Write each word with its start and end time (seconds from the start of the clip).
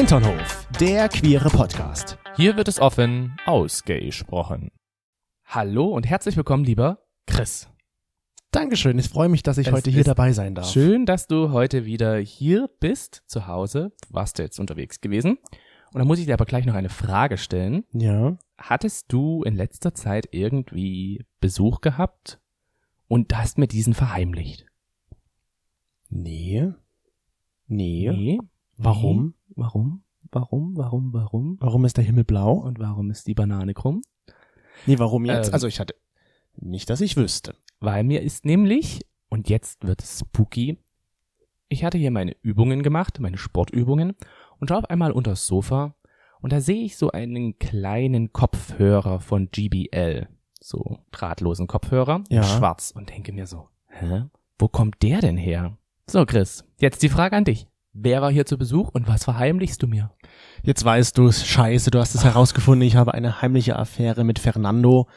Hinternhof, 0.00 0.66
der 0.80 1.10
queere 1.10 1.50
Podcast. 1.50 2.16
Hier 2.34 2.56
wird 2.56 2.68
es 2.68 2.80
offen 2.80 3.36
ausgesprochen. 3.44 4.70
Hallo 5.44 5.88
und 5.88 6.08
herzlich 6.08 6.38
willkommen, 6.38 6.64
lieber 6.64 7.04
Chris. 7.26 7.68
Dankeschön, 8.50 8.98
ich 8.98 9.10
freue 9.10 9.28
mich, 9.28 9.42
dass 9.42 9.58
ich 9.58 9.66
Es 9.66 9.72
heute 9.74 9.90
hier 9.90 10.02
dabei 10.02 10.32
sein 10.32 10.54
darf. 10.54 10.70
Schön, 10.70 11.04
dass 11.04 11.26
du 11.26 11.52
heute 11.52 11.84
wieder 11.84 12.16
hier 12.16 12.70
bist, 12.80 13.24
zu 13.26 13.46
Hause. 13.46 13.92
Du 14.08 14.14
warst 14.14 14.38
ja 14.38 14.44
jetzt 14.46 14.58
unterwegs 14.58 15.02
gewesen. 15.02 15.36
Und 15.92 15.98
da 15.98 16.06
muss 16.06 16.18
ich 16.18 16.24
dir 16.24 16.32
aber 16.32 16.46
gleich 16.46 16.64
noch 16.64 16.76
eine 16.76 16.88
Frage 16.88 17.36
stellen. 17.36 17.84
Ja. 17.92 18.38
Hattest 18.56 19.12
du 19.12 19.42
in 19.42 19.54
letzter 19.54 19.94
Zeit 19.94 20.28
irgendwie 20.30 21.26
Besuch 21.40 21.82
gehabt 21.82 22.40
und 23.06 23.36
hast 23.36 23.58
mir 23.58 23.68
diesen 23.68 23.92
verheimlicht? 23.92 24.64
Nee. 26.08 26.72
Nee. 27.66 28.10
Nee. 28.10 28.40
Warum? 28.82 29.34
Warum? 29.56 30.02
Warum? 30.32 30.76
Warum? 30.76 31.12
Warum? 31.12 31.56
Warum 31.60 31.84
ist 31.84 31.96
der 31.96 32.04
Himmel 32.04 32.24
blau? 32.24 32.52
Und 32.54 32.78
warum 32.78 33.10
ist 33.10 33.26
die 33.26 33.34
Banane 33.34 33.74
krumm? 33.74 34.02
Nee, 34.86 34.98
warum 34.98 35.24
jetzt? 35.24 35.48
Ähm. 35.48 35.54
also 35.54 35.66
ich 35.66 35.80
hatte 35.80 35.94
nicht, 36.56 36.88
dass 36.88 37.00
ich 37.00 37.16
wüsste. 37.16 37.54
Weil 37.80 38.04
mir 38.04 38.22
ist 38.22 38.44
nämlich, 38.44 39.06
und 39.28 39.48
jetzt 39.48 39.86
wird 39.86 40.02
es 40.02 40.20
spooky, 40.20 40.78
ich 41.68 41.84
hatte 41.84 41.98
hier 41.98 42.10
meine 42.10 42.34
Übungen 42.42 42.82
gemacht, 42.82 43.20
meine 43.20 43.38
Sportübungen, 43.38 44.14
und 44.58 44.68
schaue 44.68 44.78
auf 44.78 44.90
einmal 44.90 45.12
unter 45.12 45.32
das 45.32 45.46
Sofa, 45.46 45.94
und 46.40 46.52
da 46.52 46.60
sehe 46.60 46.84
ich 46.84 46.96
so 46.96 47.10
einen 47.10 47.58
kleinen 47.58 48.32
Kopfhörer 48.32 49.20
von 49.20 49.50
GBL, 49.50 50.28
so 50.58 50.98
drahtlosen 51.12 51.66
Kopfhörer, 51.66 52.24
Ja. 52.30 52.42
schwarz, 52.42 52.92
und 52.94 53.10
denke 53.10 53.32
mir 53.32 53.46
so, 53.46 53.68
hä, 53.88 54.24
wo 54.58 54.68
kommt 54.68 55.02
der 55.02 55.20
denn 55.20 55.36
her? 55.36 55.76
So, 56.06 56.24
Chris, 56.26 56.64
jetzt 56.78 57.02
die 57.02 57.08
Frage 57.08 57.36
an 57.36 57.44
dich. 57.44 57.66
Wer 57.92 58.22
war 58.22 58.30
hier 58.30 58.46
zu 58.46 58.56
Besuch 58.56 58.88
und 58.90 59.08
was 59.08 59.24
verheimlichst 59.24 59.82
du 59.82 59.86
mir? 59.88 60.12
Jetzt 60.62 60.84
weißt 60.84 61.18
du 61.18 61.26
es, 61.26 61.44
scheiße, 61.46 61.90
du 61.90 61.98
hast 61.98 62.14
es 62.14 62.24
herausgefunden, 62.24 62.86
ich 62.86 62.96
habe 62.96 63.14
eine 63.14 63.42
heimliche 63.42 63.76
Affäre 63.76 64.22
mit 64.24 64.38
Fernando. 64.38 65.08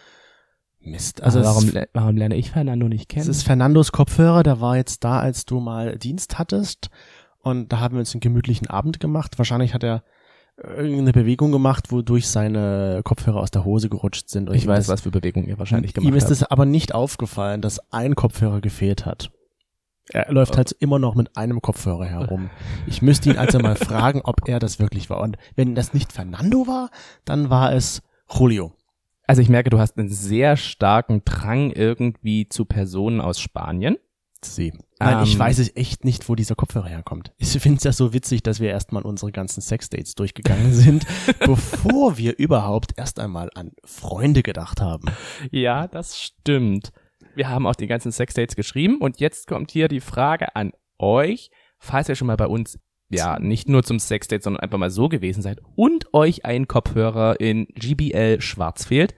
Mist. 0.80 1.22
Also 1.24 1.42
warum, 1.44 1.70
le- 1.70 1.88
warum 1.94 2.18
lerne 2.18 2.36
ich 2.36 2.52
Fernando 2.52 2.90
nicht 2.90 3.08
kennen? 3.10 3.22
es 3.22 3.28
ist 3.30 3.44
Fernandos 3.44 3.92
Kopfhörer, 3.92 4.44
der 4.44 4.60
war 4.60 4.76
jetzt 4.76 5.04
da, 5.04 5.20
als 5.20 5.46
du 5.46 5.60
mal 5.60 5.98
Dienst 5.98 6.40
hattest. 6.40 6.90
Und 7.40 7.72
da 7.72 7.80
haben 7.80 7.96
wir 7.96 8.00
uns 8.00 8.14
einen 8.14 8.22
gemütlichen 8.22 8.68
Abend 8.68 9.00
gemacht. 9.00 9.38
Wahrscheinlich 9.38 9.74
hat 9.74 9.84
er 9.84 10.04
irgendeine 10.58 11.14
Bewegung 11.14 11.52
gemacht, 11.52 11.92
wodurch 11.92 12.28
seine 12.28 13.02
Kopfhörer 13.04 13.40
aus 13.40 13.52
der 13.52 13.66
Hose 13.66 13.90
gerutscht 13.90 14.30
sind. 14.30 14.50
Und 14.50 14.56
ich 14.56 14.68
weiß, 14.68 14.86
das- 14.88 14.88
was 14.90 15.02
für 15.02 15.12
Bewegungen 15.12 15.48
ihr 15.48 15.58
wahrscheinlich 15.60 15.94
gemacht 15.94 16.10
Ihm 16.12 16.16
ist 16.18 16.30
es 16.32 16.44
aber 16.44 16.66
nicht 16.66 16.94
aufgefallen, 16.94 17.62
dass 17.62 17.80
ein 17.94 18.16
Kopfhörer 18.16 18.60
gefehlt 18.62 19.06
hat. 19.06 19.32
Er 20.10 20.32
läuft 20.32 20.58
halt 20.58 20.74
immer 20.80 21.00
noch 21.00 21.16
mit 21.16 21.38
einem 21.38 21.62
Kopfhörer 21.62 22.06
herum. 22.06 22.50
Ich 22.88 23.02
müsste 23.02 23.30
ihn 23.30 23.38
also 23.38 23.60
mal 23.60 23.76
fragen, 23.76 24.22
ob 24.24 24.48
er 24.48 24.60
das 24.60 24.80
wirklich 24.80 25.10
war. 25.10 25.22
Und 25.22 25.38
wenn 25.56 25.76
das 25.76 25.94
nicht 25.94 26.12
Fernando 26.12 26.68
war, 26.68 26.90
dann 27.26 27.50
war 27.50 27.74
es 27.74 28.02
Julio. 28.30 28.74
Also 29.26 29.42
ich 29.42 29.48
merke, 29.50 29.70
du 29.70 29.80
hast 29.80 29.98
einen 29.98 30.10
sehr 30.10 30.58
starken 30.58 31.22
Drang 31.24 31.72
irgendwie 31.72 32.50
zu 32.50 32.66
Personen 32.66 33.22
aus 33.22 33.40
Spanien. 33.40 33.98
Sie. 34.42 34.74
Nein, 35.00 35.24
ich 35.24 35.34
Ähm. 35.36 35.40
weiß 35.40 35.60
es 35.60 35.74
echt 35.78 36.04
nicht, 36.04 36.28
wo 36.28 36.36
dieser 36.36 36.56
Kopfhörer 36.56 36.90
herkommt. 36.90 37.32
Ich 37.38 37.48
finde 37.60 37.78
es 37.78 37.86
ja 37.86 37.94
so 37.94 38.12
witzig, 38.12 38.44
dass 38.44 38.60
wir 38.60 38.70
erstmal 38.70 39.04
unsere 39.04 39.32
ganzen 39.32 39.62
Sexdates 39.62 40.16
durchgegangen 40.16 40.74
sind, 40.74 41.06
bevor 41.40 42.18
wir 42.18 42.38
überhaupt 42.38 42.92
erst 42.98 43.22
einmal 43.22 43.50
an 43.56 43.72
Freunde 43.86 44.44
gedacht 44.44 44.82
haben. 44.82 45.06
Ja, 45.52 45.88
das 45.88 46.20
stimmt. 46.20 46.92
Wir 47.36 47.50
haben 47.50 47.66
auch 47.68 47.76
die 47.76 47.88
ganzen 47.88 48.12
Sexdates 48.12 48.56
geschrieben 48.56 48.98
und 49.00 49.20
jetzt 49.20 49.48
kommt 49.48 49.72
hier 49.72 49.88
die 49.88 50.02
Frage 50.02 50.56
an 50.56 50.72
euch, 51.00 51.50
falls 51.80 52.10
ihr 52.10 52.16
schon 52.16 52.28
mal 52.28 52.38
bei 52.38 52.48
uns 52.48 52.80
ja 53.10 53.40
nicht 53.40 53.70
nur 53.70 53.84
zum 53.84 54.00
Sexdate, 54.00 54.44
sondern 54.44 54.62
einfach 54.62 54.78
mal 54.78 54.90
so 54.90 55.10
gewesen 55.10 55.42
seid 55.42 55.60
und 55.76 56.14
euch 56.14 56.46
ein 56.46 56.68
Kopfhörer 56.68 57.40
in 57.40 57.68
GBL 57.68 58.42
schwarz 58.42 58.86
fehlt, 58.86 59.16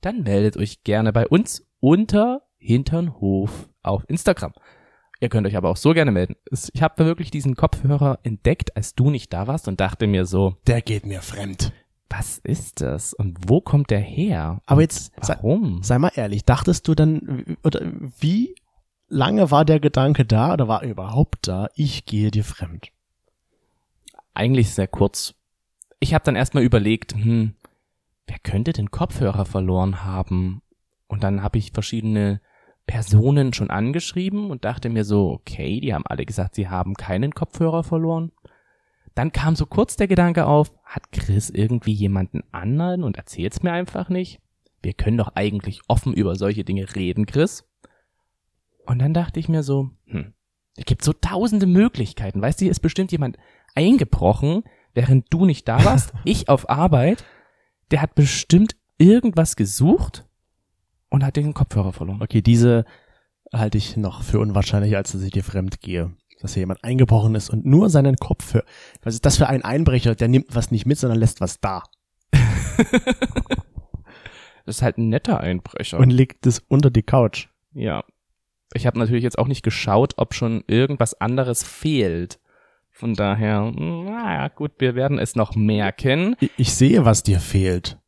dann 0.00 0.22
meldet 0.22 0.56
euch 0.56 0.82
gerne 0.84 1.12
bei 1.12 1.26
uns 1.26 1.66
unter 1.80 2.42
Hinternhof 2.58 3.68
auf 3.82 4.04
Instagram. 4.08 4.52
Ihr 5.20 5.28
könnt 5.28 5.46
euch 5.46 5.56
aber 5.56 5.68
auch 5.68 5.76
so 5.76 5.92
gerne 5.92 6.12
melden. 6.12 6.36
Ich 6.72 6.82
habe 6.82 7.04
wirklich 7.04 7.30
diesen 7.30 7.54
Kopfhörer 7.54 8.18
entdeckt, 8.22 8.74
als 8.76 8.94
du 8.94 9.10
nicht 9.10 9.32
da 9.34 9.46
warst 9.46 9.68
und 9.68 9.78
dachte 9.78 10.06
mir 10.06 10.24
so, 10.24 10.56
Der 10.66 10.80
geht 10.80 11.04
mir 11.04 11.20
fremd. 11.20 11.72
Was 12.10 12.38
ist 12.38 12.80
das 12.80 13.14
und 13.14 13.38
wo 13.48 13.60
kommt 13.60 13.90
der 13.90 14.00
her? 14.00 14.60
Aber 14.66 14.82
jetzt 14.82 15.12
sei, 15.22 15.34
Warum? 15.36 15.82
sei 15.82 15.98
mal 15.98 16.12
ehrlich, 16.14 16.44
dachtest 16.44 16.86
du 16.88 16.94
dann, 16.94 17.56
oder 17.62 17.80
wie 18.18 18.54
lange 19.08 19.50
war 19.50 19.64
der 19.64 19.80
Gedanke 19.80 20.24
da 20.24 20.52
oder 20.52 20.68
war 20.68 20.82
er 20.82 20.90
überhaupt 20.90 21.46
da, 21.46 21.68
ich 21.76 22.04
gehe 22.06 22.30
dir 22.30 22.44
fremd? 22.44 22.88
Eigentlich 24.34 24.70
sehr 24.70 24.88
kurz. 24.88 25.34
Ich 26.00 26.12
habe 26.12 26.24
dann 26.24 26.36
erstmal 26.36 26.64
überlegt, 26.64 27.14
hm, 27.14 27.54
wer 28.26 28.38
könnte 28.38 28.72
den 28.72 28.90
Kopfhörer 28.90 29.44
verloren 29.44 30.04
haben? 30.04 30.62
Und 31.06 31.22
dann 31.22 31.42
habe 31.42 31.58
ich 31.58 31.72
verschiedene 31.72 32.40
Personen 32.86 33.52
schon 33.52 33.70
angeschrieben 33.70 34.50
und 34.50 34.64
dachte 34.64 34.88
mir 34.88 35.04
so, 35.04 35.30
okay, 35.30 35.80
die 35.80 35.94
haben 35.94 36.06
alle 36.06 36.24
gesagt, 36.24 36.56
sie 36.56 36.68
haben 36.68 36.94
keinen 36.94 37.34
Kopfhörer 37.34 37.84
verloren. 37.84 38.32
Dann 39.20 39.32
kam 39.32 39.54
so 39.54 39.66
kurz 39.66 39.96
der 39.96 40.08
Gedanke 40.08 40.46
auf, 40.46 40.72
hat 40.82 41.12
Chris 41.12 41.50
irgendwie 41.50 41.92
jemanden 41.92 42.42
anderen 42.52 43.04
und 43.04 43.18
erzählt's 43.18 43.62
mir 43.62 43.70
einfach 43.70 44.08
nicht? 44.08 44.40
Wir 44.80 44.94
können 44.94 45.18
doch 45.18 45.32
eigentlich 45.34 45.82
offen 45.88 46.14
über 46.14 46.36
solche 46.36 46.64
Dinge 46.64 46.86
reden, 46.96 47.26
Chris. 47.26 47.68
Und 48.86 48.98
dann 49.00 49.12
dachte 49.12 49.38
ich 49.38 49.50
mir 49.50 49.62
so, 49.62 49.90
hm, 50.06 50.32
es 50.74 50.86
gibt 50.86 51.04
so 51.04 51.12
tausende 51.12 51.66
Möglichkeiten. 51.66 52.40
Weißt 52.40 52.58
du, 52.58 52.64
hier 52.64 52.70
ist 52.70 52.80
bestimmt 52.80 53.12
jemand 53.12 53.36
eingebrochen, 53.74 54.62
während 54.94 55.26
du 55.28 55.44
nicht 55.44 55.68
da 55.68 55.84
warst, 55.84 56.14
ich 56.24 56.48
auf 56.48 56.70
Arbeit. 56.70 57.22
Der 57.90 58.00
hat 58.00 58.14
bestimmt 58.14 58.74
irgendwas 58.96 59.54
gesucht 59.54 60.24
und 61.10 61.24
hat 61.26 61.36
den 61.36 61.52
Kopfhörer 61.52 61.92
verloren. 61.92 62.22
Okay, 62.22 62.40
diese 62.40 62.86
halte 63.52 63.76
ich 63.76 63.98
noch 63.98 64.22
für 64.22 64.40
unwahrscheinlicher, 64.40 64.96
als 64.96 65.12
dass 65.12 65.20
ich 65.20 65.32
dir 65.32 65.44
fremd 65.44 65.82
gehe. 65.82 66.10
Dass 66.40 66.54
hier 66.54 66.62
jemand 66.62 66.82
eingebrochen 66.84 67.34
ist 67.34 67.50
und 67.50 67.66
nur 67.66 67.90
seinen 67.90 68.16
Kopfhörer. 68.16 68.64
Was 69.02 69.14
ist 69.14 69.26
das 69.26 69.36
für 69.36 69.48
ein 69.48 69.62
Einbrecher? 69.62 70.14
Der 70.14 70.28
nimmt 70.28 70.54
was 70.54 70.70
nicht 70.70 70.86
mit, 70.86 70.98
sondern 70.98 71.18
lässt 71.18 71.40
was 71.40 71.60
da. 71.60 71.82
Das 74.66 74.76
ist 74.76 74.82
halt 74.82 74.98
ein 74.98 75.08
netter 75.08 75.40
Einbrecher. 75.40 75.98
Und 75.98 76.10
legt 76.10 76.46
es 76.46 76.60
unter 76.68 76.90
die 76.90 77.02
Couch. 77.02 77.48
ja. 77.72 78.04
Ich 78.72 78.86
habe 78.86 79.00
natürlich 79.00 79.24
jetzt 79.24 79.36
auch 79.36 79.48
nicht 79.48 79.64
geschaut, 79.64 80.12
ob 80.16 80.32
schon 80.32 80.62
irgendwas 80.68 81.20
anderes 81.20 81.64
fehlt. 81.64 82.38
Von 82.92 83.14
daher, 83.14 83.62
naja, 83.72 84.46
gut, 84.46 84.72
wir 84.78 84.94
werden 84.94 85.18
es 85.18 85.34
noch 85.34 85.56
merken. 85.56 86.36
Ich, 86.38 86.50
ich 86.56 86.72
sehe, 86.74 87.04
was 87.04 87.24
dir 87.24 87.40
fehlt. 87.40 87.98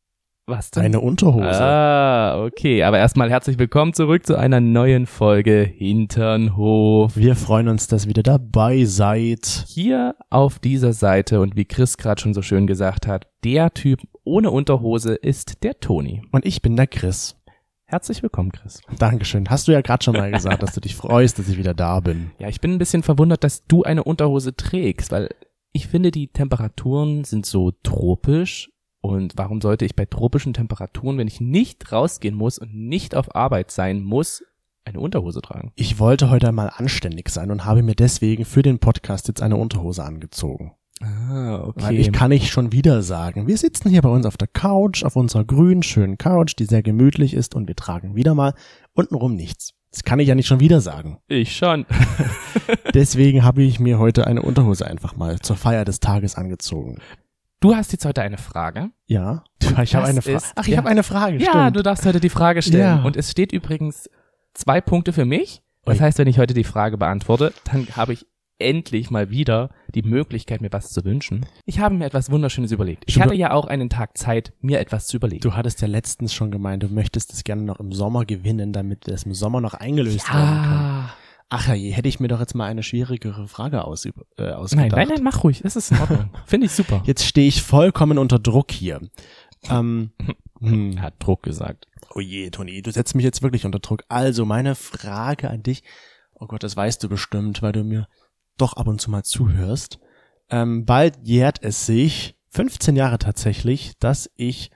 Was 0.52 0.70
denn? 0.70 0.82
Deine 0.82 1.00
Unterhose. 1.00 1.64
Ah, 1.64 2.44
okay. 2.44 2.82
Aber 2.82 2.98
erstmal 2.98 3.30
herzlich 3.30 3.58
willkommen 3.58 3.94
zurück 3.94 4.26
zu 4.26 4.36
einer 4.36 4.60
neuen 4.60 5.06
Folge 5.06 5.62
Hinternhof. 5.62 7.16
Wir 7.16 7.36
freuen 7.36 7.68
uns, 7.68 7.86
dass 7.86 8.04
ihr 8.04 8.10
wieder 8.10 8.22
dabei 8.22 8.84
seid. 8.84 9.64
Hier 9.66 10.14
auf 10.28 10.58
dieser 10.58 10.92
Seite 10.92 11.40
und 11.40 11.56
wie 11.56 11.64
Chris 11.64 11.96
gerade 11.96 12.20
schon 12.20 12.34
so 12.34 12.42
schön 12.42 12.66
gesagt 12.66 13.06
hat, 13.06 13.28
der 13.44 13.72
Typ 13.72 14.00
ohne 14.24 14.50
Unterhose 14.50 15.14
ist 15.14 15.62
der 15.62 15.80
Toni. 15.80 16.20
Und 16.32 16.44
ich 16.44 16.60
bin 16.60 16.76
der 16.76 16.86
Chris. 16.86 17.34
Herzlich 17.86 18.22
willkommen, 18.22 18.52
Chris. 18.52 18.82
Dankeschön. 18.98 19.48
Hast 19.48 19.69
du 19.69 19.72
ja 19.72 19.80
gerade 19.80 20.04
schon 20.04 20.19
mal 20.19 20.32
gesagt, 20.32 20.62
dass 20.62 20.74
du 20.74 20.80
dich 20.82 20.94
freust, 20.94 21.38
dass 21.38 21.48
ich 21.48 21.56
wieder 21.56 21.72
da 21.72 22.00
bin. 22.00 22.30
Ja, 22.38 22.48
ich 22.48 22.60
bin 22.60 22.72
ein 22.72 22.78
bisschen 22.78 23.02
verwundert, 23.02 23.42
dass 23.42 23.64
du 23.64 23.84
eine 23.84 24.04
Unterhose 24.04 24.54
trägst, 24.54 25.12
weil 25.12 25.30
ich 25.72 25.88
finde, 25.88 26.10
die 26.10 26.28
Temperaturen 26.28 27.24
sind 27.24 27.46
so 27.46 27.72
tropisch. 27.82 28.69
Und 29.02 29.32
warum 29.36 29.60
sollte 29.60 29.84
ich 29.84 29.96
bei 29.96 30.06
tropischen 30.06 30.54
Temperaturen, 30.54 31.18
wenn 31.18 31.26
ich 31.26 31.40
nicht 31.40 31.90
rausgehen 31.90 32.36
muss 32.36 32.58
und 32.58 32.72
nicht 32.72 33.16
auf 33.16 33.34
Arbeit 33.34 33.72
sein 33.72 34.02
muss, 34.02 34.44
eine 34.84 35.00
Unterhose 35.00 35.42
tragen? 35.42 35.72
Ich 35.74 35.98
wollte 35.98 36.30
heute 36.30 36.48
einmal 36.48 36.70
anständig 36.74 37.28
sein 37.28 37.50
und 37.50 37.64
habe 37.64 37.82
mir 37.82 37.96
deswegen 37.96 38.44
für 38.44 38.62
den 38.62 38.78
Podcast 38.78 39.26
jetzt 39.26 39.43
eine 39.43 39.56
Unterhose 39.56 40.04
angezogen. 40.04 40.72
Ah, 41.00 41.64
okay. 41.64 41.82
Weil 41.82 41.99
ich 41.99 42.12
kann 42.12 42.31
nicht 42.31 42.50
schon 42.52 42.70
wieder 42.70 43.02
sagen, 43.02 43.49
wir 43.49 43.58
sitzen 43.58 43.90
hier 43.90 44.02
bei 44.02 44.08
uns 44.08 44.25
auf 44.25 44.37
der 44.37 44.46
Couch, 44.46 45.02
auf 45.02 45.16
unserer 45.16 45.44
grünen, 45.44 45.82
schönen 45.82 46.16
Couch, 46.16 46.54
die 46.56 46.64
sehr 46.64 46.84
gemütlich 46.84 47.34
ist 47.34 47.56
und 47.56 47.66
wir 47.66 47.75
tragen 47.75 48.14
wieder 48.14 48.37
mal 48.37 48.54
untenrum 48.94 49.34
nichts. 49.34 49.75
Das 49.90 50.04
kann 50.04 50.20
ich 50.20 50.28
ja 50.28 50.37
nicht 50.37 50.46
schon 50.46 50.60
wieder 50.60 50.81
sagen. 50.81 51.19
ich 51.26 51.56
schon. 51.56 51.87
Deswegen 52.94 53.43
habe 53.43 53.62
ich 53.62 53.81
mir 53.81 53.99
heute 53.99 54.28
eine 54.28 54.43
Unterhose 54.43 54.87
einfach 54.87 55.16
mal 55.16 55.40
zur 55.40 55.56
Feier 55.56 55.84
des 55.84 55.99
Tages 55.99 56.37
angezogen. 56.37 56.99
Du 57.62 57.76
hast 57.76 57.93
jetzt 57.93 58.05
heute 58.05 58.23
eine 58.23 58.38
Frage. 58.38 58.91
Ja, 59.06 59.44
ich 59.82 59.94
habe 59.94 60.06
eine 60.06 60.20
Frage. 60.20 60.43
Ach, 60.56 60.67
ich 60.67 60.73
ja. 60.73 60.79
habe 60.79 60.88
eine 60.88 61.05
Frage. 61.05 61.38
Ja, 61.38 61.50
stimmt. 61.50 61.76
du 61.76 61.82
darfst 61.85 62.05
heute 62.05 62.19
die 62.19 62.29
Frage 62.29 62.61
stellen. 62.61 62.99
Ja. 62.99 63.03
Und 63.05 63.17
es 63.17 63.31
steht 63.31 63.53
übrigens 63.53 64.11
zwei 64.53 64.81
Punkte 64.81 65.12
für 65.12 65.25
mich. 65.25 65.62
Das 65.85 65.99
Ui. 65.99 66.00
heißt, 66.00 66.19
wenn 66.19 66.26
ich 66.26 66.41
heute 66.41 66.55
die 66.55 66.64
Frage 66.64 66.99
beantworte, 66.99 67.53
dann 67.70 67.87
habe 67.94 68.14
ich 68.14 68.26
endlich 68.59 69.12
mal 69.12 69.31
wieder 69.31 69.70
die 69.94 70.03
Möglichkeit, 70.03 70.61
mir 70.61 70.73
was 70.73 70.91
zu 70.91 71.05
wünschen. 71.05 71.47
Ich 71.64 71.79
habe 71.79 71.94
mir 71.94 72.06
etwas 72.06 72.32
Wunderschönes 72.32 72.73
überlegt. 72.73 73.05
Ich 73.06 73.20
hatte 73.20 73.35
ja 73.35 73.53
auch 73.53 73.67
einen 73.67 73.91
Tag 73.91 74.19
Zeit, 74.19 74.53
mir 74.61 74.81
etwas 74.81 75.06
zu 75.06 75.19
überlegen. 75.19 75.43
Du 75.43 75.55
hattest 75.55 75.81
ja 75.82 75.88
letztens 75.88 76.35
schon 76.35 76.50
gemeint, 76.50 76.82
du 76.82 76.88
möchtest 76.88 77.32
es 77.32 77.44
gerne 77.44 77.62
noch 77.62 77.79
im 77.79 77.93
Sommer 77.93 78.25
gewinnen, 78.25 78.73
damit 78.73 79.06
es 79.06 79.23
im 79.23 79.35
Sommer 79.35 79.61
noch 79.61 79.75
eingelöst 79.75 80.29
werden 80.32 80.62
kann. 80.62 81.11
Ach 81.48 81.68
ja, 81.68 81.74
hätte 81.74 82.08
ich 82.08 82.18
mir 82.20 82.28
doch 82.28 82.40
jetzt 82.40 82.54
mal 82.54 82.66
eine 82.66 82.82
schwierigere 82.82 83.46
Frage 83.46 83.84
aus, 83.84 84.04
äh, 84.06 84.12
Nein, 84.38 84.52
ausgedacht. 84.54 84.92
nein, 84.92 85.08
nein, 85.08 85.22
mach 85.22 85.44
ruhig. 85.44 85.60
Das 85.62 85.76
ist 85.76 85.90
in 85.90 85.98
Ordnung. 85.98 86.30
Finde 86.46 86.66
ich 86.66 86.72
super. 86.72 87.02
Jetzt 87.04 87.24
stehe 87.24 87.48
ich 87.48 87.62
vollkommen 87.62 88.18
unter 88.18 88.38
Druck 88.38 88.70
hier. 88.70 89.00
Ähm, 89.68 90.12
hm. 90.60 91.00
Hat 91.00 91.14
Druck 91.18 91.42
gesagt. 91.42 91.88
Oh 92.14 92.20
je, 92.20 92.50
Toni, 92.50 92.82
du 92.82 92.90
setzt 92.90 93.14
mich 93.14 93.24
jetzt 93.24 93.42
wirklich 93.42 93.64
unter 93.66 93.78
Druck. 93.80 94.04
Also, 94.08 94.44
meine 94.44 94.74
Frage 94.74 95.50
an 95.50 95.62
dich, 95.62 95.82
oh 96.34 96.46
Gott, 96.46 96.62
das 96.62 96.76
weißt 96.76 97.02
du 97.02 97.08
bestimmt, 97.08 97.62
weil 97.62 97.72
du 97.72 97.84
mir 97.84 98.08
doch 98.58 98.74
ab 98.74 98.86
und 98.86 99.00
zu 99.00 99.10
mal 99.10 99.22
zuhörst. 99.22 99.98
Ähm, 100.50 100.84
bald 100.84 101.16
jährt 101.22 101.58
es 101.62 101.86
sich, 101.86 102.36
15 102.50 102.96
Jahre 102.96 103.18
tatsächlich, 103.18 103.92
dass 103.98 104.30
ich, 104.36 104.70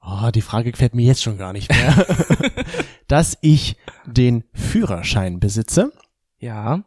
oh, 0.00 0.30
die 0.34 0.40
Frage 0.40 0.72
gefällt 0.72 0.94
mir 0.94 1.06
jetzt 1.06 1.22
schon 1.22 1.38
gar 1.38 1.52
nicht 1.52 1.70
mehr, 1.70 2.06
dass 3.08 3.36
ich 3.40 3.76
den 4.06 4.44
Führerschein 4.52 5.40
besitze 5.40 5.92
Ja, 6.38 6.84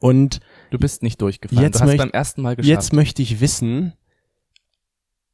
und 0.00 0.40
du 0.70 0.78
bist 0.78 1.02
nicht 1.02 1.20
durchgefallen. 1.22 1.62
Jetzt 1.62 1.76
du 1.76 1.80
hast 1.84 1.88
möcht- 1.90 1.98
beim 1.98 2.10
ersten 2.10 2.42
Mal 2.42 2.56
geschafft. 2.56 2.68
jetzt 2.70 2.92
möchte 2.92 3.22
ich 3.22 3.40
wissen, 3.40 3.92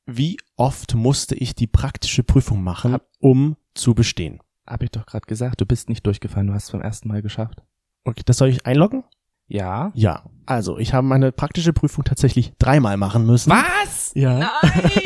wie 0.06 0.36
oft 0.56 0.94
musste 0.94 1.34
ich 1.34 1.54
die 1.54 1.66
praktische 1.66 2.22
Prüfung 2.24 2.62
machen, 2.62 2.92
Hab- 2.92 3.06
um 3.20 3.56
zu 3.74 3.94
bestehen? 3.94 4.40
Hab 4.66 4.82
ich 4.82 4.90
doch 4.90 5.06
gerade 5.06 5.26
gesagt, 5.26 5.60
du 5.60 5.66
bist 5.66 5.88
nicht 5.88 6.06
durchgefallen. 6.06 6.46
Du 6.48 6.54
hast 6.54 6.64
es 6.64 6.70
beim 6.72 6.80
ersten 6.82 7.08
Mal 7.08 7.22
geschafft. 7.22 7.62
Okay, 8.04 8.22
das 8.24 8.36
soll 8.38 8.48
ich 8.48 8.66
einloggen? 8.66 9.04
Ja. 9.46 9.92
Ja, 9.94 10.24
also 10.46 10.78
ich 10.78 10.92
habe 10.94 11.06
meine 11.06 11.30
praktische 11.30 11.72
Prüfung 11.72 12.04
tatsächlich 12.04 12.52
dreimal 12.58 12.96
machen 12.96 13.26
müssen. 13.26 13.50
Was? 13.50 14.12
Ja. 14.14 14.38
Nein! 14.62 14.90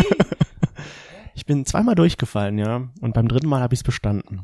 Ich 1.34 1.44
bin 1.44 1.64
zweimal 1.66 1.94
durchgefallen, 1.94 2.56
ja. 2.58 2.88
Und 3.02 3.12
beim 3.12 3.28
dritten 3.28 3.46
Mal 3.46 3.60
habe 3.60 3.74
ich 3.74 3.80
es 3.80 3.84
bestanden. 3.84 4.42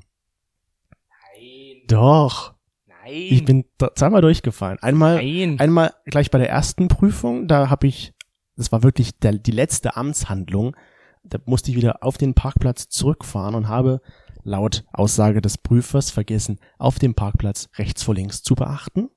Doch. 1.89 2.55
Nein. 2.87 3.13
Ich 3.13 3.45
bin 3.45 3.65
zweimal 3.95 4.23
durchgefallen. 4.23 4.79
Einmal, 4.81 5.17
Nein. 5.17 5.59
einmal 5.59 5.93
gleich 6.07 6.31
bei 6.31 6.39
der 6.39 6.51
ersten 6.51 6.89
Prüfung, 6.89 7.49
da 7.49 7.71
habe 7.71 7.87
ich, 7.87 8.15
das 8.57 8.73
war 8.73 8.83
wirklich 8.83 9.19
der, 9.19 9.33
die 9.33 9.51
letzte 9.51 9.97
Amtshandlung, 9.97 10.77
da 11.25 11.39
musste 11.45 11.71
ich 11.71 11.77
wieder 11.77 12.03
auf 12.03 12.19
den 12.19 12.35
Parkplatz 12.35 12.89
zurückfahren 12.89 13.55
und 13.55 13.69
habe 13.69 14.01
laut 14.43 14.85
Aussage 14.93 15.41
des 15.41 15.59
Prüfers 15.59 16.11
vergessen, 16.11 16.59
auf 16.79 16.99
dem 16.99 17.15
Parkplatz 17.15 17.69
rechts 17.77 18.03
vor 18.03 18.15
links 18.15 18.43
zu 18.43 18.55
beachten. 18.55 19.09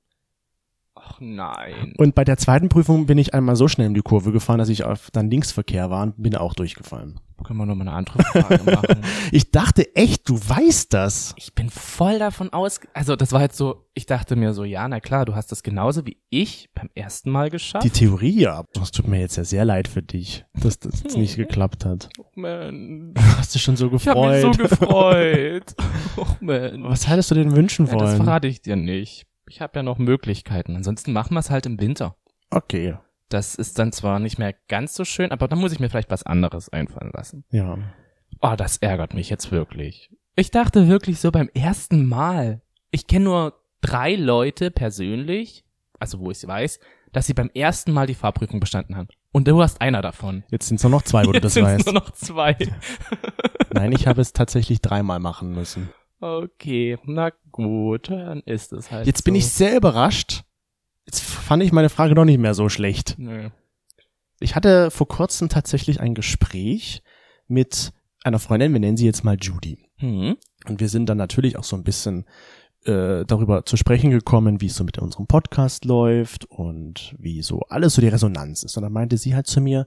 Ach 1.08 1.18
nein. 1.20 1.94
Und 1.98 2.14
bei 2.14 2.24
der 2.24 2.36
zweiten 2.36 2.68
Prüfung 2.68 3.06
bin 3.06 3.18
ich 3.18 3.32
einmal 3.34 3.56
so 3.56 3.68
schnell 3.68 3.86
in 3.86 3.94
die 3.94 4.02
Kurve 4.02 4.32
gefahren, 4.32 4.58
dass 4.58 4.68
ich 4.68 4.84
auf 4.84 5.10
dann 5.12 5.30
Linksverkehr 5.30 5.88
war 5.90 6.02
und 6.02 6.20
bin 6.22 6.34
auch 6.36 6.54
durchgefallen. 6.54 7.20
Können 7.44 7.58
wir 7.58 7.66
noch 7.66 7.74
mal 7.74 7.82
eine 7.86 7.92
andere 7.92 8.22
Frage 8.22 8.62
machen? 8.70 9.02
Ich 9.30 9.50
dachte 9.50 9.94
echt, 9.94 10.26
du 10.28 10.36
weißt 10.36 10.92
das. 10.94 11.34
Ich 11.36 11.54
bin 11.54 11.68
voll 11.68 12.18
davon 12.18 12.50
aus, 12.52 12.80
also 12.94 13.14
das 13.14 13.30
war 13.32 13.42
jetzt 13.42 13.58
so, 13.58 13.84
ich 13.92 14.06
dachte 14.06 14.36
mir 14.36 14.54
so, 14.54 14.64
ja, 14.64 14.88
na 14.88 15.00
klar, 15.00 15.26
du 15.26 15.34
hast 15.34 15.52
das 15.52 15.62
genauso 15.62 16.06
wie 16.06 16.16
ich 16.30 16.70
beim 16.74 16.88
ersten 16.94 17.30
Mal 17.30 17.50
geschafft. 17.50 17.84
Die 17.84 17.90
Theorie, 17.90 18.40
ja. 18.40 18.64
Das 18.72 18.90
tut 18.90 19.06
mir 19.06 19.20
jetzt 19.20 19.36
ja 19.36 19.44
sehr 19.44 19.66
leid 19.66 19.86
für 19.86 20.02
dich, 20.02 20.46
dass 20.60 20.78
das 20.78 21.02
jetzt 21.02 21.16
nicht 21.18 21.36
geklappt 21.36 21.84
hat. 21.84 22.08
Man, 22.34 23.12
Hast 23.36 23.54
du 23.54 23.58
schon 23.58 23.76
so 23.76 23.92
ich 23.92 24.08
habe 24.08 24.20
mich 24.28 24.42
gefreut? 24.42 24.54
so 24.56 24.62
gefreut. 24.62 25.74
Och 26.16 26.40
man. 26.40 26.84
Was 26.84 27.06
hättest 27.06 27.30
du 27.30 27.34
denn 27.34 27.54
wünschen 27.54 27.86
Ja, 27.86 27.92
das 27.96 28.02
wollen? 28.12 28.16
verrate 28.24 28.46
ich 28.48 28.62
dir 28.62 28.76
nicht. 28.76 29.26
Ich 29.48 29.60
habe 29.60 29.78
ja 29.78 29.82
noch 29.82 29.98
Möglichkeiten. 29.98 30.76
Ansonsten 30.76 31.12
machen 31.12 31.34
wir 31.34 31.40
es 31.40 31.50
halt 31.50 31.66
im 31.66 31.80
Winter. 31.80 32.16
okay, 32.50 32.96
Das 33.28 33.54
ist 33.56 33.78
dann 33.78 33.92
zwar 33.92 34.18
nicht 34.20 34.38
mehr 34.38 34.54
ganz 34.68 34.94
so 34.94 35.04
schön, 35.04 35.32
aber 35.32 35.48
dann 35.48 35.58
muss 35.58 35.72
ich 35.72 35.80
mir 35.80 35.88
vielleicht 35.90 36.10
was 36.10 36.22
anderes 36.24 36.68
einfallen 36.68 37.10
lassen. 37.14 37.44
ja. 37.50 37.78
Oh, 38.42 38.54
das 38.56 38.76
ärgert 38.76 39.14
mich 39.14 39.30
jetzt 39.30 39.50
wirklich. 39.50 40.10
Ich 40.34 40.50
dachte 40.50 40.88
wirklich 40.88 41.18
so 41.20 41.30
beim 41.32 41.48
ersten 41.54 42.04
Mal. 42.06 42.60
Ich 42.90 43.06
kenne 43.06 43.24
nur 43.24 43.54
drei 43.80 44.14
Leute 44.14 44.70
persönlich, 44.70 45.64
also 45.98 46.20
wo 46.20 46.30
ich 46.30 46.46
weiß, 46.46 46.78
dass 47.12 47.26
sie 47.26 47.32
beim 47.32 47.50
ersten 47.54 47.92
Mal 47.92 48.06
die 48.06 48.14
Fahrprüfung 48.14 48.60
bestanden 48.60 48.94
haben. 48.94 49.08
Und 49.32 49.48
du 49.48 49.62
hast 49.62 49.80
einer 49.80 50.02
davon. 50.02 50.44
Jetzt 50.50 50.68
sind 50.68 50.76
es 50.76 50.82
nur 50.82 50.90
noch 50.90 51.02
zwei, 51.02 51.24
wo 51.24 51.32
du 51.32 51.38
Jetzt 51.42 51.56
das 51.56 51.62
weißt. 51.62 51.86
nur 51.86 51.94
noch 51.94 52.10
zwei. 52.10 52.56
Nein, 53.72 53.92
ich 53.92 54.06
habe 54.06 54.20
es 54.20 54.34
tatsächlich 54.34 54.82
dreimal 54.82 55.18
machen 55.18 55.52
müssen. 55.52 55.88
Okay, 56.20 56.98
na 57.04 57.30
gut, 57.52 58.10
dann 58.10 58.40
ist 58.40 58.72
es 58.72 58.90
halt 58.90 59.06
Jetzt 59.06 59.18
so. 59.18 59.24
bin 59.24 59.34
ich 59.34 59.48
sehr 59.48 59.76
überrascht. 59.76 60.44
Jetzt 61.04 61.20
fand 61.20 61.62
ich 61.62 61.72
meine 61.72 61.88
Frage 61.88 62.14
doch 62.14 62.24
nicht 62.24 62.38
mehr 62.38 62.54
so 62.54 62.68
schlecht. 62.68 63.16
Nö. 63.18 63.50
Ich 64.40 64.54
hatte 64.54 64.90
vor 64.90 65.08
kurzem 65.08 65.48
tatsächlich 65.48 66.00
ein 66.00 66.14
Gespräch 66.14 67.02
mit 67.48 67.92
einer 68.24 68.38
Freundin, 68.38 68.72
wir 68.72 68.80
nennen 68.80 68.96
sie 68.96 69.06
jetzt 69.06 69.24
mal 69.24 69.36
Judy. 69.40 69.78
Hm. 69.96 70.36
Und 70.66 70.80
wir 70.80 70.88
sind 70.88 71.06
dann 71.08 71.18
natürlich 71.18 71.56
auch 71.56 71.64
so 71.64 71.76
ein 71.76 71.84
bisschen 71.84 72.26
äh, 72.84 73.24
darüber 73.24 73.64
zu 73.64 73.76
sprechen 73.76 74.10
gekommen, 74.10 74.60
wie 74.60 74.66
es 74.66 74.76
so 74.76 74.84
mit 74.84 74.98
unserem 74.98 75.26
Podcast 75.26 75.84
läuft 75.84 76.44
und 76.46 77.14
wie 77.18 77.42
so 77.42 77.60
alles 77.68 77.94
so 77.94 78.02
die 78.02 78.08
Resonanz 78.08 78.62
ist. 78.62 78.76
Und 78.76 78.82
dann 78.82 78.92
meinte 78.92 79.16
sie 79.16 79.34
halt 79.34 79.46
zu 79.46 79.60
mir, 79.60 79.86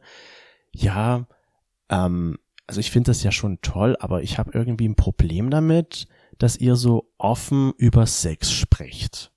ja, 0.72 1.28
ähm, 1.90 2.38
also 2.68 2.80
ich 2.80 2.92
finde 2.92 3.10
das 3.10 3.24
ja 3.24 3.32
schon 3.32 3.60
toll, 3.62 3.98
aber 4.00 4.22
ich 4.22 4.38
habe 4.38 4.52
irgendwie 4.54 4.88
ein 4.88 4.96
Problem 4.96 5.50
damit, 5.50 6.08
dass 6.40 6.58
ihr 6.58 6.76
so 6.76 7.12
offen 7.20 7.74
über 7.78 8.06
Sex 8.08 8.52
sprecht. 8.52 9.32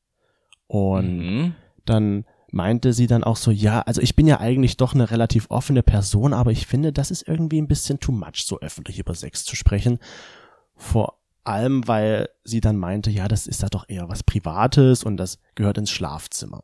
Und 0.67 1.19
Mhm. 1.19 1.55
dann 1.85 2.25
meinte 2.51 2.93
sie 2.93 3.07
dann 3.07 3.25
auch 3.25 3.37
so, 3.37 3.51
ja, 3.51 3.81
also 3.83 4.01
ich 4.01 4.15
bin 4.17 4.27
ja 4.27 4.41
eigentlich 4.41 4.77
doch 4.77 4.95
eine 4.95 5.11
relativ 5.11 5.47
offene 5.51 5.83
Person, 5.83 6.33
aber 6.33 6.51
ich 6.51 6.67
finde, 6.67 6.93
das 6.93 7.11
ist 7.11 7.27
irgendwie 7.29 7.61
ein 7.61 7.69
bisschen 7.69 7.99
too 8.01 8.13
much, 8.13 8.45
so 8.47 8.61
öffentlich 8.61 8.99
über 8.99 9.15
Sex 9.15 9.45
zu 9.45 9.57
sprechen. 9.57 9.99
Vor 10.77 11.19
allem, 11.45 11.87
weil 11.89 12.29
sie 12.45 12.61
dann 12.61 12.77
meinte, 12.77 13.11
ja, 13.11 13.27
das 13.27 13.47
ist 13.47 13.63
ja 13.63 13.69
doch 13.69 13.89
eher 13.89 14.09
was 14.09 14.23
Privates 14.23 15.03
und 15.03 15.17
das 15.17 15.39
gehört 15.55 15.79
ins 15.79 15.91
Schlafzimmer. 15.91 16.63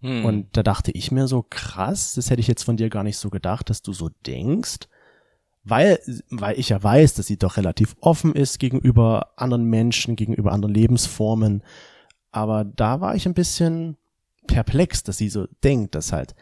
Hm. 0.00 0.24
Und 0.24 0.56
da 0.56 0.62
dachte 0.62 0.90
ich 0.92 1.10
mir 1.12 1.28
so, 1.28 1.44
krass, 1.48 2.14
das 2.14 2.30
hätte 2.30 2.40
ich 2.40 2.46
jetzt 2.48 2.62
von 2.64 2.76
dir 2.76 2.88
gar 2.88 3.04
nicht 3.04 3.18
so 3.18 3.30
gedacht, 3.30 3.68
dass 3.70 3.82
du 3.82 3.92
so 3.92 4.10
denkst. 4.26 4.88
Weil, 5.68 5.98
weil 6.30 6.58
ich 6.58 6.70
ja 6.70 6.82
weiß, 6.82 7.14
dass 7.14 7.26
sie 7.26 7.36
doch 7.36 7.56
relativ 7.56 7.96
offen 8.00 8.34
ist 8.34 8.58
gegenüber 8.58 9.32
anderen 9.36 9.64
Menschen, 9.64 10.16
gegenüber 10.16 10.52
anderen 10.52 10.74
Lebensformen. 10.74 11.62
Aber 12.30 12.64
da 12.64 13.00
war 13.00 13.14
ich 13.14 13.26
ein 13.26 13.34
bisschen 13.34 13.96
perplex, 14.46 15.02
dass 15.02 15.18
sie 15.18 15.28
so 15.28 15.46
denkt, 15.62 15.94
dass 15.94 16.12
halt 16.12 16.34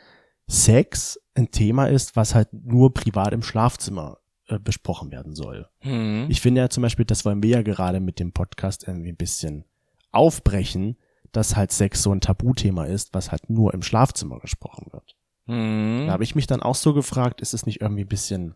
Sex 0.46 1.20
ein 1.34 1.50
Thema 1.50 1.86
ist, 1.86 2.16
was 2.16 2.34
halt 2.34 2.48
nur 2.52 2.94
privat 2.94 3.32
im 3.32 3.42
Schlafzimmer 3.42 4.18
äh, 4.48 4.58
besprochen 4.58 5.10
werden 5.10 5.34
soll. 5.34 5.68
Hm. 5.80 6.26
Ich 6.28 6.40
finde 6.40 6.60
ja 6.60 6.70
zum 6.70 6.82
Beispiel, 6.82 7.04
das 7.04 7.24
wollen 7.24 7.42
wir 7.42 7.50
ja 7.50 7.62
gerade 7.62 8.00
mit 8.00 8.20
dem 8.20 8.32
Podcast 8.32 8.86
irgendwie 8.86 9.10
ein 9.10 9.16
bisschen 9.16 9.64
aufbrechen, 10.12 10.96
dass 11.32 11.56
halt 11.56 11.72
Sex 11.72 12.02
so 12.02 12.12
ein 12.12 12.20
Tabuthema 12.20 12.84
ist, 12.84 13.12
was 13.12 13.32
halt 13.32 13.50
nur 13.50 13.74
im 13.74 13.82
Schlafzimmer 13.82 14.38
gesprochen 14.38 14.86
wird. 14.92 15.16
Hm. 15.46 16.04
Da 16.06 16.12
habe 16.12 16.24
ich 16.24 16.34
mich 16.34 16.46
dann 16.46 16.62
auch 16.62 16.74
so 16.74 16.94
gefragt, 16.94 17.40
ist 17.40 17.54
es 17.54 17.66
nicht 17.66 17.80
irgendwie 17.80 18.04
ein 18.04 18.08
bisschen 18.08 18.54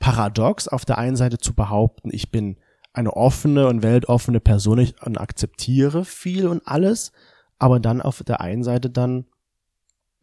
paradox, 0.00 0.66
auf 0.66 0.84
der 0.84 0.98
einen 0.98 1.14
Seite 1.14 1.38
zu 1.38 1.54
behaupten, 1.54 2.10
ich 2.12 2.32
bin 2.32 2.56
eine 2.92 3.12
offene 3.12 3.68
und 3.68 3.84
weltoffene 3.84 4.40
Person 4.40 4.80
ich, 4.80 5.00
und 5.06 5.18
akzeptiere 5.18 6.04
viel 6.04 6.48
und 6.48 6.66
alles, 6.66 7.12
aber 7.60 7.78
dann 7.78 8.02
auf 8.02 8.24
der 8.24 8.40
einen 8.40 8.64
Seite 8.64 8.90
dann 8.90 9.26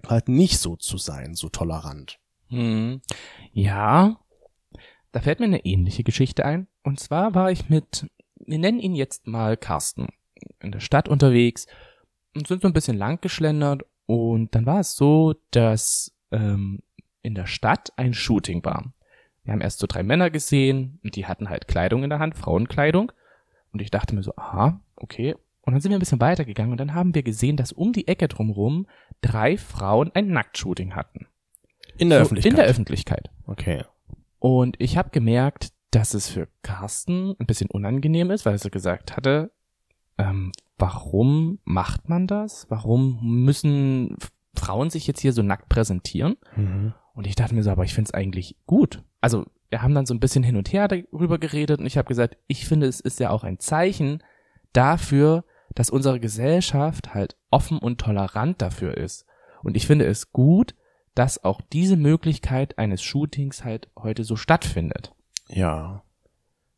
halt 0.06 0.28
nicht 0.28 0.60
so 0.60 0.76
zu 0.76 0.98
sein, 0.98 1.36
so 1.36 1.48
tolerant. 1.48 2.20
Hm. 2.50 3.02
Ja, 3.54 4.20
da 5.12 5.22
fällt 5.22 5.40
mir 5.40 5.46
eine 5.46 5.66
ähnliche 5.66 6.04
Geschichte 6.04 6.44
ein. 6.44 6.68
Und 6.84 7.00
zwar 7.00 7.34
war 7.36 7.52
ich 7.52 7.70
mit, 7.70 8.08
wir 8.36 8.58
nennen 8.58 8.80
ihn 8.80 8.96
jetzt 8.96 9.28
mal 9.28 9.58
Carsten, 9.58 10.08
in 10.60 10.72
der 10.72 10.80
Stadt 10.80 11.08
unterwegs 11.08 11.68
und 12.36 12.48
sind 12.48 12.62
so 12.62 12.68
ein 12.68 12.74
bisschen 12.74 12.98
lang 12.98 13.22
geschlendert. 13.22 13.84
Und 14.06 14.56
dann 14.56 14.66
war 14.66 14.80
es 14.80 14.96
so, 14.96 15.36
dass 15.52 16.14
ähm, 16.32 16.82
in 17.22 17.36
der 17.36 17.46
Stadt 17.46 17.92
ein 17.98 18.14
Shooting 18.14 18.64
war. 18.64 18.94
Wir 19.48 19.54
haben 19.54 19.62
erst 19.62 19.80
so 19.80 19.88
drei 19.88 20.04
Männer 20.04 20.30
gesehen 20.30 21.00
und 21.06 21.16
die 21.16 21.26
hatten 21.26 21.50
halt 21.50 21.70
Kleidung 21.70 22.04
in 22.04 22.10
der 22.10 22.20
Hand, 22.20 22.36
Frauenkleidung. 22.36 23.14
Und 23.72 23.82
ich 23.82 23.92
dachte 23.92 24.14
mir 24.14 24.22
so, 24.22 24.36
aha, 24.36 24.82
okay. 24.98 25.36
Und 25.62 25.72
dann 25.72 25.80
sind 25.80 25.90
wir 25.90 25.98
ein 25.98 26.02
bisschen 26.02 26.20
weitergegangen 26.20 26.74
und 26.74 26.80
dann 26.80 26.94
haben 26.94 27.16
wir 27.16 27.24
gesehen, 27.24 27.56
dass 27.56 27.72
um 27.72 27.94
die 27.94 28.10
Ecke 28.10 28.28
drumherum 28.28 28.88
drei 29.22 29.58
Frauen 29.58 30.12
ein 30.14 30.28
Nacktshooting 30.28 30.96
hatten. 30.96 31.28
In 31.98 32.10
der 32.10 32.20
So, 32.20 32.24
Öffentlichkeit. 32.26 32.52
In 32.52 32.56
der 32.58 32.66
Öffentlichkeit. 32.66 33.30
okay. 33.46 33.84
Und 34.40 34.76
ich 34.80 34.98
habe 34.98 35.12
gemerkt, 35.12 35.72
dass 35.92 36.14
es 36.14 36.28
für 36.28 36.50
Carsten 36.62 37.34
ein 37.40 37.46
bisschen 37.46 37.72
unangenehm 37.72 38.32
ist, 38.32 38.46
weil 38.46 38.56
er 38.56 38.60
so 38.60 38.70
gesagt 38.70 39.16
hatte, 39.16 39.50
ähm, 40.18 40.52
warum 40.78 41.60
macht 41.64 42.10
man 42.10 42.28
das? 42.28 42.66
Warum 42.70 43.20
müssen 43.46 44.18
Frauen 44.60 44.90
sich 44.90 45.08
jetzt 45.08 45.22
hier 45.22 45.34
so 45.34 45.42
nackt 45.42 45.70
präsentieren? 45.70 46.38
Mhm. 46.56 46.94
Und 47.14 47.28
ich 47.28 47.36
dachte 47.36 47.56
mir 47.56 47.64
so, 47.64 47.72
aber 47.72 47.84
ich 47.84 47.94
finde 47.94 48.10
es 48.10 48.14
eigentlich 48.14 48.58
gut. 48.66 49.04
Also 49.22 49.46
wir 49.70 49.82
haben 49.82 49.96
dann 49.96 50.06
so 50.06 50.14
ein 50.14 50.20
bisschen 50.20 50.44
hin 50.44 50.56
und 50.56 50.72
her 50.72 50.88
darüber 50.88 51.40
geredet 51.40 51.80
und 51.80 51.86
ich 51.86 51.98
habe 51.98 52.08
gesagt, 52.08 52.38
ich 52.48 52.68
finde, 52.68 52.88
es 52.88 53.00
ist 53.00 53.20
ja 53.20 53.32
auch 53.32 53.44
ein 53.44 53.60
Zeichen 53.60 54.24
dafür, 54.74 55.44
dass 55.76 55.90
unsere 55.90 56.20
Gesellschaft 56.20 57.14
halt 57.14 57.36
offen 57.52 57.80
und 57.80 58.00
tolerant 58.00 58.62
dafür 58.62 58.98
ist. 58.98 59.26
Und 59.64 59.76
ich 59.76 59.88
finde 59.88 60.06
es 60.06 60.32
gut, 60.32 60.76
dass 61.16 61.44
auch 61.44 61.62
diese 61.74 61.98
Möglichkeit 61.98 62.78
eines 62.78 63.02
Shootings 63.02 63.64
halt 63.64 63.90
heute 63.98 64.24
so 64.24 64.36
stattfindet. 64.36 65.14
Ja. 65.50 66.04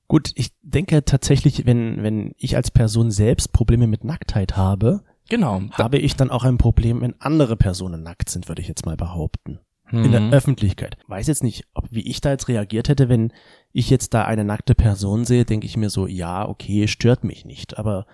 Gut, 0.08 0.32
ich 0.36 0.52
denke 0.62 1.04
tatsächlich, 1.06 1.66
wenn, 1.66 2.02
wenn 2.02 2.34
ich 2.38 2.56
als 2.56 2.72
Person 2.72 3.12
selbst 3.12 3.52
Probleme 3.52 3.86
mit 3.86 4.04
Nacktheit 4.04 4.58
habe, 4.58 5.04
Genau. 5.30 5.62
habe 5.74 5.98
ich 5.98 6.16
dann 6.16 6.30
auch 6.32 6.44
ein 6.44 6.58
Problem, 6.58 7.02
wenn 7.02 7.20
andere 7.22 7.56
Personen 7.56 8.04
nackt 8.04 8.30
sind, 8.30 8.48
würde 8.48 8.62
ich 8.62 8.68
jetzt 8.68 8.86
mal 8.86 8.98
behaupten. 8.98 9.60
In 9.92 10.12
der 10.12 10.22
Mhm. 10.22 10.34
Öffentlichkeit. 10.34 10.98
Weiß 11.08 11.26
jetzt 11.26 11.42
nicht, 11.42 11.66
ob, 11.74 11.88
wie 11.90 12.08
ich 12.08 12.22
da 12.22 12.30
jetzt 12.30 12.48
reagiert 12.48 12.90
hätte, 12.90 13.10
wenn 13.10 13.34
ich 13.72 13.90
jetzt 13.90 14.14
da 14.14 14.24
eine 14.24 14.44
nackte 14.44 14.76
Person 14.76 15.26
sehe, 15.26 15.46
denke 15.46 15.66
ich 15.66 15.78
mir 15.78 15.90
so, 15.90 16.06
ja, 16.06 16.48
okay, 16.48 16.88
stört 16.88 17.24
mich 17.24 17.44
nicht, 17.44 17.80
aber 17.80 18.06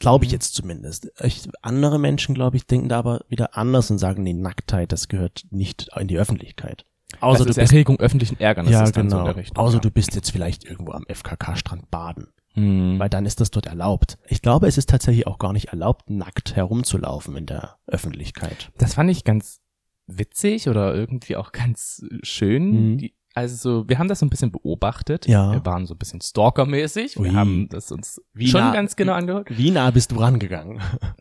glaube 0.00 0.24
ich 0.24 0.32
Mhm. 0.32 0.34
jetzt 0.34 0.54
zumindest. 0.56 1.08
Ich, 1.22 1.48
andere 1.62 2.00
Menschen, 2.00 2.34
glaube 2.34 2.56
ich, 2.56 2.66
denken 2.66 2.88
da 2.88 2.98
aber 2.98 3.20
wieder 3.28 3.56
anders 3.56 3.92
und 3.92 3.98
sagen, 3.98 4.24
nee, 4.24 4.32
Nacktheit, 4.32 4.90
das 4.90 5.06
gehört 5.06 5.44
nicht 5.50 5.88
in 6.00 6.08
die 6.08 6.18
Öffentlichkeit. 6.18 6.84
Außer 7.20 7.38
das 7.38 7.44
du 7.44 7.50
ist 7.50 7.56
bist, 7.58 7.72
Erregung 7.74 8.00
öffentlichen 8.00 8.40
Ärgernisses 8.40 8.80
ja, 8.80 8.86
so 8.86 8.92
genau. 8.92 9.24
der 9.24 9.36
Richtung. 9.36 9.56
Außer 9.56 9.74
ja. 9.76 9.80
du 9.80 9.90
bist 9.92 10.16
jetzt 10.16 10.30
vielleicht 10.30 10.64
irgendwo 10.64 10.90
am 10.92 11.04
FKK-Strand 11.06 11.92
baden. 11.92 12.26
Mhm. 12.54 12.98
weil 12.98 13.08
dann 13.08 13.26
ist 13.26 13.40
das 13.40 13.50
dort 13.50 13.66
erlaubt. 13.66 14.18
Ich 14.26 14.42
glaube, 14.42 14.66
es 14.66 14.76
ist 14.76 14.88
tatsächlich 14.88 15.26
auch 15.26 15.38
gar 15.38 15.52
nicht 15.52 15.66
erlaubt, 15.68 16.10
nackt 16.10 16.56
herumzulaufen 16.56 17.36
in 17.36 17.46
der 17.46 17.76
Öffentlichkeit. 17.86 18.70
Das 18.78 18.94
fand 18.94 19.10
ich 19.10 19.22
ganz 19.24 19.60
witzig 20.06 20.68
oder 20.68 20.94
irgendwie 20.94 21.36
auch 21.36 21.52
ganz 21.52 22.04
schön. 22.22 22.92
Mhm. 22.94 22.98
Die, 22.98 23.14
also 23.34 23.54
so, 23.54 23.88
wir 23.88 23.98
haben 24.00 24.08
das 24.08 24.18
so 24.18 24.26
ein 24.26 24.30
bisschen 24.30 24.50
beobachtet. 24.50 25.28
Ja. 25.28 25.52
Wir 25.52 25.64
waren 25.64 25.86
so 25.86 25.94
ein 25.94 25.98
bisschen 25.98 26.20
stalkermäßig. 26.20 27.16
Ui. 27.18 27.26
Wir 27.26 27.34
haben 27.34 27.68
das 27.68 27.92
uns 27.92 28.20
Wie 28.34 28.48
schon 28.48 28.60
nah- 28.62 28.72
ganz 28.72 28.96
genau 28.96 29.12
angehört. 29.12 29.46
Wie 29.56 29.70
nah 29.70 29.90
bist 29.92 30.10
du 30.10 30.16
rangegangen? 30.16 30.80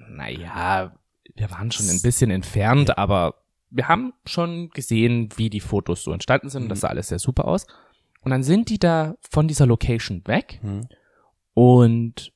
Naja, 0.10 0.94
wir 1.36 1.52
waren 1.52 1.72
schon 1.72 1.88
ein 1.90 2.02
bisschen 2.02 2.32
entfernt, 2.32 2.98
aber 2.98 3.36
wir 3.70 3.88
haben 3.88 4.14
schon 4.26 4.70
gesehen, 4.72 5.30
wie 5.38 5.50
die 5.52 5.60
Fotos 5.60 6.04
so 6.04 6.12
entstanden 6.12 6.50
sind. 6.50 6.64
Mhm. 6.66 6.70
Das 6.70 6.80
sah 6.82 6.88
alles 6.88 7.10
sehr 7.10 7.20
super 7.20 7.46
aus. 7.48 7.68
Und 8.22 8.32
dann 8.32 8.44
sind 8.44 8.70
die 8.70 8.80
da 8.80 9.16
von 9.30 9.48
dieser 9.48 9.66
Location 9.68 10.24
weg 10.26 10.60
Hm. 10.62 10.88
Und 11.60 12.32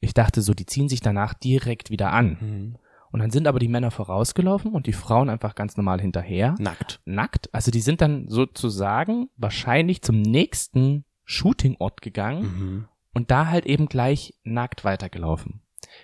ich 0.00 0.14
dachte 0.14 0.40
so, 0.40 0.54
die 0.54 0.64
ziehen 0.66 0.88
sich 0.88 1.00
danach 1.00 1.34
direkt 1.34 1.90
wieder 1.90 2.12
an. 2.12 2.40
Hm. 2.40 2.76
Und 3.12 3.20
dann 3.20 3.30
sind 3.30 3.46
aber 3.46 3.58
die 3.58 3.68
Männer 3.68 3.90
vorausgelaufen 3.90 4.72
und 4.72 4.86
die 4.86 4.92
Frauen 4.94 5.28
einfach 5.28 5.54
ganz 5.54 5.76
normal 5.76 6.00
hinterher. 6.00 6.54
Nackt. 6.58 7.00
Nackt. 7.04 7.52
Also 7.54 7.70
die 7.70 7.80
sind 7.80 8.00
dann 8.00 8.28
sozusagen 8.28 9.28
wahrscheinlich 9.36 10.00
zum 10.02 10.20
nächsten 10.22 11.04
Shootingort 11.24 12.00
gegangen 12.02 12.42
Mhm. 12.42 12.88
und 13.14 13.30
da 13.30 13.46
halt 13.48 13.66
eben 13.66 13.86
gleich 13.88 14.34
nackt 14.44 14.84
weitergelaufen. 14.84 15.60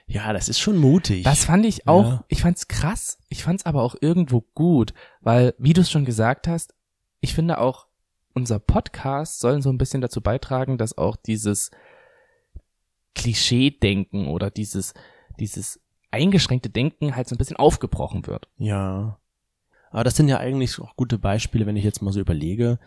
Ja, 0.07 0.33
das 0.33 0.49
ist 0.49 0.59
schon 0.61 0.77
mutig. 0.79 1.25
Das 1.25 1.45
fand 1.45 1.65
ich 1.67 1.87
auch, 1.89 2.05
Ja. 2.11 2.25
ich 2.29 2.43
fand's 2.43 2.69
krass, 2.69 3.19
ich 3.29 3.43
fand's 3.43 3.67
aber 3.67 3.83
auch 3.83 3.95
irgendwo 4.01 4.43
gut, 4.55 4.93
weil, 5.21 5.55
wie 5.59 5.73
du 5.73 5.81
es 5.81 5.91
schon 5.91 6.05
gesagt 6.05 6.49
hast, 6.49 6.75
ich 7.21 7.35
finde 7.35 7.59
auch, 7.59 7.87
unser 8.35 8.59
Podcast 8.59 9.41
soll 9.41 9.61
so 9.63 9.71
ein 9.71 9.79
bisschen 9.79 10.01
dazu 10.01 10.21
beitragen, 10.23 10.79
dass 10.79 10.97
auch 10.97 11.17
dieses 11.17 11.71
Klischee-Denken 13.23 14.29
oder 14.29 14.51
dieses, 14.51 14.95
dieses 15.39 15.81
eingeschränkte 16.11 16.71
Denken 16.71 17.17
halt 17.17 17.29
so 17.29 17.35
ein 17.35 17.39
bisschen 17.39 17.57
aufgebrochen 17.57 18.27
wird. 18.27 18.49
ja. 18.59 19.19
Aber 19.95 20.05
das 20.05 20.17
sind 20.17 20.29
ja 20.29 20.39
eigentlich 20.39 20.81
auch 20.81 20.97
gute 20.97 21.19
Beispiele, 21.19 21.67
wenn 21.67 21.77
ich 21.77 21.85
jetzt 21.85 22.01
mal 22.01 22.13
so 22.13 22.21
überlege. 22.21 22.79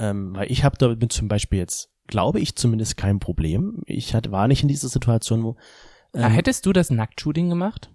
Ähm, 0.00 0.34
weil 0.34 0.50
ich 0.50 0.64
habe 0.64 0.76
damit 0.78 1.12
zum 1.12 1.28
Beispiel 1.28 1.60
jetzt, 1.60 1.92
glaube 2.08 2.40
ich 2.40 2.56
zumindest, 2.56 2.96
kein 2.96 3.20
Problem. 3.20 3.82
Ich 3.86 4.14
hatte, 4.14 4.32
war 4.32 4.48
nicht 4.48 4.62
in 4.62 4.68
dieser 4.68 4.88
Situation, 4.88 5.44
wo. 5.44 5.56
Ah, 6.12 6.26
ähm, 6.26 6.32
hättest 6.32 6.66
du 6.66 6.72
das 6.72 6.90
Nacktshooting 6.90 7.48
gemacht? 7.48 7.92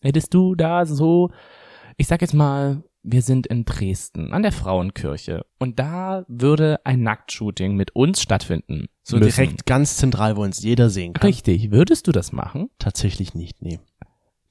Hättest 0.00 0.32
du 0.32 0.54
da 0.54 0.86
so, 0.86 1.30
ich 1.98 2.06
sag 2.06 2.22
jetzt 2.22 2.32
mal, 2.32 2.82
wir 3.02 3.22
sind 3.22 3.46
in 3.46 3.64
Dresden 3.64 4.32
an 4.32 4.42
der 4.42 4.52
Frauenkirche 4.52 5.46
und 5.58 5.78
da 5.78 6.24
würde 6.28 6.80
ein 6.84 7.02
Nacktshooting 7.02 7.74
mit 7.74 7.94
uns 7.94 8.20
stattfinden. 8.22 8.86
so 9.02 9.16
müssen. 9.16 9.30
direkt 9.30 9.66
ganz 9.66 9.96
zentral, 9.96 10.36
wo 10.36 10.42
uns 10.42 10.62
jeder 10.62 10.90
sehen 10.90 11.14
kann. 11.14 11.26
Richtig. 11.26 11.70
Würdest 11.70 12.06
du 12.06 12.12
das 12.12 12.32
machen? 12.32 12.68
Tatsächlich 12.78 13.34
nicht, 13.34 13.62
nee. 13.62 13.80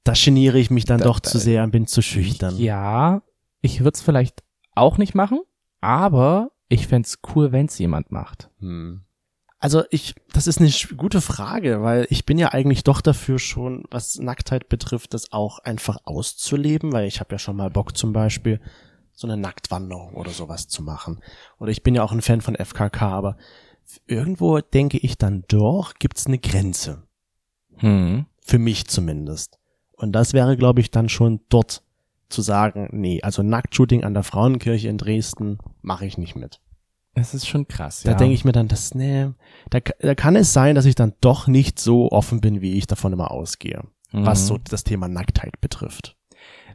Da 0.03 0.13
geniere 0.13 0.57
ich 0.59 0.71
mich 0.71 0.85
dann 0.85 0.99
Da- 0.99 1.05
doch 1.05 1.19
da- 1.19 1.29
zu 1.29 1.37
sehr 1.37 1.63
und 1.63 1.71
bin 1.71 1.85
zu 1.87 2.01
schüchtern. 2.01 2.57
Ja, 2.57 3.21
ich 3.61 3.81
würde 3.81 3.95
es 3.95 4.01
vielleicht 4.01 4.43
auch 4.73 4.97
nicht 4.97 5.13
machen, 5.13 5.41
aber 5.81 6.51
ich 6.69 6.87
fänd's 6.87 7.19
cool, 7.35 7.51
wenn's 7.51 7.77
jemand 7.77 8.11
macht. 8.11 8.49
Hm. 8.59 9.01
Also 9.59 9.83
ich, 9.89 10.13
das 10.33 10.45
ist 10.45 10.59
eine 10.59 10.71
gute 10.97 11.19
Frage, 11.19 11.81
weil 11.81 12.05
ich 12.09 12.25
bin 12.25 12.37
ja 12.37 12.53
eigentlich 12.53 12.83
doch 12.83 13.01
dafür 13.01 13.39
schon, 13.39 13.85
was 13.89 14.19
Nacktheit 14.19 14.69
betrifft, 14.69 15.13
das 15.13 15.31
auch 15.31 15.59
einfach 15.59 15.97
auszuleben, 16.03 16.91
weil 16.91 17.07
ich 17.07 17.19
habe 17.19 17.33
ja 17.33 17.39
schon 17.39 17.55
mal 17.55 17.71
Bock 17.71 17.97
zum 17.97 18.13
Beispiel, 18.13 18.61
so 19.13 19.27
eine 19.27 19.35
Nacktwanderung 19.35 20.13
oder 20.13 20.29
sowas 20.29 20.67
zu 20.67 20.83
machen. 20.83 21.21
Oder 21.57 21.71
ich 21.71 21.81
bin 21.81 21.95
ja 21.95 22.03
auch 22.03 22.11
ein 22.11 22.21
Fan 22.21 22.41
von 22.41 22.55
FKK, 22.55 23.01
aber 23.01 23.37
irgendwo 24.05 24.59
denke 24.59 24.99
ich 24.99 25.17
dann 25.17 25.43
doch, 25.47 25.95
gibt's 25.95 26.27
eine 26.27 26.37
Grenze. 26.37 27.03
Hm. 27.77 28.27
Für 28.39 28.59
mich 28.59 28.87
zumindest. 28.87 29.57
Und 29.93 30.11
das 30.11 30.33
wäre, 30.33 30.55
glaube 30.55 30.81
ich, 30.81 30.91
dann 30.91 31.09
schon 31.09 31.39
dort 31.49 31.81
zu 32.29 32.43
sagen, 32.43 32.89
nee, 32.91 33.21
also 33.23 33.41
Nacktshooting 33.41 34.03
an 34.03 34.13
der 34.13 34.23
Frauenkirche 34.23 34.87
in 34.87 34.99
Dresden 34.99 35.57
mache 35.81 36.05
ich 36.05 36.19
nicht 36.19 36.35
mit. 36.35 36.61
Das 37.17 37.33
ist 37.33 37.47
schon 37.47 37.67
krass, 37.67 38.03
Da 38.03 38.11
ja. 38.11 38.17
denke 38.17 38.33
ich 38.35 38.45
mir 38.45 38.51
dann, 38.51 38.67
das, 38.67 38.93
nee, 38.93 39.27
da, 39.69 39.79
da 39.99 40.15
kann 40.15 40.35
es 40.35 40.53
sein, 40.53 40.75
dass 40.75 40.85
ich 40.85 40.95
dann 40.95 41.13
doch 41.19 41.47
nicht 41.47 41.79
so 41.79 42.11
offen 42.11 42.41
bin, 42.41 42.61
wie 42.61 42.73
ich 42.77 42.85
davon 42.87 43.11
immer 43.11 43.31
ausgehe, 43.31 43.83
was 44.11 44.43
Mhm. 44.43 44.45
so 44.47 44.57
das 44.69 44.83
Thema 44.83 45.07
Nacktheit 45.07 45.59
betrifft. 45.59 46.15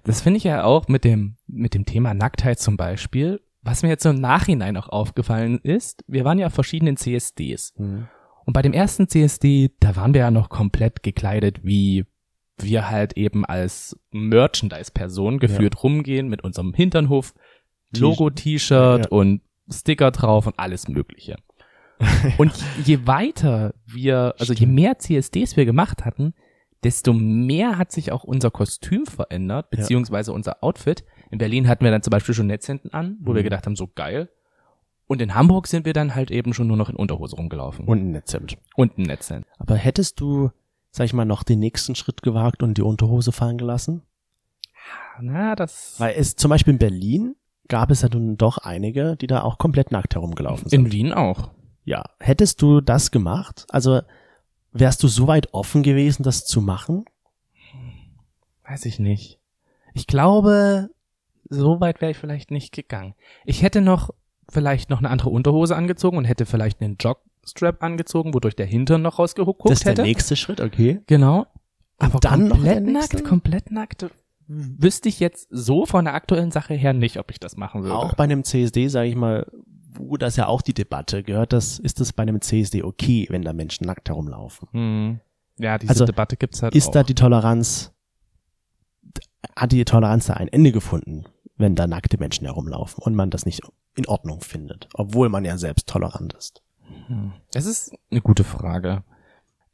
Das 0.04 0.20
finde 0.20 0.38
ich 0.38 0.44
ja 0.44 0.64
auch 0.64 0.88
mit 0.88 1.04
dem, 1.04 1.36
mit 1.46 1.74
dem 1.74 1.84
Thema 1.86 2.12
Nacktheit 2.12 2.58
zum 2.58 2.76
Beispiel. 2.76 3.40
Was 3.62 3.84
mir 3.84 3.90
jetzt 3.90 4.02
so 4.02 4.10
im 4.10 4.20
Nachhinein 4.20 4.76
auch 4.76 4.88
aufgefallen 4.88 5.60
ist, 5.62 6.02
wir 6.08 6.24
waren 6.24 6.40
ja 6.40 6.48
auf 6.48 6.54
verschiedenen 6.54 6.96
CSDs. 6.96 7.72
Und 7.76 8.52
bei 8.52 8.62
dem 8.62 8.72
ersten 8.72 9.06
CSD, 9.08 9.70
da 9.78 9.94
waren 9.94 10.12
wir 10.14 10.22
ja 10.22 10.30
noch 10.32 10.48
komplett 10.48 11.04
gekleidet, 11.04 11.60
wie 11.64 12.04
wir 12.58 12.90
halt 12.90 13.16
eben 13.16 13.44
als 13.46 13.96
Merchandise-Person 14.10 15.38
geführt 15.38 15.84
rumgehen 15.84 16.28
mit 16.28 16.42
unserem 16.42 16.74
Hinternhof, 16.74 17.32
Logo-T-Shirt 17.96 19.04
Ja. 19.04 19.10
und 19.10 19.42
Sticker 19.72 20.10
drauf 20.10 20.46
und 20.46 20.58
alles 20.58 20.88
Mögliche. 20.88 21.36
Und 22.38 22.52
je 22.84 23.06
weiter 23.06 23.74
wir, 23.86 24.34
also 24.38 24.52
je 24.52 24.66
mehr 24.66 24.98
CSDs 24.98 25.56
wir 25.56 25.64
gemacht 25.64 26.04
hatten, 26.04 26.34
desto 26.82 27.12
mehr 27.12 27.78
hat 27.78 27.92
sich 27.92 28.10
auch 28.10 28.24
unser 28.24 28.50
Kostüm 28.50 29.06
verändert, 29.06 29.70
beziehungsweise 29.70 30.32
unser 30.32 30.64
Outfit. 30.64 31.04
In 31.30 31.38
Berlin 31.38 31.68
hatten 31.68 31.84
wir 31.84 31.92
dann 31.92 32.02
zum 32.02 32.10
Beispiel 32.10 32.34
schon 32.34 32.48
Netzhemden 32.48 32.92
an, 32.92 33.18
wo 33.20 33.34
wir 33.34 33.40
Mhm. 33.42 33.44
gedacht 33.44 33.66
haben, 33.66 33.76
so 33.76 33.86
geil. 33.86 34.30
Und 35.06 35.22
in 35.22 35.34
Hamburg 35.36 35.68
sind 35.68 35.84
wir 35.86 35.92
dann 35.92 36.14
halt 36.16 36.32
eben 36.32 36.54
schon 36.54 36.66
nur 36.66 36.76
noch 36.76 36.88
in 36.88 36.96
Unterhose 36.96 37.36
rumgelaufen. 37.36 37.84
Und 37.86 37.98
ein 38.00 38.10
Netzhemd. 38.10 38.56
Und 38.74 38.98
ein 38.98 39.02
Netzhemd. 39.02 39.46
Aber 39.58 39.76
hättest 39.76 40.18
du, 40.20 40.50
sag 40.90 41.04
ich 41.04 41.12
mal, 41.12 41.24
noch 41.24 41.44
den 41.44 41.60
nächsten 41.60 41.94
Schritt 41.94 42.22
gewagt 42.22 42.64
und 42.64 42.78
die 42.78 42.82
Unterhose 42.82 43.30
fallen 43.30 43.58
gelassen? 43.58 44.02
Na, 45.20 45.54
das 45.54 46.00
Weil 46.00 46.14
es 46.16 46.34
zum 46.34 46.48
Beispiel 46.48 46.72
in 46.72 46.78
Berlin 46.78 47.36
gab 47.72 47.90
es 47.90 48.02
ja 48.02 48.08
nun 48.12 48.36
doch 48.36 48.58
einige, 48.58 49.16
die 49.16 49.26
da 49.26 49.40
auch 49.42 49.56
komplett 49.56 49.92
nackt 49.92 50.14
herumgelaufen 50.14 50.68
sind. 50.68 50.86
in 50.86 50.92
Wien 50.92 51.12
auch. 51.14 51.50
ja. 51.84 52.04
Hättest 52.20 52.60
du 52.60 52.82
das 52.82 53.10
gemacht? 53.10 53.64
Also 53.70 54.02
wärst 54.72 55.02
du 55.02 55.08
so 55.08 55.26
weit 55.26 55.54
offen 55.54 55.82
gewesen, 55.82 56.22
das 56.22 56.44
zu 56.44 56.60
machen? 56.60 57.06
Weiß 58.68 58.84
ich 58.84 58.98
nicht. 58.98 59.40
Ich 59.94 60.06
glaube, 60.06 60.90
so 61.48 61.80
weit 61.80 62.02
wäre 62.02 62.10
ich 62.10 62.18
vielleicht 62.18 62.50
nicht 62.50 62.74
gegangen. 62.74 63.14
Ich 63.46 63.62
hätte 63.62 63.80
noch 63.80 64.10
vielleicht 64.50 64.90
noch 64.90 64.98
eine 64.98 65.08
andere 65.08 65.30
Unterhose 65.30 65.74
angezogen 65.74 66.18
und 66.18 66.26
hätte 66.26 66.44
vielleicht 66.44 66.82
einen 66.82 66.96
Jogstrap 67.00 67.82
angezogen, 67.82 68.34
wodurch 68.34 68.54
der 68.54 68.66
Hintern 68.66 69.00
noch 69.00 69.18
rausgeguckt 69.18 69.62
das 69.64 69.78
ist 69.78 69.84
der 69.84 69.92
hätte. 69.92 70.02
nächste 70.02 70.36
Schritt, 70.36 70.60
okay. 70.60 71.00
Genau. 71.06 71.46
Aber 71.96 72.20
dann 72.20 72.50
komplett 72.50 72.84
nackt, 72.84 73.24
komplett 73.24 73.70
nackt. 73.70 74.10
Wüsste 74.48 75.08
ich 75.08 75.20
jetzt 75.20 75.48
so 75.50 75.86
von 75.86 76.04
der 76.04 76.14
aktuellen 76.14 76.50
Sache 76.50 76.74
her 76.74 76.92
nicht, 76.92 77.18
ob 77.18 77.30
ich 77.30 77.40
das 77.40 77.56
machen 77.56 77.82
würde. 77.82 77.96
Auch 77.96 78.14
bei 78.14 78.24
einem 78.24 78.44
CSD, 78.44 78.88
sage 78.88 79.08
ich 79.08 79.16
mal, 79.16 79.46
wo 79.94 80.16
das 80.16 80.36
ja 80.36 80.46
auch 80.46 80.62
die 80.62 80.74
Debatte 80.74 81.22
gehört, 81.22 81.52
das 81.52 81.78
ist 81.78 82.00
es 82.00 82.12
bei 82.12 82.22
einem 82.22 82.40
CSD 82.40 82.82
okay, 82.82 83.26
wenn 83.30 83.42
da 83.42 83.52
Menschen 83.52 83.86
nackt 83.86 84.08
herumlaufen. 84.08 84.68
Hm. 84.72 85.20
Ja, 85.58 85.78
diese 85.78 85.90
Also, 85.90 86.06
Debatte 86.06 86.36
gibt's 86.36 86.62
halt 86.62 86.74
Ist 86.74 86.88
auch. 86.88 86.92
da 86.92 87.02
die 87.02 87.14
Toleranz, 87.14 87.92
hat 89.54 89.72
die 89.72 89.84
Toleranz 89.84 90.26
da 90.26 90.34
ein 90.34 90.48
Ende 90.48 90.72
gefunden, 90.72 91.24
wenn 91.56 91.74
da 91.74 91.86
nackte 91.86 92.18
Menschen 92.18 92.46
herumlaufen 92.46 93.02
und 93.02 93.14
man 93.14 93.30
das 93.30 93.44
nicht 93.46 93.60
in 93.94 94.06
Ordnung 94.06 94.40
findet, 94.40 94.88
obwohl 94.94 95.28
man 95.28 95.44
ja 95.44 95.58
selbst 95.58 95.88
tolerant 95.88 96.32
ist? 96.34 96.62
Hm. 97.06 97.32
Das 97.52 97.66
ist 97.66 97.94
eine 98.10 98.20
gute 98.22 98.44
Frage. 98.44 99.04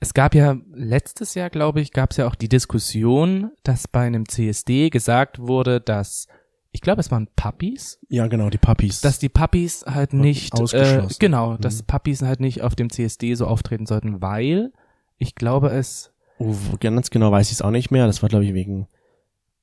Es 0.00 0.14
gab 0.14 0.35
ja 0.35 0.57
letztes 0.73 1.35
Jahr, 1.35 1.50
glaube 1.50 1.81
ich, 1.81 1.93
gab 1.93 2.12
es 2.12 2.19
ja 2.19 2.26
auch 2.28 2.35
die 2.37 2.49
Diskussion, 2.49 3.50
dass 3.64 3.88
bei 3.88 4.02
einem 4.07 4.28
CSD 4.28 4.90
gesagt 4.90 5.38
wurde, 5.40 5.81
dass 5.81 6.26
ich 6.71 6.83
glaube, 6.83 7.00
es 7.00 7.11
waren 7.11 7.28
Puppies, 7.35 7.99
Ja, 8.09 8.26
genau, 8.26 8.50
die 8.50 8.59
Puppies. 8.59 9.00
dass 9.00 9.19
die 9.19 9.31
Puppies 9.31 9.85
halt 9.87 10.12
nicht 10.12 10.55
äh, 10.57 10.62
ausgeschlossen. 10.62 11.17
genau, 11.19 11.52
Mhm. 11.55 11.61
dass 11.62 11.83
Puppies 11.83 12.23
halt 12.23 12.40
nicht 12.40 12.62
auf 12.62 12.76
dem 12.76 12.90
CSD 12.90 13.35
so 13.35 13.47
auftreten 13.47 13.87
sollten, 13.87 14.21
weil 14.23 14.73
ich 15.17 15.35
glaube 15.35 15.69
es 15.71 16.12
oh, 16.38 16.55
ganz 16.78 17.11
genau 17.11 17.33
weiß 17.33 17.49
ich 17.49 17.55
es 17.55 17.62
auch 17.62 17.71
nicht 17.73 17.90
mehr. 17.90 18.07
Das 18.07 18.23
war, 18.23 18.28
glaube 18.28 18.45
ich, 18.45 18.55
wegen 18.55 18.87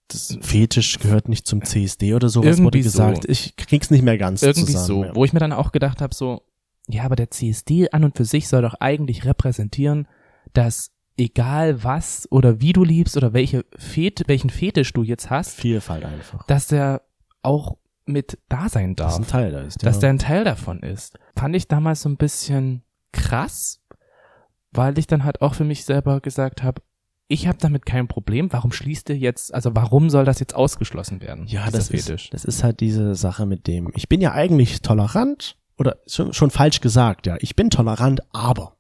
das 0.10 0.38
Fetisch 0.42 1.00
gehört 1.00 1.30
nicht 1.30 1.48
zum 1.48 1.64
CSD 1.64 2.14
oder 2.14 2.28
sowas 2.28 2.48
Irgendwie 2.48 2.64
wurde 2.66 2.82
gesagt. 2.82 3.24
so. 3.24 3.30
Ich 3.30 3.56
krieg's 3.56 3.90
nicht 3.90 4.04
mehr 4.04 4.18
ganz 4.18 4.44
irgendwie 4.44 4.74
zusammen. 4.74 4.86
so, 4.86 5.04
ja. 5.06 5.16
wo 5.16 5.24
ich 5.26 5.32
mir 5.34 5.40
dann 5.40 5.54
auch 5.54 5.72
gedacht 5.72 6.02
habe, 6.02 6.14
so, 6.14 6.42
ja, 6.88 7.04
aber 7.04 7.16
der 7.16 7.32
CSD 7.32 7.90
an 7.92 8.04
und 8.04 8.18
für 8.18 8.26
sich 8.26 8.48
soll 8.48 8.62
doch 8.64 8.76
eigentlich 8.76 9.26
repräsentieren, 9.26 10.08
dass 10.58 10.92
egal 11.18 11.84
was 11.84 12.28
oder 12.32 12.60
wie 12.62 12.74
du 12.74 12.84
liebst 12.84 13.16
oder 13.16 13.34
welche 13.34 13.64
Fet 13.78 14.24
welchen 14.28 14.50
Fetisch 14.50 14.92
du 14.94 15.04
jetzt 15.04 15.30
hast, 15.30 15.56
Vielfalt 15.56 16.04
einfach. 16.06 16.46
dass 16.48 16.68
der 16.68 17.02
auch 17.42 17.78
mit 18.06 18.38
da 18.50 18.70
sein 18.70 18.96
Das 18.96 19.14
darf. 19.14 19.22
ein 19.26 19.28
Teil 19.28 19.52
da 19.52 19.62
ist. 19.62 19.84
dass 19.86 19.96
ja. 19.98 20.02
der 20.02 20.10
ein 20.12 20.20
Teil 20.20 20.44
davon 20.44 20.80
ist. 20.82 21.18
Fand 21.36 21.56
ich 21.56 21.68
damals 21.68 22.02
so 22.02 22.10
ein 22.10 22.18
bisschen 22.18 22.84
krass, 23.12 23.82
weil 24.72 24.98
ich 25.00 25.08
dann 25.08 25.24
halt 25.24 25.42
auch 25.42 25.54
für 25.56 25.64
mich 25.64 25.86
selber 25.86 26.20
gesagt 26.20 26.62
habe, 26.64 26.82
ich 27.28 27.48
habe 27.48 27.58
damit 27.60 27.86
kein 27.88 28.08
Problem. 28.08 28.54
Warum 28.54 28.72
schließt 28.72 29.10
ihr 29.10 29.18
jetzt, 29.18 29.54
also 29.54 29.72
warum 29.74 30.12
soll 30.12 30.26
das 30.26 30.40
jetzt 30.40 30.54
ausgeschlossen 30.54 31.22
werden? 31.22 31.48
Ja, 31.48 31.72
das 31.72 31.90
ist, 31.90 32.34
das 32.34 32.46
ist 32.46 32.64
halt 32.64 32.80
diese 32.82 33.16
Sache 33.16 33.48
mit 33.48 33.66
dem, 33.66 33.90
ich 33.96 34.08
bin 34.10 34.22
ja 34.22 34.34
eigentlich 34.34 34.82
tolerant, 34.82 35.58
oder 35.78 35.98
schon, 36.08 36.34
schon 36.34 36.52
falsch 36.52 36.82
gesagt, 36.82 37.26
ja, 37.26 37.38
ich 37.40 37.56
bin 37.56 37.70
tolerant, 37.70 38.22
aber. 38.32 38.76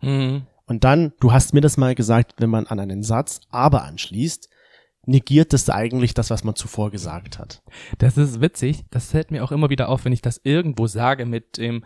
Mhm. 0.00 0.42
Und 0.70 0.84
dann, 0.84 1.12
du 1.18 1.32
hast 1.32 1.52
mir 1.52 1.60
das 1.62 1.76
mal 1.76 1.96
gesagt, 1.96 2.34
wenn 2.38 2.48
man 2.48 2.68
an 2.68 2.78
einen 2.78 3.02
Satz 3.02 3.40
aber 3.50 3.82
anschließt, 3.82 4.48
negiert 5.04 5.52
das 5.52 5.68
eigentlich 5.68 6.14
das, 6.14 6.30
was 6.30 6.44
man 6.44 6.54
zuvor 6.54 6.92
gesagt 6.92 7.40
hat. 7.40 7.60
Das 7.98 8.16
ist 8.16 8.40
witzig. 8.40 8.84
Das 8.88 9.10
fällt 9.10 9.32
mir 9.32 9.42
auch 9.42 9.50
immer 9.50 9.68
wieder 9.68 9.88
auf, 9.88 10.04
wenn 10.04 10.12
ich 10.12 10.22
das 10.22 10.40
irgendwo 10.44 10.86
sage 10.86 11.26
mit 11.26 11.58
dem, 11.58 11.84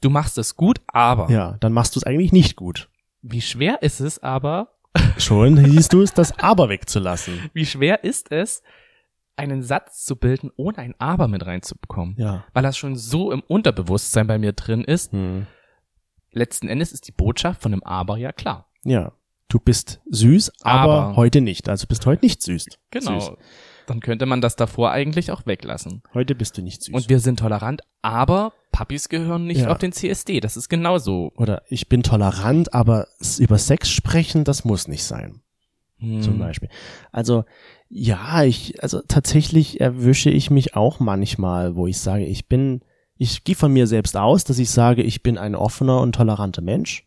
du 0.00 0.10
machst 0.10 0.36
es 0.36 0.56
gut, 0.56 0.80
aber. 0.88 1.30
Ja, 1.30 1.58
dann 1.60 1.72
machst 1.72 1.94
du 1.94 2.00
es 2.00 2.04
eigentlich 2.04 2.32
nicht 2.32 2.56
gut. 2.56 2.88
Wie 3.22 3.40
schwer 3.40 3.82
ist 3.82 4.00
es 4.00 4.20
aber, 4.20 4.70
Schon 5.16 5.56
siehst 5.70 5.92
du 5.92 6.02
es, 6.02 6.12
das 6.12 6.36
aber 6.36 6.68
wegzulassen. 6.68 7.38
wie 7.52 7.66
schwer 7.66 8.02
ist 8.02 8.32
es, 8.32 8.64
einen 9.36 9.62
Satz 9.62 10.04
zu 10.04 10.16
bilden, 10.16 10.50
ohne 10.56 10.78
ein 10.78 10.94
aber 10.98 11.28
mit 11.28 11.46
reinzubekommen? 11.46 12.16
Ja. 12.18 12.42
Weil 12.52 12.64
das 12.64 12.76
schon 12.76 12.96
so 12.96 13.30
im 13.30 13.42
Unterbewusstsein 13.46 14.26
bei 14.26 14.38
mir 14.38 14.54
drin 14.54 14.82
ist, 14.82 15.12
Hm. 15.12 15.46
Letzten 16.34 16.68
Endes 16.68 16.92
ist 16.92 17.08
die 17.08 17.12
Botschaft 17.12 17.62
von 17.62 17.72
einem 17.72 17.82
Aber 17.82 18.16
ja 18.16 18.32
klar. 18.32 18.68
Ja. 18.84 19.12
Du 19.48 19.58
bist 19.58 20.00
süß, 20.10 20.52
aber, 20.62 20.92
Aber. 20.92 21.16
heute 21.16 21.40
nicht. 21.40 21.68
Also 21.68 21.86
bist 21.86 22.06
heute 22.06 22.24
nicht 22.24 22.42
süß. 22.42 22.66
Genau. 22.90 23.20
Süß. 23.20 23.32
Dann 23.86 24.00
könnte 24.00 24.26
man 24.26 24.40
das 24.40 24.56
davor 24.56 24.90
eigentlich 24.90 25.30
auch 25.30 25.46
weglassen. 25.46 26.02
Heute 26.14 26.34
bist 26.34 26.56
du 26.56 26.62
nicht 26.62 26.82
süß. 26.82 26.94
Und 26.94 27.08
wir 27.08 27.20
sind 27.20 27.38
tolerant, 27.38 27.82
aber 28.02 28.52
Puppies 28.72 29.08
gehören 29.08 29.46
nicht 29.46 29.60
Ja. 29.60 29.70
auf 29.70 29.78
den 29.78 29.92
CSD. 29.92 30.40
Das 30.40 30.56
ist 30.56 30.68
genauso. 30.68 31.32
Oder 31.36 31.62
ich 31.68 31.88
bin 31.88 32.02
tolerant, 32.02 32.72
aber 32.74 33.06
über 33.38 33.58
Sex 33.58 33.90
sprechen, 33.90 34.44
das 34.44 34.64
muss 34.64 34.88
nicht 34.88 35.04
sein. 35.04 35.42
Hm. 35.98 36.22
zum 36.22 36.38
Beispiel. 36.38 36.68
Also 37.12 37.44
ja, 37.88 38.42
ich, 38.42 38.82
also 38.82 39.00
tatsächlich 39.06 39.80
erwische 39.80 40.28
ich 40.30 40.50
mich 40.50 40.74
auch 40.74 40.98
manchmal, 40.98 41.76
wo 41.76 41.86
ich 41.86 41.98
sage, 42.00 42.24
ich 42.24 42.48
bin, 42.48 42.80
ich 43.16 43.44
gehe 43.44 43.54
von 43.54 43.72
mir 43.72 43.86
selbst 43.86 44.16
aus, 44.16 44.44
dass 44.44 44.58
ich 44.58 44.70
sage, 44.70 45.02
ich 45.02 45.22
bin 45.22 45.38
ein 45.38 45.54
offener 45.54 46.00
und 46.00 46.14
toleranter 46.14 46.62
Mensch, 46.62 47.06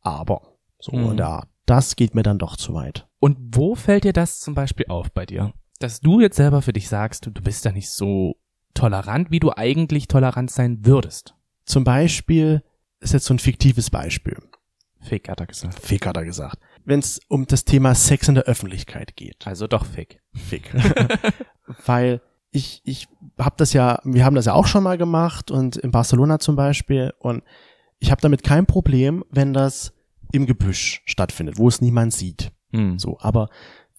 aber 0.00 0.42
so 0.78 0.96
Mhm. 0.96 1.20
Art. 1.20 1.48
Das 1.66 1.94
geht 1.96 2.14
mir 2.14 2.22
dann 2.24 2.38
doch 2.38 2.56
zu 2.56 2.74
weit. 2.74 3.06
Und 3.20 3.38
wo 3.56 3.74
fällt 3.76 4.04
dir 4.04 4.12
das 4.12 4.40
zum 4.40 4.54
Beispiel 4.54 4.86
auf 4.88 5.12
bei 5.12 5.26
dir? 5.26 5.52
Dass 5.78 6.00
du 6.00 6.20
jetzt 6.20 6.36
selber 6.36 6.60
für 6.60 6.72
dich 6.72 6.88
sagst, 6.88 7.24
du, 7.24 7.30
du 7.30 7.40
bist 7.40 7.64
da 7.64 7.70
nicht 7.72 7.88
so 7.90 8.36
tolerant, 8.74 9.30
wie 9.30 9.40
du 9.40 9.52
eigentlich 9.56 10.08
tolerant 10.08 10.50
sein 10.50 10.84
würdest. 10.84 11.34
Zum 11.64 11.84
Beispiel 11.84 12.62
ist 13.00 13.12
jetzt 13.12 13.26
so 13.26 13.34
ein 13.34 13.38
fiktives 13.38 13.90
Beispiel. 13.90 14.36
Fick, 15.00 15.28
hat 15.28 15.40
er 15.40 15.46
gesagt. 15.46 15.78
Fick 15.78 16.06
hat 16.06 16.16
er 16.16 16.24
gesagt. 16.24 16.58
Wenn 16.84 17.00
es 17.00 17.20
um 17.28 17.46
das 17.46 17.64
Thema 17.64 17.94
Sex 17.94 18.28
in 18.28 18.34
der 18.34 18.44
Öffentlichkeit 18.44 19.16
geht. 19.16 19.46
Also 19.46 19.66
doch 19.66 19.84
Fick. 19.84 20.20
Fick. 20.34 20.72
Weil 21.86 22.20
ich, 22.52 22.82
ich 22.84 23.08
habe 23.38 23.54
das 23.56 23.72
ja, 23.72 23.98
wir 24.04 24.24
haben 24.24 24.36
das 24.36 24.44
ja 24.44 24.52
auch 24.52 24.66
schon 24.66 24.84
mal 24.84 24.98
gemacht 24.98 25.50
und 25.50 25.76
in 25.76 25.90
Barcelona 25.90 26.38
zum 26.38 26.54
Beispiel 26.54 27.12
und 27.18 27.42
ich 27.98 28.10
habe 28.10 28.20
damit 28.20 28.42
kein 28.42 28.66
Problem, 28.66 29.24
wenn 29.30 29.52
das 29.52 29.92
im 30.32 30.46
Gebüsch 30.46 31.02
stattfindet, 31.04 31.58
wo 31.58 31.68
es 31.68 31.80
niemand 31.80 32.12
sieht. 32.12 32.52
Hm. 32.72 32.98
So, 32.98 33.18
aber 33.20 33.48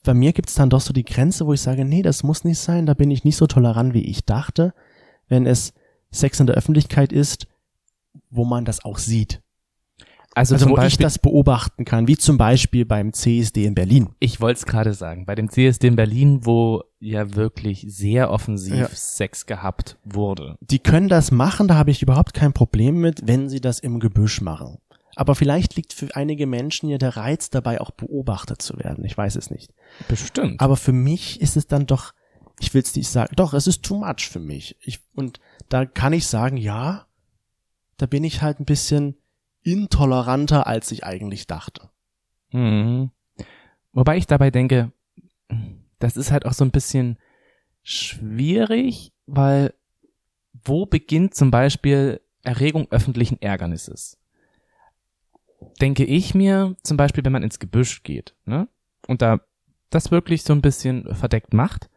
bei 0.03 0.13
mir 0.13 0.33
gibt's 0.33 0.55
dann 0.55 0.69
doch 0.69 0.81
so 0.81 0.93
die 0.93 1.05
Grenze, 1.05 1.47
wo 1.47 1.53
ich 1.53 1.61
sage, 1.61 1.85
nee, 1.85 2.01
das 2.01 2.23
muss 2.23 2.43
nicht 2.43 2.59
sein, 2.59 2.85
da 2.85 2.93
bin 2.93 3.11
ich 3.11 3.23
nicht 3.23 3.37
so 3.37 3.47
tolerant, 3.47 3.93
wie 3.93 4.05
ich 4.05 4.25
dachte, 4.25 4.73
wenn 5.27 5.45
es 5.45 5.73
Sex 6.11 6.39
in 6.39 6.47
der 6.47 6.55
Öffentlichkeit 6.55 7.11
ist, 7.11 7.47
wo 8.29 8.45
man 8.45 8.65
das 8.65 8.85
auch 8.85 8.97
sieht. 8.97 9.41
Also, 10.35 10.55
Also 10.55 10.65
wo 10.67 10.71
ich 10.71 10.77
Beispiel, 10.77 11.03
das 11.03 11.19
beobachten 11.19 11.85
kann, 11.85 12.07
wie 12.07 12.17
zum 12.17 12.37
Beispiel 12.37 12.85
beim 12.85 13.13
CSD 13.13 13.65
in 13.65 13.75
Berlin. 13.75 14.09
ich 14.19 14.41
wollte 14.41 14.57
es 14.59 14.65
gerade 14.65 14.93
sagen, 14.93 15.25
bei 15.25 15.35
dem 15.35 15.49
CSD 15.49 15.87
in 15.87 15.95
Berlin, 15.95 16.45
wo 16.45 16.83
ja 16.99 17.35
wirklich 17.35 17.85
sehr 17.87 18.31
offensiv 18.31 18.75
Ja. 18.75 18.87
Sex 18.89 19.45
gehabt 19.45 19.97
wurde. 20.03 20.57
die 20.61 20.79
können 20.79 21.07
das 21.09 21.31
machen, 21.31 21.67
da 21.67 21.75
habe 21.75 21.91
ich 21.91 22.01
überhaupt 22.01 22.33
kein 22.33 22.53
Problem 22.53 22.95
mit, 22.99 23.27
wenn 23.27 23.47
sie 23.49 23.61
das 23.61 23.79
im 23.79 23.99
Gebüsch 23.99 24.41
machen. 24.41 24.77
Aber 25.15 25.35
vielleicht 25.35 25.75
liegt 25.75 25.93
für 25.93 26.15
einige 26.15 26.47
Menschen 26.47 26.89
ja 26.89 26.97
der 26.97 27.15
Reiz 27.15 27.51
dabei, 27.51 27.79
auch 27.79 27.91
beobachtet 27.91 28.63
zu 28.63 28.79
werden. 28.79 29.05
Ich 29.05 29.15
weiß 29.15 29.35
es 29.35 29.51
nicht. 29.51 29.71
Bestimmt. 30.07 30.59
Aber 30.59 30.75
für 30.75 30.93
mich 30.93 31.39
ist 31.39 31.55
es 31.55 31.67
dann 31.67 31.85
doch, 31.85 32.13
ich 32.59 32.73
will 32.73 32.81
es 32.81 32.95
nicht 32.95 33.09
sagen, 33.09 33.35
doch, 33.35 33.53
es 33.53 33.67
ist 33.67 33.83
too 33.83 33.97
much 33.97 34.27
für 34.27 34.39
mich. 34.39 34.75
Ich, 34.81 35.01
und 35.13 35.39
da 35.69 35.85
kann 35.85 36.13
ich 36.13 36.25
sagen, 36.25 36.57
ja, 36.57 37.05
da 37.97 38.07
bin 38.07 38.23
ich 38.23 38.41
halt 38.41 38.59
ein 38.59 38.65
bisschen 38.65 39.15
intoleranter, 39.63 40.67
als 40.67 40.91
ich 40.91 41.03
eigentlich 41.03 41.47
dachte. 41.47 41.89
Mhm. 42.51 43.11
Wobei 43.91 44.17
ich 44.17 44.27
dabei 44.27 44.51
denke, 44.51 44.91
das 45.99 46.17
ist 46.17 46.31
halt 46.31 46.45
auch 46.45 46.53
so 46.53 46.65
ein 46.65 46.71
bisschen 46.71 47.17
schwierig, 47.83 49.13
weil 49.25 49.73
wo 50.63 50.85
beginnt 50.85 51.35
zum 51.35 51.51
Beispiel 51.51 52.21
Erregung 52.43 52.87
öffentlichen 52.91 53.41
Ärgernisses? 53.41 54.17
Denke 55.81 56.05
ich 56.05 56.35
mir 56.35 56.75
zum 56.83 56.97
Beispiel, 56.97 57.23
wenn 57.25 57.31
man 57.31 57.43
ins 57.43 57.59
Gebüsch 57.59 58.03
geht, 58.03 58.35
ne? 58.45 58.67
Und 59.07 59.21
da 59.21 59.39
das 59.89 60.11
wirklich 60.11 60.43
so 60.43 60.53
ein 60.53 60.61
bisschen 60.61 61.13
verdeckt 61.15 61.53
macht, 61.53 61.89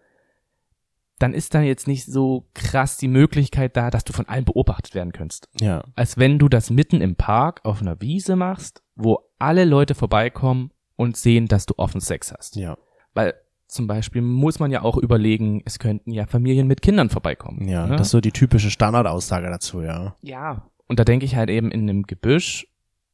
dann 1.18 1.32
ist 1.32 1.54
da 1.54 1.62
jetzt 1.62 1.88
nicht 1.88 2.04
so 2.04 2.48
krass 2.54 2.98
die 2.98 3.08
Möglichkeit 3.08 3.76
da, 3.76 3.90
dass 3.90 4.04
du 4.04 4.12
von 4.12 4.28
allen 4.28 4.44
beobachtet 4.44 4.94
werden 4.94 5.12
könntest 5.12 5.48
Ja. 5.60 5.82
als 5.94 6.18
wenn 6.18 6.38
du 6.38 6.48
das 6.48 6.70
mitten 6.70 7.00
im 7.00 7.16
Park 7.16 7.60
auf 7.64 7.80
einer 7.80 8.00
Wiese 8.00 8.36
machst, 8.36 8.82
wo 8.96 9.20
alle 9.38 9.64
Leute 9.64 9.94
vorbeikommen 9.94 10.70
und 10.96 11.16
sehen, 11.16 11.46
dass 11.46 11.66
du 11.66 11.74
offen 11.78 12.00
Sex 12.00 12.32
hast. 12.32 12.56
Ja. 12.56 12.76
Weil 13.14 13.34
zum 13.66 13.86
Beispiel 13.86 14.22
muss 14.22 14.58
man 14.60 14.70
ja 14.70 14.82
auch 14.82 14.96
überlegen, 14.96 15.62
es 15.64 15.78
könnten 15.78 16.12
ja 16.12 16.26
Familien 16.26 16.66
mit 16.66 16.82
Kindern 16.82 17.10
vorbeikommen. 17.10 17.66
Ja, 17.68 17.86
ne? 17.86 17.96
das 17.96 18.08
ist 18.08 18.10
so 18.12 18.20
die 18.20 18.32
typische 18.32 18.70
Standardaussage 18.70 19.48
dazu, 19.48 19.82
ja. 19.82 20.16
ja. 20.22 20.70
Und 20.86 21.00
da 21.00 21.04
denke 21.04 21.24
ich 21.26 21.34
halt 21.34 21.50
eben, 21.50 21.70
in 21.70 21.80
einem 21.80 22.04
Gebüsch 22.04 22.68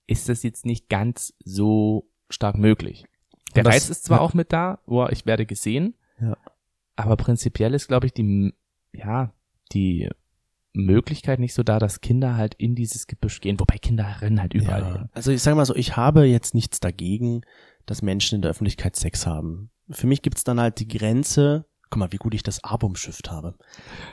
ist 0.06 0.28
das 0.28 0.42
jetzt 0.42 0.66
nicht 0.66 0.88
ganz 0.88 1.32
so 1.44 2.10
stark 2.28 2.58
möglich. 2.58 3.06
Der 3.54 3.62
das- 3.64 3.74
Reiz 3.74 3.88
ist 3.90 4.04
zwar 4.04 4.18
ja. 4.18 4.24
auch 4.24 4.34
mit 4.34 4.52
da, 4.52 4.80
oh, 4.86 5.06
ich 5.10 5.24
werde 5.26 5.46
gesehen. 5.46 5.94
Aber 6.96 7.16
prinzipiell 7.16 7.74
ist, 7.74 7.88
glaube 7.88 8.06
ich, 8.06 8.12
die, 8.12 8.54
ja, 8.92 9.32
die 9.72 10.08
Möglichkeit 10.74 11.38
nicht 11.38 11.54
so 11.54 11.62
da, 11.62 11.78
dass 11.78 12.00
Kinder 12.00 12.36
halt 12.36 12.54
in 12.54 12.74
dieses 12.74 13.06
Gebüsch 13.06 13.40
gehen, 13.40 13.60
wobei 13.60 13.78
Kinder 13.78 14.16
rennen 14.20 14.40
halt 14.40 14.54
überall 14.54 14.82
ja. 14.82 14.92
hin. 14.92 15.08
Also 15.12 15.30
ich 15.30 15.42
sage 15.42 15.56
mal 15.56 15.66
so, 15.66 15.74
ich 15.74 15.96
habe 15.96 16.24
jetzt 16.24 16.54
nichts 16.54 16.80
dagegen, 16.80 17.42
dass 17.86 18.02
Menschen 18.02 18.36
in 18.36 18.42
der 18.42 18.50
Öffentlichkeit 18.50 18.96
Sex 18.96 19.26
haben. 19.26 19.70
Für 19.90 20.06
mich 20.06 20.22
gibt's 20.22 20.44
dann 20.44 20.60
halt 20.60 20.78
die 20.80 20.88
Grenze, 20.88 21.66
guck 21.92 21.98
mal, 21.98 22.10
wie 22.12 22.16
gut 22.16 22.34
ich 22.34 22.42
das 22.42 22.64
Aber 22.64 22.86
umschifft 22.86 23.30
habe. 23.30 23.54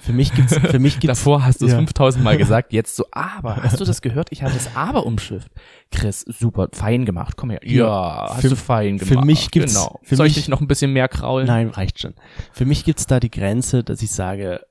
Für 0.01 0.11
mich 0.13 0.33
gibt's, 0.33 0.55
für 0.57 0.79
mich 0.79 0.93
gibt's, 0.99 1.19
Davor 1.19 1.45
hast 1.45 1.61
du 1.61 1.65
es 1.65 1.71
Ja. 1.71 1.77
5000 1.77 2.23
Mal 2.23 2.37
gesagt, 2.37 2.73
jetzt 2.73 2.95
so, 2.95 3.05
aber, 3.11 3.55
hast 3.63 3.79
du 3.79 3.85
das 3.85 4.01
gehört? 4.01 4.27
Ich 4.31 4.43
habe 4.43 4.53
das 4.53 4.75
aber 4.75 5.05
umschifft. 5.05 5.49
Chris, 5.91 6.21
super, 6.21 6.67
fein 6.73 7.05
gemacht, 7.05 7.37
komm 7.37 7.49
her. 7.51 7.61
Ja, 7.63 8.27
hast 8.29 8.41
für- 8.41 8.49
du 8.49 8.55
fein 8.55 8.99
für 8.99 9.05
gemacht. 9.05 9.25
mich 9.25 9.49
gibt's- 9.51 9.73
genau. 9.73 9.99
für 10.03 10.15
Soll 10.17 10.27
ich 10.27 10.35
mich- 10.35 10.43
dich 10.45 10.49
noch 10.49 10.61
ein 10.61 10.67
bisschen 10.67 10.91
mehr 10.93 11.07
kraulen? 11.07 11.47
nein, 11.47 11.69
reicht 11.69 11.99
schon. 11.99 12.13
Für 12.51 12.65
mich 12.65 12.83
gibt's 12.83 13.07
da 13.07 13.19
die 13.19 13.31
Grenze, 13.31 13.83
dass 13.83 14.01
ich 14.01 14.11
sage, 14.11 14.61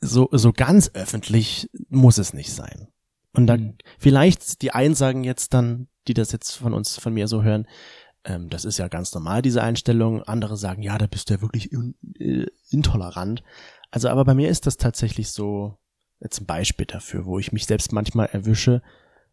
so, 0.00 0.28
so 0.32 0.52
ganz 0.52 0.90
öffentlich 0.94 1.68
muss 1.88 2.18
es 2.18 2.32
nicht 2.32 2.52
sein. 2.52 2.88
Und 3.32 3.46
da, 3.46 3.54
Hm. 3.54 3.74
vielleicht, 3.98 4.62
die 4.62 4.72
einen 4.72 4.94
sagen 4.94 5.24
jetzt 5.24 5.54
dann, 5.54 5.88
die 6.08 6.14
das 6.14 6.32
jetzt 6.32 6.52
von 6.56 6.72
uns, 6.74 6.98
von 6.98 7.12
mir 7.12 7.28
so 7.28 7.42
hören, 7.42 7.66
ähm, 8.24 8.50
das 8.50 8.64
ist 8.64 8.78
ja 8.78 8.88
ganz 8.88 9.14
normal, 9.14 9.42
diese 9.42 9.62
Einstellung. 9.62 10.22
Andere 10.22 10.56
sagen, 10.56 10.82
ja, 10.82 10.98
da 10.98 11.06
bist 11.06 11.30
du 11.30 11.34
ja 11.34 11.40
wirklich 11.40 11.72
in, 11.72 11.94
äh, 12.18 12.46
intolerant. 12.70 13.42
Also, 13.90 14.08
aber 14.08 14.24
bei 14.24 14.34
mir 14.34 14.48
ist 14.48 14.66
das 14.66 14.76
tatsächlich 14.76 15.30
so, 15.30 15.78
jetzt 16.20 16.40
ein 16.40 16.46
Beispiel 16.46 16.86
dafür, 16.86 17.24
wo 17.24 17.38
ich 17.38 17.52
mich 17.52 17.66
selbst 17.66 17.92
manchmal 17.92 18.26
erwische, 18.26 18.82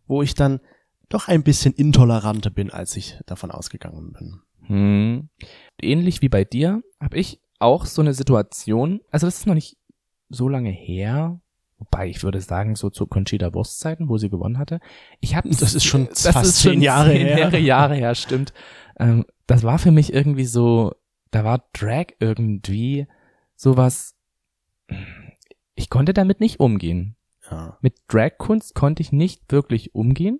wo 0.08 0.22
ich 0.22 0.34
dann 0.34 0.62
doch 1.10 1.28
ein 1.28 1.44
bisschen 1.44 1.74
intoleranter 1.74 2.50
bin, 2.50 2.72
als 2.72 2.96
ich 2.96 3.20
davon 3.26 3.52
ausgegangen 3.52 4.14
bin. 4.14 4.42
Hm. 4.68 5.30
Ähnlich 5.82 6.22
wie 6.22 6.30
bei 6.30 6.44
dir 6.44 6.82
habe 7.00 7.18
ich 7.18 7.42
auch 7.60 7.86
so 7.86 8.02
eine 8.02 8.14
Situation, 8.14 9.02
also 9.12 9.28
das 9.28 9.40
ist 9.40 9.48
noch 9.48 9.54
nicht 9.54 9.78
so 10.30 10.50
lange 10.50 10.70
her, 10.70 11.40
wobei 11.80 12.08
ich 12.08 12.24
würde 12.24 12.42
sagen, 12.42 12.76
so 12.76 12.90
zu 12.90 13.06
Conchita 13.08 13.54
Wurst 13.54 13.80
Zeiten, 13.80 14.10
wo 14.10 14.18
sie 14.18 14.30
gewonnen 14.30 14.58
hatte. 14.58 14.80
Ich 15.20 15.36
habe 15.36 15.50
Das 15.50 15.74
ist 15.76 15.84
schon 15.86 16.08
das 16.10 16.28
fast 16.28 16.46
ist 16.50 16.62
schon 16.64 16.74
zehn 16.74 16.82
Jahre 16.82 17.12
zehn 17.12 17.28
her. 17.28 17.40
Jahre, 17.40 17.58
Jahre 17.60 17.96
her, 17.96 18.16
stimmt. 18.16 18.54
Ähm, 19.00 19.26
das 19.46 19.64
war 19.64 19.80
für 19.80 19.92
mich 19.92 20.14
irgendwie 20.14 20.46
so, 20.46 20.94
da 21.32 21.44
war 21.44 21.64
Drag 21.74 22.08
irgendwie 22.20 23.08
sowas, 23.56 24.16
ich 25.76 25.90
konnte 25.90 26.14
damit 26.14 26.40
nicht 26.40 26.60
umgehen. 26.60 27.16
Ja. 27.50 27.78
Mit 27.82 27.96
Dragkunst 28.08 28.76
konnte 28.76 29.02
ich 29.02 29.12
nicht 29.12 29.52
wirklich 29.52 29.96
umgehen. 29.96 30.40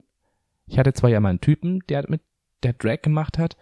Ich 0.66 0.78
hatte 0.78 0.94
zwar 0.94 1.10
ja 1.10 1.20
mal 1.20 1.30
einen 1.30 1.42
Typen, 1.42 1.80
der 1.88 2.06
mit 2.10 2.22
der 2.64 2.74
Drag 2.74 3.02
gemacht 3.02 3.38
hat. 3.38 3.56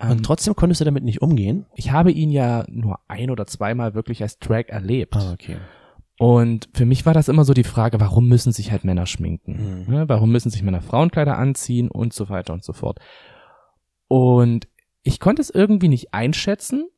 Und 0.00 0.10
Ähm, 0.10 0.22
trotzdem 0.22 0.56
konntest 0.56 0.80
du 0.80 0.84
damit 0.86 1.04
nicht 1.04 1.20
umgehen? 1.22 1.66
ich 1.74 1.90
habe 1.92 2.10
ihn 2.10 2.30
ja 2.30 2.64
nur 2.68 2.98
ein 3.06 3.30
oder 3.30 3.46
zweimal 3.46 3.94
wirklich 3.94 4.22
als 4.22 4.38
Drag 4.38 4.64
erlebt. 4.68 5.14
Ah, 5.14 5.32
okay. 5.32 5.58
Und 6.20 6.68
für 6.74 6.84
mich 6.84 7.06
war 7.06 7.14
das 7.14 7.28
immer 7.30 7.46
so 7.46 7.54
die 7.54 7.64
Frage, 7.64 7.98
warum 7.98 8.28
müssen 8.28 8.52
sich 8.52 8.70
halt 8.70 8.84
Männer 8.84 9.06
schminken? 9.06 9.86
Mhm. 9.86 9.94
Ne? 9.94 10.08
Warum 10.10 10.30
müssen 10.30 10.50
sich 10.50 10.62
Männer 10.62 10.82
Frauenkleider 10.82 11.38
anziehen 11.38 11.90
und 11.90 12.12
so 12.12 12.28
weiter 12.28 12.52
und 12.52 12.62
so 12.62 12.74
fort. 12.74 13.00
Und 14.06 14.68
ich 15.02 15.18
konnte 15.18 15.40
es 15.40 15.48
irgendwie 15.48 15.88
nicht 15.88 16.12
einschätzen 16.12 16.90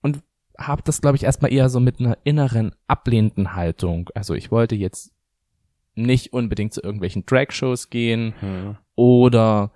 und 0.00 0.22
habe 0.56 0.82
das, 0.84 1.00
glaube 1.00 1.16
ich, 1.16 1.24
erstmal 1.24 1.52
eher 1.52 1.70
so 1.70 1.80
mit 1.80 1.98
einer 1.98 2.18
inneren 2.22 2.72
ablehnenden 2.86 3.56
Haltung. 3.56 4.10
Also 4.14 4.34
ich 4.34 4.52
wollte 4.52 4.76
jetzt 4.76 5.12
nicht 5.96 6.32
unbedingt 6.32 6.72
zu 6.72 6.80
irgendwelchen 6.80 7.26
Drag-Shows 7.26 7.90
gehen 7.90 8.32
Hm. 8.38 8.76
oder 8.94 9.72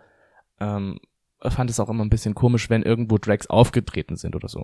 ähm, 0.60 1.00
fand 1.40 1.70
es 1.70 1.80
auch 1.80 1.88
immer 1.88 2.04
ein 2.04 2.10
bisschen 2.10 2.36
komisch, 2.36 2.70
wenn 2.70 2.84
irgendwo 2.84 3.18
Drags 3.18 3.48
aufgetreten 3.48 4.14
sind 4.14 4.36
oder 4.36 4.46
so. 4.46 4.62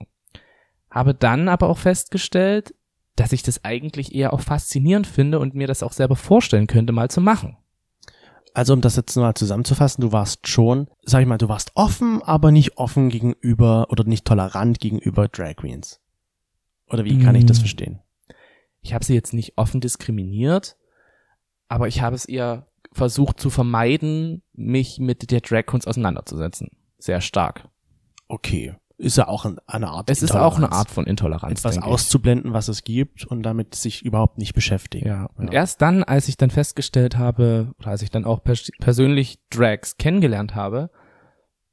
Habe 0.92 1.12
dann 1.12 1.48
aber 1.48 1.68
auch 1.68 1.78
festgestellt, 1.78 2.72
dass 3.18 3.32
ich 3.32 3.42
das 3.42 3.64
eigentlich 3.64 4.14
eher 4.14 4.32
auch 4.32 4.40
faszinierend 4.40 5.06
finde 5.06 5.38
und 5.38 5.54
mir 5.54 5.66
das 5.66 5.82
auch 5.82 5.92
selber 5.92 6.16
vorstellen 6.16 6.66
könnte, 6.66 6.92
mal 6.92 7.10
zu 7.10 7.20
machen. 7.20 7.56
Also 8.54 8.72
um 8.72 8.80
das 8.80 8.96
jetzt 8.96 9.16
mal 9.16 9.34
zusammenzufassen, 9.34 10.02
du 10.02 10.12
warst 10.12 10.48
schon, 10.48 10.88
sag 11.02 11.20
ich 11.20 11.26
mal, 11.26 11.38
du 11.38 11.48
warst 11.48 11.72
offen, 11.74 12.22
aber 12.22 12.50
nicht 12.50 12.76
offen 12.78 13.08
gegenüber 13.08 13.86
oder 13.90 14.04
nicht 14.04 14.24
tolerant 14.24 14.80
gegenüber 14.80 15.28
Drag 15.28 15.56
Queens. 15.56 16.00
Oder 16.88 17.04
wie 17.04 17.18
kann 17.18 17.34
ich 17.34 17.44
das 17.44 17.58
Mm. 17.58 17.60
verstehen? 17.60 18.00
Ich 18.80 18.94
habe 18.94 19.04
sie 19.04 19.14
jetzt 19.14 19.34
nicht 19.34 19.58
offen 19.58 19.80
diskriminiert, 19.80 20.76
aber 21.68 21.88
ich 21.88 22.00
habe 22.00 22.16
es 22.16 22.24
eher 22.24 22.68
versucht 22.92 23.38
zu 23.38 23.50
vermeiden, 23.50 24.42
mich 24.52 24.98
mit 24.98 25.30
der 25.30 25.40
Drag-Kunst 25.40 25.86
auseinanderzusetzen. 25.86 26.70
Sehr 26.98 27.20
stark. 27.20 27.68
Okay. 28.28 28.74
Ist 28.98 29.16
ja 29.16 29.28
auch 29.28 29.44
ein- 29.44 29.58
eine 29.68 29.88
Art 29.90 30.10
Es 30.10 30.22
ist 30.24 30.34
auch 30.34 30.56
eine. 30.56 30.72
Art 30.72 30.90
von 30.90 31.06
Intoleranz. 31.06 31.60
etwas 31.60 31.78
auszublenden, 31.78 32.52
was 32.52 32.66
es 32.66 32.82
gibt 32.82 33.24
und 33.24 33.44
damit 33.44 33.76
sich 33.76 34.04
überhaupt 34.04 34.38
nicht 34.38 34.54
beschäftigen. 34.54 35.06
Ja, 35.06 35.30
und 35.36 35.52
erst 35.52 35.80
dann, 35.82 36.02
als 36.02 36.26
ich 36.28 36.36
dann 36.36 36.50
festgestellt 36.50 37.16
habe, 37.16 37.72
oder 37.78 37.88
als 37.90 38.02
ich 38.02 38.10
dann 38.10 38.24
auch 38.24 38.42
pers 38.42 38.70
persönlich 38.80 39.38
Drags 39.50 39.98
kennengelernt 39.98 40.56
habe, 40.56 40.90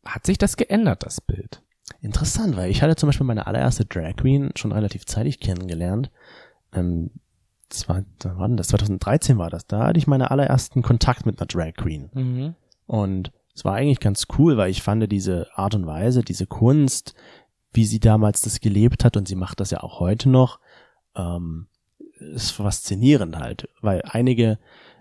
hat 0.05 0.25
sich 0.25 0.37
das 0.37 0.55
geändert, 0.55 1.03
das 1.03 1.19
Bild. 1.19 1.63
Interessant, 1.99 2.55
weil 2.57 2.69
ich 2.69 2.83
hatte 2.83 2.95
zum 2.95 3.07
Beispiel 3.09 3.25
meine 3.25 3.47
allererste 3.47 3.85
Drag 3.85 4.15
Queen 4.17 4.51
schon 4.55 4.71
relativ 4.71 5.05
zeitig 5.07 5.39
kennengelernt. 5.39 6.11
Ähm, 6.73 7.09
war, 7.87 8.03
denn 8.47 8.57
das 8.57 8.67
2013 8.67 9.39
war 9.39 9.49
das. 9.49 9.65
Da 9.65 9.87
hatte 9.87 9.97
ich 9.97 10.05
meine 10.05 10.29
allerersten 10.29 10.83
Kontakt 10.83 11.25
mit 11.25 11.39
einer 11.41 11.47
Drag 11.47 11.73
Queen. 11.73 12.55
Und 12.85 13.31
es 13.55 13.63
war 13.63 13.73
eigentlich 13.73 14.01
ganz 14.01 14.27
cool, 14.37 14.57
weil 14.57 14.69
ich 14.69 14.81
fand 14.81 15.09
diese 15.11 15.47
Art 15.55 15.75
und 15.75 15.87
Weise, 15.87 16.23
diese 16.23 16.45
Kunst, 16.45 17.15
wie 17.71 17.85
sie 17.85 17.99
damals 17.99 18.41
das 18.41 18.59
gelebt 18.59 19.05
hat 19.05 19.15
und 19.15 19.27
sie 19.27 19.35
macht 19.35 19.61
das 19.61 19.71
ja 19.71 19.81
auch 19.81 19.99
heute 19.99 20.29
noch, 20.29 20.59
ähm, 21.15 21.67
ist 22.19 22.51
faszinierend 22.51 23.37
halt, 23.37 23.69
weil 23.81 24.01
einige 24.05 24.59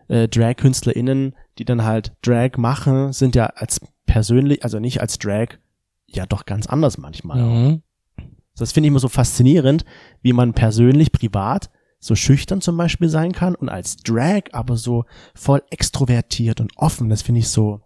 äh, 0.09 0.29
Drag-KünstlerInnen, 0.29 1.35
die 1.59 1.65
dann 1.65 1.85
halt 1.85 2.13
Drag 2.23 2.57
machen, 2.57 3.13
sind 3.13 3.35
ja 3.35 3.47
als 3.47 3.81
persönlich, 4.07 4.63
also 4.63 4.79
nicht 4.79 5.01
als 5.01 5.19
Drag, 5.19 5.59
ja 6.07 6.27
doch 6.27 6.47
ganz 6.47 6.67
anders 6.69 6.97
manchmal. 6.97 7.43
Mhm. 7.43 7.83
Das 8.57 8.73
finde 8.73 8.87
ich 8.87 8.93
immer 8.93 9.01
so 9.01 9.09
faszinierend, 9.09 9.85
wie 10.23 10.33
man 10.33 10.55
persönlich, 10.55 11.11
privat 11.11 11.71
so 11.99 12.15
schüchtern 12.15 12.61
zum 12.61 12.77
Beispiel 12.77 13.09
sein 13.09 13.33
kann 13.33 13.55
und 13.55 13.69
als 13.69 13.97
Drag 13.97 14.43
aber 14.53 14.77
so 14.77 15.07
voll 15.35 15.63
extrovertiert 15.71 16.61
und 16.61 16.77
offen. 16.77 17.09
Das 17.09 17.23
finde 17.23 17.41
ich 17.41 17.49
so 17.49 17.81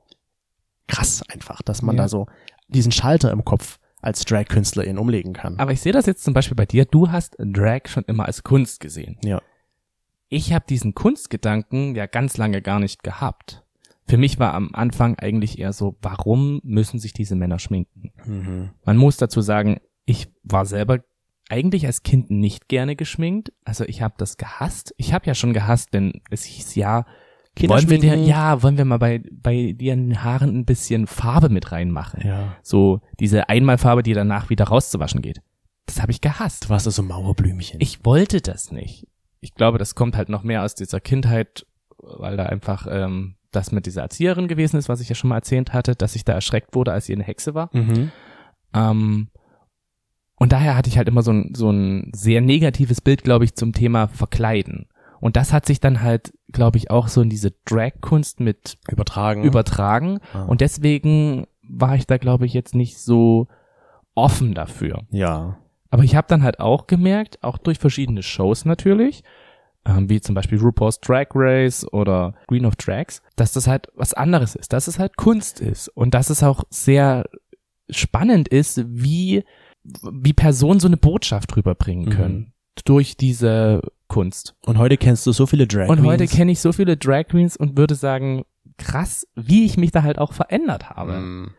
krass 0.89 1.23
einfach, 1.29 1.63
dass 1.63 1.83
man 1.83 1.97
Ja. 1.97 2.03
da 2.03 2.09
so 2.09 2.27
diesen 2.69 2.93
Schalter 2.93 3.31
im 3.31 3.45
Kopf 3.45 3.79
als 4.01 4.25
Drag-Künstlerin 4.25 4.99
umlegen 4.99 5.33
kann. 5.33 5.59
Aber 5.59 5.73
ich 5.73 5.81
sehe 5.81 5.93
das 5.93 6.07
jetzt 6.07 6.23
zum 6.25 6.35
Beispiel 6.35 6.55
bei 6.57 6.67
dir. 6.67 6.85
Du 6.85 7.11
hast 7.11 7.37
Drag 7.39 7.83
schon 7.87 8.05
immer 8.07 8.27
als 8.27 8.43
Kunst 8.43 8.81
gesehen. 8.81 9.17
ja. 9.23 9.41
Ich 10.31 10.53
habe 10.53 10.67
diesen 10.69 10.95
Kunstgedanken 10.95 11.95
ja 11.95 12.05
ganz 12.05 12.37
lange 12.37 12.61
gar 12.61 12.81
nicht 12.81 13.03
gehabt. 13.03 13.65
Für 14.07 14.19
mich 14.19 14.39
war 14.39 14.53
am 14.53 14.75
Anfang 14.75 15.19
eigentlich 15.19 15.59
eher 15.59 15.73
so, 15.73 15.97
warum 16.03 16.61
müssen 16.65 16.99
sich 16.99 17.15
diese 17.15 17.35
Männer 17.35 17.59
schminken? 17.59 18.13
Mhm. 18.27 18.71
Man 18.85 18.99
muss 18.99 19.17
dazu 19.17 19.41
sagen, 19.41 19.81
ich 20.05 20.29
war 20.43 20.67
selber 20.67 20.99
eigentlich 21.49 21.87
als 21.87 22.03
Kind 22.03 22.31
nicht 22.31 22.69
gerne 22.69 22.95
geschminkt. 22.95 23.53
Also 23.65 23.85
ich 23.85 24.03
habe 24.03 24.15
das 24.19 24.37
gehasst. 24.37 24.95
Ich 24.99 25.15
habe 25.15 25.25
ja 25.25 25.35
schon 25.35 25.55
gehasst, 25.55 25.95
wenn 25.95 26.21
es 26.31 26.45
hieß, 26.45 26.75
ja, 26.75 27.07
wollen 27.67 27.91
wir 27.91 27.99
dir, 27.99 28.17
ja, 28.17 28.63
wollen 28.63 28.77
wir 28.77 28.85
mal 28.85 28.99
bei, 28.99 29.23
bei 29.31 29.75
den 29.77 30.23
Haaren 30.23 30.59
ein 30.59 30.65
bisschen 30.65 31.07
Farbe 31.07 31.49
mit 31.49 31.73
reinmachen. 31.73 32.27
Ja. 32.27 32.57
So 32.63 33.01
diese 33.19 33.49
Einmalfarbe, 33.49 34.03
die 34.03 34.13
danach 34.13 34.51
wieder 34.51 34.67
rauszuwaschen 34.67 35.23
geht. 35.23 35.41
Das 35.87 36.03
habe 36.03 36.13
ich 36.13 36.21
gehasst. 36.21 36.67
Du 36.67 36.69
warst 36.69 36.91
so 36.91 37.03
Mauerblümchen. 37.03 37.81
Ich 37.81 38.05
wollte 38.05 38.41
das 38.41 38.71
nicht. 38.71 39.07
Ich 39.41 39.55
glaube, 39.55 39.79
das 39.79 39.95
kommt 39.95 40.17
halt 40.17 40.29
noch 40.29 40.43
mehr 40.43 40.63
aus 40.63 40.75
dieser 40.75 41.01
Kindheit, 41.01 41.67
weil 41.99 42.37
da 42.37 42.47
einfach 42.47 42.87
ähm, 42.91 43.37
das 43.51 43.73
mit 43.73 43.87
dieser 43.87 44.03
Erzieherin 44.03 44.49
gewesen 44.49 44.77
ist, 44.77 44.89
was 44.89 45.01
ich 45.01 45.09
ja 45.09 45.15
schon 45.15 45.31
mal 45.31 45.37
erzählt 45.37 45.73
hatte, 45.73 45.95
dass 45.95 46.15
ich 46.15 46.25
da 46.25 46.35
erschreckt 46.35 46.75
wurde, 46.75 46.93
als 46.93 47.07
sie 47.07 47.15
eine 47.15 47.25
Hexe 47.25 47.55
war. 47.55 47.71
mhm. 47.73 48.11
Ähm, 48.75 49.29
und 50.41 50.53
daher 50.53 50.77
hatte 50.77 50.89
ich 50.89 50.99
halt 50.99 51.09
immer 51.09 51.23
so 51.23 51.33
ein, 51.33 51.53
so 51.55 51.71
ein 51.71 52.13
sehr 52.15 52.41
negatives 52.41 53.01
Bild, 53.01 53.25
glaube 53.25 53.45
ich, 53.45 53.55
zum 53.55 53.73
Thema 53.73 54.07
Verkleiden. 54.07 54.87
Und 55.21 55.37
das 55.37 55.53
hat 55.53 55.67
sich 55.67 55.81
dann 55.81 56.01
halt, 56.03 56.33
glaube 56.53 56.79
ich, 56.79 56.91
auch 56.91 57.09
so 57.09 57.21
in 57.21 57.31
diese 57.31 57.53
Drag-Kunst 57.65 58.41
mit 58.41 58.79
Übertragen. 58.89 59.43
übertragen. 59.45 60.21
Ah. 60.33 60.45
Und 60.45 60.61
deswegen 60.61 61.47
war 61.63 61.97
ich 61.97 62.07
da, 62.07 62.19
glaube 62.19 62.47
ich, 62.47 62.53
jetzt 62.55 62.75
nicht 62.75 62.99
so 62.99 63.49
offen 64.15 64.55
dafür. 64.55 65.03
ja. 65.11 65.59
Aber 65.91 66.05
ich 66.05 66.15
habe 66.15 66.27
dann 66.29 66.43
halt 66.43 66.61
auch 66.61 66.87
gemerkt, 66.87 67.43
auch 67.43 67.57
durch 67.57 67.79
verschiedene 67.79 68.23
Shows 68.23 68.67
natürlich, 68.67 69.25
ähm, 69.87 70.11
wie 70.11 70.21
zum 70.21 70.35
Beispiel 70.35 70.59
RuPaul's 70.59 71.01
Drag 71.01 71.29
Race 71.35 71.91
oder 71.95 72.35
Green 72.47 72.67
of 72.67 72.77
Drags, 72.77 73.23
dass 73.37 73.53
das 73.53 73.67
halt 73.67 73.87
was 73.95 74.13
anderes 74.13 74.55
ist, 74.55 74.75
dass 74.75 74.87
es 74.87 74.99
halt 74.99 75.17
Kunst 75.17 75.61
ist 75.63 75.89
und 75.89 76.13
dass 76.13 76.29
es 76.29 76.43
auch 76.43 76.65
sehr 76.69 77.25
spannend 77.89 78.49
ist, 78.49 78.85
wie, 78.87 79.45
wie 80.13 80.35
Personen 80.35 80.79
so 80.79 80.89
eine 80.89 80.99
Botschaft 80.99 81.57
rüberbringen 81.57 82.05
Mhm. 82.05 82.11
können 82.11 82.53
durch 82.85 83.17
diese 83.17 83.81
Kunst. 84.09 84.55
Und 84.67 84.79
heute 84.79 84.97
kennst 84.97 85.27
du 85.27 85.33
so 85.33 85.47
viele 85.47 85.67
Drag 85.67 85.89
Und 85.89 86.03
heute 86.03 86.25
Queens. 86.25 86.33
kenne 86.33 86.53
ich 86.53 86.61
so 86.61 86.73
viele 86.73 86.97
Drag 86.97 87.25
Queens 87.29 87.57
und 87.57 87.77
würde 87.77 87.95
sagen, 87.95 88.45
krass, 88.79 89.27
wie 89.35 89.65
ich 89.65 89.77
mich 89.77 89.91
da 89.91 90.03
halt 90.03 90.19
auch 90.19 90.33
verändert 90.33 90.91
habe. 90.91 91.19
Mhm. 91.19 91.51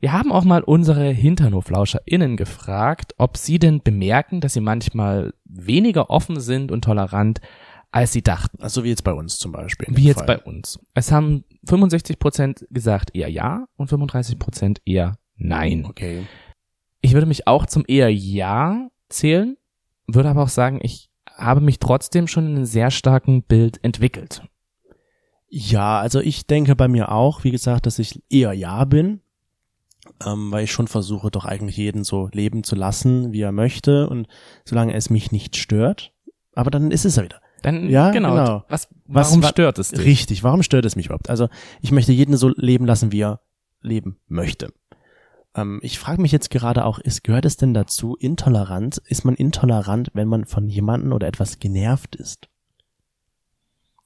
Wir 0.00 0.12
haben 0.12 0.32
auch 0.32 0.44
mal 0.44 0.62
unsere 0.62 1.10
HinternhoflauscherInnen 1.10 2.36
gefragt, 2.36 3.14
ob 3.18 3.36
sie 3.36 3.58
denn 3.58 3.82
bemerken, 3.82 4.40
dass 4.40 4.54
sie 4.54 4.60
manchmal 4.60 5.32
weniger 5.44 6.10
offen 6.10 6.40
sind 6.40 6.72
und 6.72 6.82
tolerant, 6.82 7.40
als 7.92 8.12
sie 8.12 8.22
dachten. 8.22 8.60
Also 8.60 8.82
wie 8.84 8.88
jetzt 8.88 9.04
bei 9.04 9.12
uns 9.12 9.38
zum 9.38 9.52
Beispiel. 9.52 9.86
Wie 9.90 10.04
jetzt 10.04 10.18
Fall. 10.18 10.26
bei 10.26 10.38
uns. 10.38 10.80
Es 10.94 11.12
haben 11.12 11.44
65 11.68 12.18
Prozent 12.18 12.66
gesagt 12.70 13.14
eher 13.14 13.28
ja 13.28 13.66
und 13.76 13.88
35 13.88 14.38
Prozent 14.38 14.80
eher 14.84 15.18
nein. 15.36 15.86
Okay. 15.86 16.26
Ich 17.00 17.12
würde 17.12 17.26
mich 17.26 17.46
auch 17.46 17.66
zum 17.66 17.84
eher 17.86 18.12
ja 18.12 18.88
zählen, 19.08 19.56
würde 20.06 20.30
aber 20.30 20.42
auch 20.42 20.48
sagen, 20.48 20.80
ich 20.82 21.11
habe 21.36 21.60
mich 21.60 21.78
trotzdem 21.78 22.26
schon 22.26 22.46
in 22.46 22.56
einem 22.56 22.64
sehr 22.64 22.90
starken 22.90 23.42
Bild 23.42 23.82
entwickelt. 23.84 24.42
Ja, 25.48 26.00
also 26.00 26.20
ich 26.20 26.46
denke 26.46 26.74
bei 26.76 26.88
mir 26.88 27.12
auch, 27.12 27.44
wie 27.44 27.50
gesagt, 27.50 27.86
dass 27.86 27.98
ich 27.98 28.22
eher 28.30 28.52
ja 28.54 28.84
bin, 28.84 29.20
ähm, 30.24 30.50
weil 30.50 30.64
ich 30.64 30.72
schon 30.72 30.88
versuche, 30.88 31.30
doch 31.30 31.44
eigentlich 31.44 31.76
jeden 31.76 32.04
so 32.04 32.28
leben 32.32 32.64
zu 32.64 32.74
lassen, 32.74 33.32
wie 33.32 33.42
er 33.42 33.52
möchte 33.52 34.08
und 34.08 34.28
solange 34.64 34.94
es 34.94 35.10
mich 35.10 35.30
nicht 35.30 35.56
stört. 35.56 36.12
Aber 36.54 36.70
dann 36.70 36.90
ist 36.90 37.04
es 37.04 37.16
ja 37.16 37.22
wieder. 37.24 37.40
Dann, 37.62 37.88
Ja, 37.90 38.10
genau. 38.10 38.30
genau. 38.34 38.64
Was, 38.68 38.88
Was- 39.06 39.28
warum 39.28 39.42
wa- 39.42 39.48
stört 39.48 39.78
es 39.78 39.90
dich? 39.90 40.00
Richtig, 40.04 40.42
warum 40.42 40.62
stört 40.62 40.84
es 40.84 40.96
mich 40.96 41.06
überhaupt? 41.06 41.30
Also 41.30 41.48
ich 41.80 41.92
möchte 41.92 42.12
jeden 42.12 42.36
so 42.36 42.48
leben 42.56 42.86
lassen, 42.86 43.12
wie 43.12 43.20
er 43.20 43.40
leben 43.82 44.18
möchte. 44.26 44.72
Ähm, 45.54 45.80
ich 45.82 45.98
frage 45.98 46.22
mich 46.22 46.32
jetzt 46.32 46.50
gerade 46.50 46.84
auch, 46.84 46.98
ist, 46.98 47.24
gehört 47.24 47.44
es 47.44 47.56
denn 47.56 47.74
dazu, 47.74 48.16
intolerant? 48.16 48.98
Ist 49.06 49.24
man 49.24 49.34
intolerant, 49.34 50.10
wenn 50.14 50.28
man 50.28 50.44
von 50.44 50.68
jemandem 50.68 51.12
oder 51.12 51.26
etwas 51.26 51.58
genervt 51.58 52.16
ist? 52.16 52.48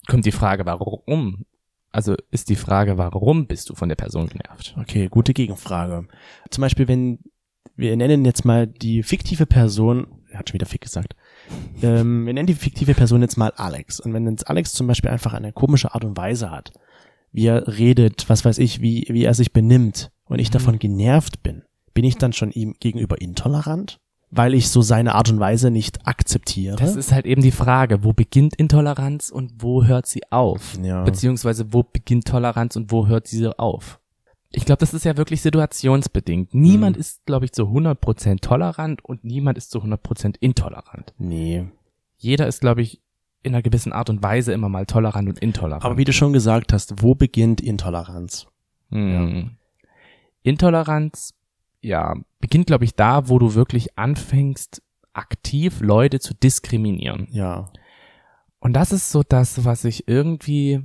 kommt 0.06 0.24
die 0.24 0.32
Frage, 0.32 0.64
warum? 0.66 1.44
Also 1.92 2.14
ist 2.30 2.48
die 2.48 2.56
Frage, 2.56 2.98
warum 2.98 3.46
bist 3.46 3.70
du 3.70 3.74
von 3.74 3.88
der 3.88 3.96
Person 3.96 4.28
genervt? 4.28 4.74
Okay, 4.78 5.08
gute 5.08 5.32
Gegenfrage. 5.32 6.06
Zum 6.50 6.62
Beispiel, 6.62 6.88
wenn 6.88 7.18
wir 7.74 7.96
nennen 7.96 8.24
jetzt 8.24 8.44
mal 8.44 8.66
die 8.66 9.02
fiktive 9.02 9.46
Person, 9.46 10.06
er 10.30 10.40
hat 10.40 10.48
schon 10.48 10.54
wieder 10.54 10.66
fick 10.66 10.80
gesagt, 10.82 11.14
ähm, 11.82 12.26
wir 12.26 12.34
nennen 12.34 12.46
die 12.46 12.54
fiktive 12.54 12.94
Person 12.94 13.22
jetzt 13.22 13.36
mal 13.36 13.52
Alex. 13.56 14.00
Und 14.00 14.12
wenn 14.12 14.28
jetzt 14.28 14.48
Alex 14.48 14.72
zum 14.72 14.86
Beispiel 14.86 15.10
einfach 15.10 15.34
eine 15.34 15.52
komische 15.52 15.94
Art 15.94 16.04
und 16.04 16.16
Weise 16.16 16.50
hat, 16.50 16.72
wie 17.36 17.46
er 17.46 17.78
redet, 17.78 18.28
was 18.28 18.44
weiß 18.44 18.58
ich, 18.58 18.80
wie, 18.80 19.06
wie 19.10 19.24
er 19.24 19.34
sich 19.34 19.52
benimmt 19.52 20.10
und 20.24 20.38
ich 20.40 20.48
Mhm. 20.48 20.52
davon 20.54 20.78
genervt 20.78 21.42
bin, 21.42 21.62
bin 21.94 22.04
ich 22.04 22.16
dann 22.16 22.32
schon 22.32 22.50
ihm 22.50 22.74
gegenüber 22.80 23.20
intolerant? 23.20 23.98
Weil 24.30 24.54
ich 24.54 24.70
so 24.70 24.82
seine 24.82 25.14
Art 25.14 25.30
und 25.30 25.38
Weise 25.38 25.70
nicht 25.70 26.04
akzeptiere? 26.06 26.76
Das 26.76 26.96
ist 26.96 27.12
halt 27.12 27.26
eben 27.26 27.42
die 27.42 27.52
Frage, 27.52 28.02
wo 28.02 28.12
beginnt 28.12 28.56
Intoleranz 28.56 29.30
und 29.30 29.52
wo 29.62 29.84
hört 29.84 30.06
sie 30.06 30.22
auf? 30.30 30.76
Ja. 30.82 31.04
Beziehungsweise 31.04 31.72
wo 31.72 31.84
beginnt 31.84 32.26
Toleranz 32.26 32.74
und 32.74 32.90
wo 32.90 33.06
hört 33.06 33.30
diese 33.30 33.58
auf? 33.60 34.00
Ich 34.50 34.64
glaube, 34.64 34.80
das 34.80 34.94
ist 34.94 35.04
ja 35.04 35.16
wirklich 35.16 35.42
situationsbedingt. 35.42 36.54
Niemand 36.54 36.96
Mhm. 36.96 37.00
ist, 37.00 37.24
glaube 37.26 37.44
ich, 37.44 37.52
zu 37.52 37.68
100% 37.70 38.40
tolerant 38.42 39.04
und 39.04 39.22
niemand 39.24 39.58
ist 39.58 39.70
zu 39.70 39.80
100% 39.82 40.36
intolerant. 40.40 41.12
Nee. 41.18 41.66
Jeder 42.16 42.46
ist, 42.48 42.60
glaube 42.60 42.82
ich, 42.82 43.00
in 43.46 43.54
einer 43.54 43.62
gewissen 43.62 43.92
Art 43.92 44.10
und 44.10 44.22
Weise 44.22 44.52
immer 44.52 44.68
mal 44.68 44.86
tolerant 44.86 45.28
und 45.28 45.38
intolerant. 45.38 45.84
Aber 45.84 45.96
wie 45.96 46.04
du 46.04 46.12
schon 46.12 46.32
gesagt 46.32 46.72
hast, 46.72 47.02
wo 47.02 47.14
beginnt 47.14 47.60
Intoleranz? 47.60 48.46
Hm. 48.90 49.56
Intoleranz, 50.42 51.34
ja, 51.80 52.14
beginnt, 52.40 52.66
glaube 52.66 52.84
ich, 52.84 52.94
da, 52.94 53.28
wo 53.28 53.38
du 53.38 53.54
wirklich 53.54 53.98
anfängst, 53.98 54.82
aktiv 55.12 55.80
Leute 55.80 56.20
zu 56.20 56.34
diskriminieren. 56.34 57.28
Ja. 57.30 57.70
Und 58.58 58.74
das 58.74 58.92
ist 58.92 59.10
so 59.10 59.22
das, 59.22 59.64
was 59.64 59.84
ich 59.84 60.08
irgendwie, 60.08 60.80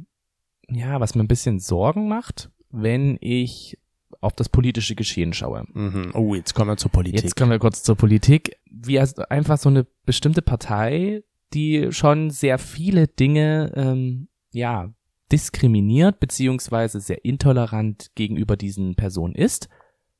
ja, 0.69 0.99
was 0.99 1.15
mir 1.15 1.23
ein 1.23 1.27
bisschen 1.27 1.59
Sorgen 1.59 2.07
macht, 2.07 2.49
wenn 2.69 3.17
ich 3.21 3.77
auf 4.19 4.33
das 4.33 4.49
politische 4.49 4.95
Geschehen 4.95 5.33
schaue. 5.33 5.65
Mhm. 5.73 6.11
Oh, 6.13 6.35
jetzt 6.35 6.53
kommen 6.53 6.69
wir 6.69 6.77
zur 6.77 6.91
Politik. 6.91 7.23
Jetzt 7.23 7.35
kommen 7.35 7.51
wir 7.51 7.59
kurz 7.59 7.81
zur 7.83 7.95
Politik. 7.95 8.57
Wie 8.69 8.99
also 8.99 9.23
einfach 9.29 9.57
so 9.57 9.69
eine 9.69 9.85
bestimmte 10.05 10.41
Partei, 10.41 11.23
die 11.53 11.91
schon 11.91 12.29
sehr 12.29 12.57
viele 12.57 13.07
Dinge, 13.07 13.71
ähm, 13.75 14.27
ja, 14.51 14.91
diskriminiert, 15.31 16.19
beziehungsweise 16.19 16.99
sehr 16.99 17.23
intolerant 17.23 18.11
gegenüber 18.15 18.57
diesen 18.57 18.95
Personen 18.95 19.33
ist, 19.33 19.69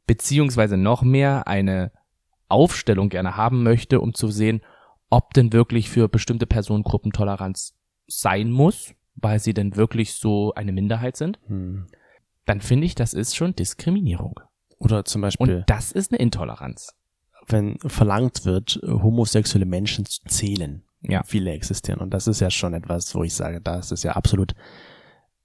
beziehungsweise 0.08 0.78
noch 0.78 1.02
mehr 1.04 1.48
eine 1.48 1.92
Aufstellung 2.48 3.10
gerne 3.10 3.36
haben 3.36 3.64
möchte, 3.64 4.00
um 4.02 4.14
zu 4.14 4.28
sehen, 4.30 4.62
ob 5.10 5.34
denn 5.34 5.52
wirklich 5.52 5.90
für 5.90 6.08
bestimmte 6.08 6.46
Personengruppen 6.46 7.12
Toleranz 7.12 7.76
sein 8.08 8.52
muss, 8.52 8.94
weil 9.16 9.40
sie 9.40 9.54
denn 9.54 9.76
wirklich 9.76 10.14
so 10.14 10.54
eine 10.54 10.72
Minderheit 10.72 11.18
sind, 11.18 11.40
Hm. 11.48 11.88
dann 12.46 12.62
finde 12.62 12.86
ich, 12.86 12.96
das 12.96 13.14
ist 13.14 13.36
schon 13.36 13.56
Diskriminierung. 13.56 14.40
Oder 14.78 15.06
zum 15.06 15.22
Beispiel, 15.22 15.58
Und 15.58 15.70
das 15.70 15.92
ist 15.92 16.12
eine 16.12 16.20
Intoleranz. 16.20 16.96
wenn 17.48 17.78
verlangt 17.80 18.46
wird, 18.46 18.80
homosexuelle 18.86 19.66
Menschen 19.66 20.06
zu 20.06 20.22
zählen. 20.26 20.84
Ja. 21.02 21.24
Viele 21.24 21.52
existieren. 21.52 22.00
Und 22.00 22.14
das 22.14 22.28
ist 22.28 22.42
ja 22.42 22.52
schon 22.52 22.74
etwas, 22.74 23.14
wo 23.16 23.24
ich 23.24 23.34
sage, 23.34 23.62
das 23.62 23.92
ist 23.92 24.04
ja 24.04 24.14
absolut 24.14 24.54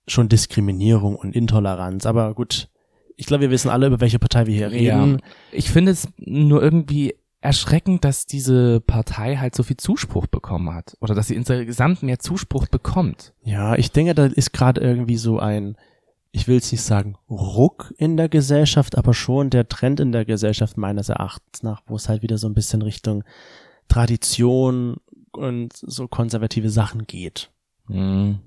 schon 0.06 0.28
Diskriminierung 0.28 1.16
und 1.16 1.34
Intoleranz. 1.34 2.06
Aber 2.06 2.34
gut, 2.34 2.68
ich 3.16 3.26
glaube, 3.26 3.42
wir 3.42 3.50
wissen 3.50 3.70
alle, 3.70 3.86
über 3.86 4.00
welche 4.00 4.18
Partei 4.18 4.46
wir 4.46 4.54
hier 4.54 4.70
reden. 4.70 5.22
Ich 5.52 5.70
finde 5.70 5.92
es 5.92 6.08
nur 6.18 6.62
irgendwie 6.62 7.14
erschreckend, 7.40 8.04
dass 8.04 8.26
diese 8.26 8.80
Partei 8.80 9.36
halt 9.36 9.54
so 9.54 9.62
viel 9.62 9.76
Zuspruch 9.76 10.26
bekommen 10.26 10.74
hat. 10.74 10.96
Oder 11.00 11.14
dass 11.14 11.28
sie 11.28 11.34
insgesamt 11.34 12.02
mehr 12.02 12.18
Zuspruch 12.18 12.66
bekommt. 12.66 13.34
Ja, 13.42 13.76
ich 13.76 13.92
denke, 13.92 14.14
da 14.14 14.26
ist 14.26 14.52
gerade 14.52 14.80
irgendwie 14.80 15.16
so 15.16 15.38
ein, 15.38 15.76
ich 16.32 16.48
will 16.48 16.58
es 16.58 16.72
nicht 16.72 16.82
sagen, 16.82 17.16
Ruck 17.30 17.94
in 17.98 18.16
der 18.16 18.28
Gesellschaft, 18.28 18.98
aber 18.98 19.14
schon 19.14 19.50
der 19.50 19.68
Trend 19.68 20.00
in 20.00 20.12
der 20.12 20.24
Gesellschaft 20.24 20.76
meines 20.76 21.08
Erachtens 21.08 21.62
nach, 21.62 21.82
wo 21.86 21.96
es 21.96 22.08
halt 22.08 22.22
wieder 22.22 22.36
so 22.36 22.48
ein 22.48 22.54
bisschen 22.54 22.82
Richtung 22.82 23.24
Tradition 23.88 24.96
und 25.36 25.72
so 25.74 26.08
konservative 26.08 26.70
Sachen 26.70 27.06
geht. 27.06 27.50
Hm. 27.86 28.40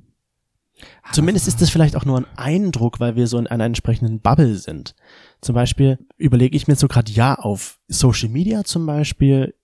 Zumindest 1.12 1.47
ist 1.47 1.62
das 1.62 1.69
vielleicht 1.69 1.95
auch 1.95 2.06
nur 2.06 2.19
ein 2.19 2.38
Eindruck, 2.38 2.99
weil 2.99 3.15
wir 3.15 3.28
so 3.28 3.38
in 3.38 3.47
einer 3.47 3.65
entsprechenden 3.65 4.19
Bubble 4.19 4.56
sind. 4.56 4.95
Zum 5.41 5.56
Beispiel 5.56 5.99
überlege 6.17 6.56
ich 6.56 6.67
mir 6.67 6.75
so 6.75 6.88
gerade, 6.88 7.12
ja, 7.12 7.36
auf 7.36 7.80
Social 7.88 8.30
Media 8.30 8.63
zum 8.63 8.86
Beispiel 8.86 9.56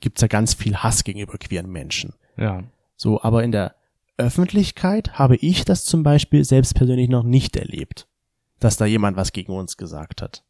gibt's 0.00 0.20
ja 0.20 0.28
ganz 0.28 0.54
viel 0.54 0.76
Hass 0.76 1.04
gegenüber 1.04 1.38
queeren 1.38 1.70
Menschen. 1.70 2.14
Ja. 2.36 2.64
So, 2.96 3.22
aber 3.22 3.44
in 3.44 3.52
der 3.52 3.74
Öffentlichkeit 4.16 5.18
habe 5.18 5.36
ich 5.36 5.64
das 5.64 5.84
zum 5.84 6.02
Beispiel 6.02 6.44
selbst 6.44 6.74
persönlich 6.74 7.08
noch 7.08 7.22
nicht 7.22 7.56
erlebt, 7.56 8.08
dass 8.58 8.76
da 8.76 8.84
jemand 8.84 9.16
was 9.16 9.32
gegen 9.32 9.52
uns 9.52 9.76
gesagt 9.76 10.22
hat. 10.22 10.44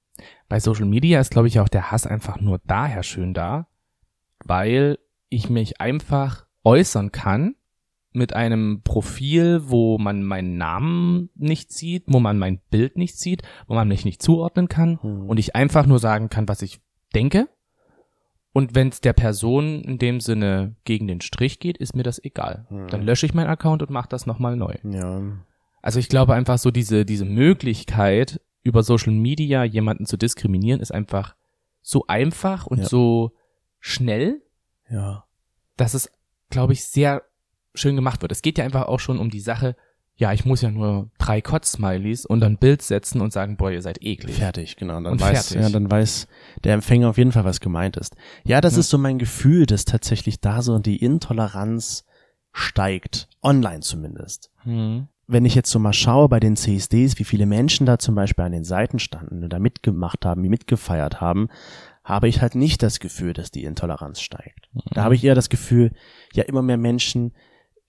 Bei 0.48 0.58
Social 0.58 0.86
Media 0.86 1.20
ist, 1.20 1.30
glaube 1.30 1.48
ich, 1.48 1.60
auch 1.60 1.68
der 1.68 1.90
Hass 1.90 2.06
einfach 2.06 2.40
nur 2.40 2.60
daher 2.66 3.02
schön 3.02 3.34
da, 3.34 3.68
weil 4.44 4.98
ich 5.28 5.50
mich 5.50 5.80
einfach 5.80 6.46
äußern 6.64 7.12
kann 7.12 7.54
mit 8.12 8.32
einem 8.34 8.80
Profil, 8.82 9.62
wo 9.64 9.98
man 9.98 10.22
meinen 10.22 10.56
Namen 10.56 11.30
nicht 11.34 11.72
sieht, 11.72 12.04
wo 12.06 12.20
man 12.20 12.38
mein 12.38 12.58
Bild 12.70 12.96
nicht 12.96 13.18
sieht, 13.18 13.42
wo 13.66 13.74
man 13.74 13.86
mich 13.88 14.04
nicht 14.04 14.22
zuordnen 14.22 14.68
kann 14.68 14.98
Hm. 15.02 15.28
und 15.28 15.38
ich 15.38 15.54
einfach 15.54 15.86
nur 15.86 15.98
sagen 15.98 16.28
kann, 16.30 16.48
was 16.48 16.62
ich 16.62 16.80
denke. 17.14 17.48
Und 18.52 18.74
wenn 18.74 18.88
es 18.88 19.00
der 19.00 19.12
Person 19.12 19.82
in 19.82 19.98
dem 19.98 20.20
Sinne 20.20 20.74
gegen 20.84 21.06
den 21.06 21.20
Strich 21.20 21.60
geht, 21.60 21.76
ist 21.78 21.94
mir 21.94 22.02
das 22.02 22.22
egal. 22.24 22.66
Hm. 22.70 22.88
Dann 22.88 23.02
lösche 23.02 23.26
ich 23.26 23.34
meinen 23.34 23.48
Account 23.50 23.82
und 23.82 23.90
mache 23.90 24.08
das 24.08 24.26
nochmal 24.26 24.56
neu. 24.56 24.74
Ja. 24.84 25.20
Also 25.82 26.00
ich 26.00 26.08
glaube 26.08 26.34
einfach 26.34 26.58
so 26.58 26.70
diese, 26.70 27.04
diese 27.04 27.24
Möglichkeit, 27.26 28.40
über 28.64 28.82
Social 28.82 29.12
Media 29.12 29.62
jemanden 29.64 30.06
zu 30.06 30.16
diskriminieren, 30.16 30.80
ist 30.80 30.92
einfach 30.92 31.36
so 31.82 32.06
einfach 32.08 32.66
und 32.66 32.78
Ja. 32.78 32.84
so 32.86 33.32
schnell, 33.78 34.42
Ja. 34.90 35.24
dass 35.77 35.94
es, 35.94 36.11
glaube 36.51 36.72
ich, 36.72 36.85
sehr 36.85 37.22
schön 37.74 37.94
gemacht 37.96 38.22
wird. 38.22 38.33
Es 38.33 38.42
geht 38.42 38.59
ja 38.59 38.64
einfach 38.64 38.87
auch 38.88 39.01
schon 39.01 39.18
um 39.18 39.31
die 39.31 39.40
Sache, 39.40 39.77
ja, 40.16 40.33
ich 40.33 40.44
muss 40.44 40.62
ja 40.62 40.70
nur 40.72 41.11
drei 41.18 41.40
Kotz-Smileys 41.40 42.27
und 42.27 42.42
ein 42.42 42.57
Bild 42.59 42.83
setzen 42.83 43.20
und 43.20 43.33
sagen, 43.33 43.57
boah, 43.57 43.70
ihr 43.70 43.83
seid 43.83 44.03
eklig. 44.03 44.35
Fertig, 44.37 44.74
genau. 44.77 44.94
Dann 44.94 45.12
Und 45.12 45.20
weiß, 45.20 45.51
fertig. 45.51 45.62
ja, 45.62 45.70
dann 45.70 45.88
weiß 45.88 46.27
der 46.64 46.74
Empfänger 46.74 47.09
auf 47.11 47.18
jeden 47.18 47.31
Fall, 47.31 47.44
was 47.44 47.61
gemeint 47.61 47.96
ist. 47.96 48.16
Ja, 48.44 48.61
das 48.61 48.72
Ja. 48.74 48.81
ist 48.81 48.88
so 48.90 48.98
mein 48.98 49.18
Gefühl, 49.18 49.66
dass 49.66 49.85
tatsächlich 49.85 50.40
da 50.40 50.61
so 50.62 50.77
die 50.81 50.96
Intoleranz 50.96 52.05
steigt. 52.53 53.29
Online 53.42 53.81
zumindest. 53.81 54.51
Hm. 54.64 55.07
wenn 55.31 55.44
ich 55.44 55.55
jetzt 55.55 55.70
so 55.70 55.79
mal 55.79 55.92
schaue 55.92 56.27
bei 56.31 56.40
den 56.40 56.57
CSDs, 56.57 57.18
wie 57.18 57.24
viele 57.24 57.44
Menschen 57.44 57.85
da 57.85 57.98
zum 57.98 58.14
Beispiel 58.14 58.46
an 58.46 58.53
den 58.53 58.64
Seiten 58.64 58.98
standen 58.98 59.44
und 59.44 59.51
da 59.53 59.59
mitgemacht 59.59 60.24
haben, 60.24 60.42
die 60.42 60.48
mitgefeiert 60.48 61.20
haben, 61.20 61.48
habe 62.09 62.27
ich 62.27 62.40
halt 62.40 62.55
nicht 62.55 62.83
das 62.83 63.01
Gefühl, 63.01 63.35
dass 63.35 63.51
die 63.51 63.64
Intoleranz 63.64 64.23
steigt. 64.23 64.71
Da 64.92 65.05
habe 65.05 65.14
ich 65.14 65.23
eher 65.23 65.35
das 65.35 65.51
Gefühl, 65.51 65.92
ja, 66.33 66.44
immer 66.44 66.62
mehr 66.62 66.79
Menschen 66.79 67.35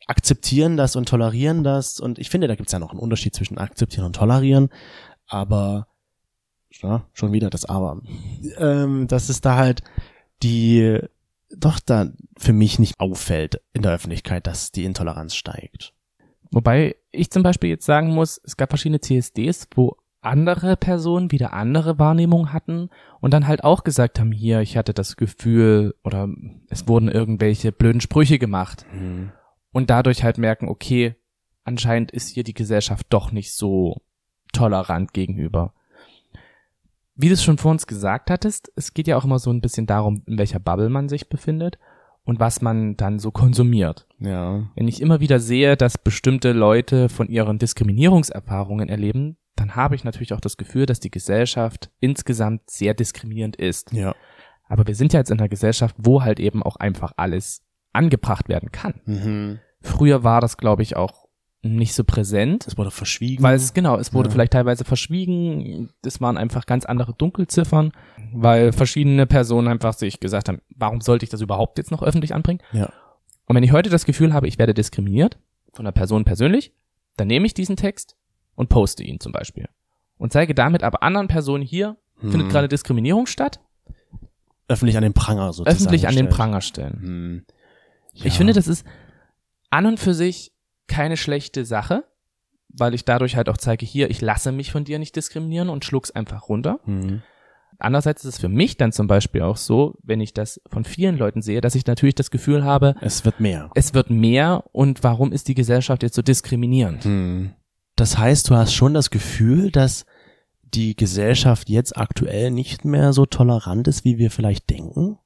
akzeptieren 0.07 0.75
das 0.75 0.97
und 0.97 1.07
tolerieren 1.07 1.63
das. 1.63 2.01
Und 2.01 2.19
ich 2.19 2.29
finde, 2.29 2.47
da 2.47 2.55
gibt 2.55 2.67
es 2.67 2.73
ja 2.73 2.79
noch 2.79 2.91
einen 2.91 2.99
Unterschied 2.99 3.33
zwischen 3.33 3.57
akzeptieren 3.57 4.05
und 4.05 4.17
tolerieren. 4.17 4.69
Aber 5.25 5.87
ja, 6.69 7.07
schon 7.13 7.31
wieder 7.31 7.49
das 7.49 7.63
Aber. 7.63 8.01
Ähm, 8.57 9.07
dass 9.07 9.29
es 9.29 9.39
da 9.39 9.55
halt 9.55 9.83
die 10.43 10.99
doch 11.49 11.79
da 11.79 12.11
für 12.37 12.53
mich 12.53 12.77
nicht 12.77 12.99
auffällt 12.99 13.61
in 13.73 13.81
der 13.81 13.93
Öffentlichkeit, 13.93 14.47
dass 14.47 14.71
die 14.71 14.83
Intoleranz 14.83 15.33
steigt. 15.33 15.93
Wobei 16.51 16.95
ich 17.11 17.31
zum 17.31 17.43
Beispiel 17.43 17.69
jetzt 17.69 17.85
sagen 17.85 18.13
muss, 18.13 18.39
es 18.43 18.57
gab 18.57 18.69
verschiedene 18.69 19.01
CSDs, 19.01 19.67
wo 19.75 19.97
andere 20.21 20.75
Personen 20.75 21.31
wieder 21.31 21.53
andere 21.53 21.97
Wahrnehmungen 21.97 22.51
hatten 22.51 22.89
und 23.21 23.33
dann 23.33 23.47
halt 23.47 23.63
auch 23.63 23.83
gesagt 23.83 24.19
haben, 24.19 24.31
hier, 24.31 24.61
ich 24.61 24.75
hatte 24.77 24.93
das 24.93 25.15
Gefühl 25.15 25.95
oder 26.03 26.27
es 26.69 26.87
wurden 26.87 27.07
irgendwelche 27.09 27.71
blöden 27.71 28.01
Sprüche 28.01 28.37
gemacht 28.39 28.85
Hm. 28.91 29.31
und 29.71 29.89
dadurch 29.89 30.23
halt 30.23 30.37
merken, 30.37 30.67
okay, 30.67 31.15
anscheinend 31.63 32.11
ist 32.11 32.29
hier 32.29 32.43
die 32.43 32.53
Gesellschaft 32.53 33.07
doch 33.09 33.31
nicht 33.31 33.53
so 33.53 34.01
tolerant 34.51 35.13
gegenüber. 35.13 35.73
Wie 37.15 37.27
du 37.27 37.33
es 37.33 37.43
schon 37.43 37.57
vor 37.57 37.71
uns 37.71 37.85
gesagt 37.87 38.29
hattest, 38.29 38.71
es 38.75 38.93
geht 38.93 39.07
ja 39.07 39.17
auch 39.17 39.25
immer 39.25 39.39
so 39.39 39.51
ein 39.51 39.61
bisschen 39.61 39.85
darum, 39.85 40.23
in 40.25 40.37
welcher 40.37 40.59
Bubble 40.59 40.89
man 40.89 41.09
sich 41.09 41.29
befindet 41.29 41.77
und 42.23 42.39
was 42.39 42.61
man 42.61 42.95
dann 42.95 43.19
so 43.19 43.31
konsumiert. 43.31 44.07
Ja. 44.19 44.69
Wenn 44.75 44.87
ich 44.87 45.01
immer 45.01 45.19
wieder 45.19 45.39
sehe, 45.39 45.75
dass 45.77 45.97
bestimmte 45.97 46.53
Leute 46.53 47.09
von 47.09 47.27
ihren 47.27 47.57
Diskriminierungserfahrungen 47.59 48.87
erleben, 48.89 49.37
dann 49.59 49.75
habe 49.75 49.95
ich 49.95 50.03
natürlich 50.03 50.33
auch 50.33 50.39
das 50.39 50.57
Gefühl, 50.57 50.85
dass 50.85 50.99
die 50.99 51.11
Gesellschaft 51.11 51.89
insgesamt 51.99 52.69
sehr 52.69 52.93
diskriminierend 52.93 53.55
ist. 53.55 53.91
Ja. 53.91 54.15
Aber 54.67 54.85
wir 54.87 54.95
sind 54.95 55.13
ja 55.13 55.19
jetzt 55.19 55.31
in 55.31 55.39
einer 55.39 55.49
Gesellschaft, 55.49 55.95
wo 55.97 56.21
halt 56.23 56.39
eben 56.39 56.61
auch 56.63 56.75
einfach 56.75 57.13
alles 57.17 57.63
angebracht 57.91 58.49
werden 58.49 58.71
kann. 58.71 59.01
Mhm. 59.05 59.59
Früher 59.81 60.23
war 60.23 60.41
das, 60.41 60.57
glaube 60.57 60.83
ich, 60.83 60.95
auch 60.95 61.27
nicht 61.61 61.93
so 61.93 62.03
präsent, 62.05 62.67
Das 62.67 62.77
wurde 62.77 62.91
verschwiegen. 62.91 63.43
weil 63.43 63.55
es 63.55 63.73
genau, 63.73 63.97
es 63.97 64.13
wurde 64.13 64.29
Ja. 64.29 64.33
vielleicht 64.33 64.53
teilweise 64.53 64.85
verschwiegen. 64.85 65.89
Das 66.03 66.21
waren 66.21 66.37
einfach 66.37 66.65
ganz 66.65 66.85
andere 66.85 67.13
Dunkelziffern, 67.13 67.91
weil 68.31 68.71
verschiedene 68.71 69.25
Personen 69.25 69.67
einfach 69.67 69.93
sich 69.93 70.19
gesagt 70.21 70.47
haben, 70.47 70.61
warum 70.75 71.01
sollte 71.01 71.23
ich 71.25 71.29
das 71.29 71.41
überhaupt 71.41 71.77
jetzt 71.77 71.91
noch 71.91 72.01
öffentlich 72.03 72.33
anbringen? 72.33 72.61
ja. 72.71 72.89
Und 73.45 73.55
wenn 73.55 73.63
ich 73.63 73.71
heute 73.71 73.89
das 73.89 74.05
Gefühl 74.05 74.31
habe, 74.31 74.47
ich 74.47 74.59
werde 74.59 74.75
diskriminiert 74.75 75.39
von 75.73 75.83
einer 75.83 75.91
Person 75.91 76.23
persönlich, 76.23 76.71
dann 77.17 77.27
nehme 77.27 77.47
ich 77.47 77.55
diesen 77.55 77.75
Text 77.77 78.15
und 78.59 78.67
poste 78.69 79.03
ihn 79.03 79.19
zum 79.21 79.31
Beispiel. 79.31 79.67
Und 80.17 80.33
zeige 80.33 80.53
damit 80.53 80.83
aber 80.83 81.01
anderen 81.01 81.27
Personen 81.29 81.63
hier, 81.63 81.95
findet 82.19 82.41
Hm. 82.43 82.49
gerade 82.49 82.67
Diskriminierung 82.67 83.25
statt, 83.25 83.59
öffentlich 84.67 84.97
an 84.97 85.03
den 85.03 85.13
Pranger 85.13 85.53
sozusagen. 85.53 85.75
öffentlich 85.77 86.07
an 86.07 86.15
den. 86.15 86.29
Pranger 86.29 86.59
stellen. 86.61 86.99
Hm. 87.01 87.45
Ich 88.13 88.23
Ja. 88.25 88.31
finde, 88.31 88.53
das 88.53 88.67
ist 88.67 88.85
an 89.69 89.85
und 89.85 89.99
für 89.99 90.13
sich 90.13 90.51
keine 90.87 91.15
schlechte 91.15 91.63
Sache, 91.63 92.03
weil 92.67 92.93
ich 92.93 93.05
dadurch 93.05 93.35
halt 93.37 93.47
auch 93.49 93.57
zeige, 93.57 93.85
hier, 93.85 94.09
ich 94.09 94.19
lasse 94.21 94.51
mich 94.51 94.71
von 94.71 94.83
dir 94.83 94.99
nicht 94.99 95.15
diskriminieren 95.15 95.69
und 95.69 95.85
schluck's 95.85 96.11
einfach 96.11 96.49
runter. 96.49 96.79
Hm. 96.83 97.21
Andererseits 97.77 98.25
ist 98.25 98.33
es 98.35 98.39
für 98.41 98.49
mich 98.49 98.75
dann 98.75 98.91
zum 98.91 99.07
Beispiel 99.07 99.41
auch 99.41 99.55
so, 99.55 99.95
wenn 100.03 100.19
ich 100.19 100.33
das 100.33 100.59
von 100.67 100.83
vielen 100.83 101.17
Leuten 101.17 101.41
sehe, 101.41 101.61
dass 101.61 101.75
ich 101.75 101.85
natürlich 101.87 102.15
das 102.15 102.29
Gefühl 102.29 102.65
habe, 102.65 102.95
Es 102.99 103.23
wird 103.23 103.39
mehr. 103.39 103.69
es 103.73 103.93
wird 103.93 104.09
mehr 104.09 104.65
und 104.73 105.01
warum 105.03 105.31
ist 105.31 105.47
die 105.47 105.55
Gesellschaft 105.55 106.03
jetzt 106.03 106.15
so 106.15 106.21
diskriminierend? 106.21 107.05
Hm. 107.05 107.53
Das 107.99 108.17
heißt, 108.17 108.49
du 108.49 108.55
hast 108.55 108.73
schon 108.73 108.93
das 108.93 109.09
Gefühl, 109.09 109.71
dass 109.71 110.05
die 110.63 110.95
Gesellschaft 110.95 111.69
jetzt 111.69 111.97
aktuell 111.97 112.49
nicht 112.51 112.85
mehr 112.85 113.11
so 113.11 113.25
tolerant 113.25 113.87
ist, 113.87 114.05
wie 114.05 114.17
wir 114.17 114.31
vielleicht 114.31 114.69
denken? 114.69 115.17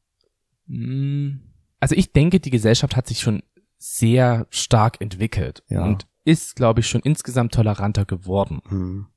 Mm, 0.65 1.41
Also 1.79 1.95
ich 1.95 2.13
denke, 2.13 2.39
die 2.39 2.49
Gesellschaft 2.49 2.95
hat 2.95 3.07
sich 3.07 3.19
schon 3.19 3.43
sehr 3.77 4.47
stark 4.49 5.01
entwickelt 5.01 5.63
Ja. 5.67 5.83
und 5.83 6.07
ist, 6.23 6.55
glaube 6.55 6.79
ich, 6.79 6.87
schon 6.87 7.01
insgesamt 7.01 7.53
toleranter 7.53 8.05
geworden. 8.05 8.61
Hm. 8.69 9.07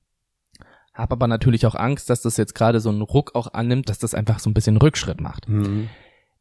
Hab 0.92 1.12
aber 1.12 1.28
natürlich 1.28 1.64
auch 1.64 1.76
Angst, 1.76 2.10
dass 2.10 2.22
das 2.22 2.36
jetzt 2.36 2.54
gerade 2.54 2.80
so 2.80 2.88
einen 2.90 3.02
Ruck 3.02 3.34
auch 3.36 3.52
annimmt, 3.54 3.88
dass 3.88 3.98
das 3.98 4.12
einfach 4.14 4.40
so 4.40 4.50
ein 4.50 4.54
bisschen 4.54 4.76
Rückschritt 4.76 5.20
macht. 5.20 5.46
Hm. 5.46 5.88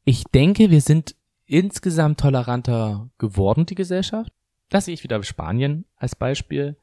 Ich 0.03 0.23
denke, 0.25 0.71
wir 0.71 0.81
sind 0.81 1.15
insgesamt 1.45 2.19
toleranter 2.19 3.09
geworden, 3.19 3.67
die 3.67 3.75
Gesellschaft. 3.75 4.31
Das 4.69 4.85
sehe 4.85 4.95
ich 4.95 5.03
wieder 5.03 5.21
Spanien 5.23 5.85
als 5.95 6.15
Beispiel. 6.15 6.77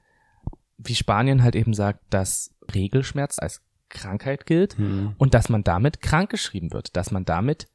Wie 0.84 0.94
Spanien 0.94 1.42
halt 1.42 1.54
eben 1.56 1.74
sagt, 1.74 2.00
dass 2.10 2.54
Regelschmerz 2.74 3.38
als 3.38 3.62
Krankheit 3.88 4.46
gilt 4.46 4.76
Hm. 4.78 5.14
und 5.18 5.34
dass 5.34 5.48
man 5.48 5.64
damit 5.64 6.00
krankgeschrieben 6.00 6.72
wird, 6.72 6.96
dass 6.96 7.10
man 7.10 7.24
damit 7.24 7.68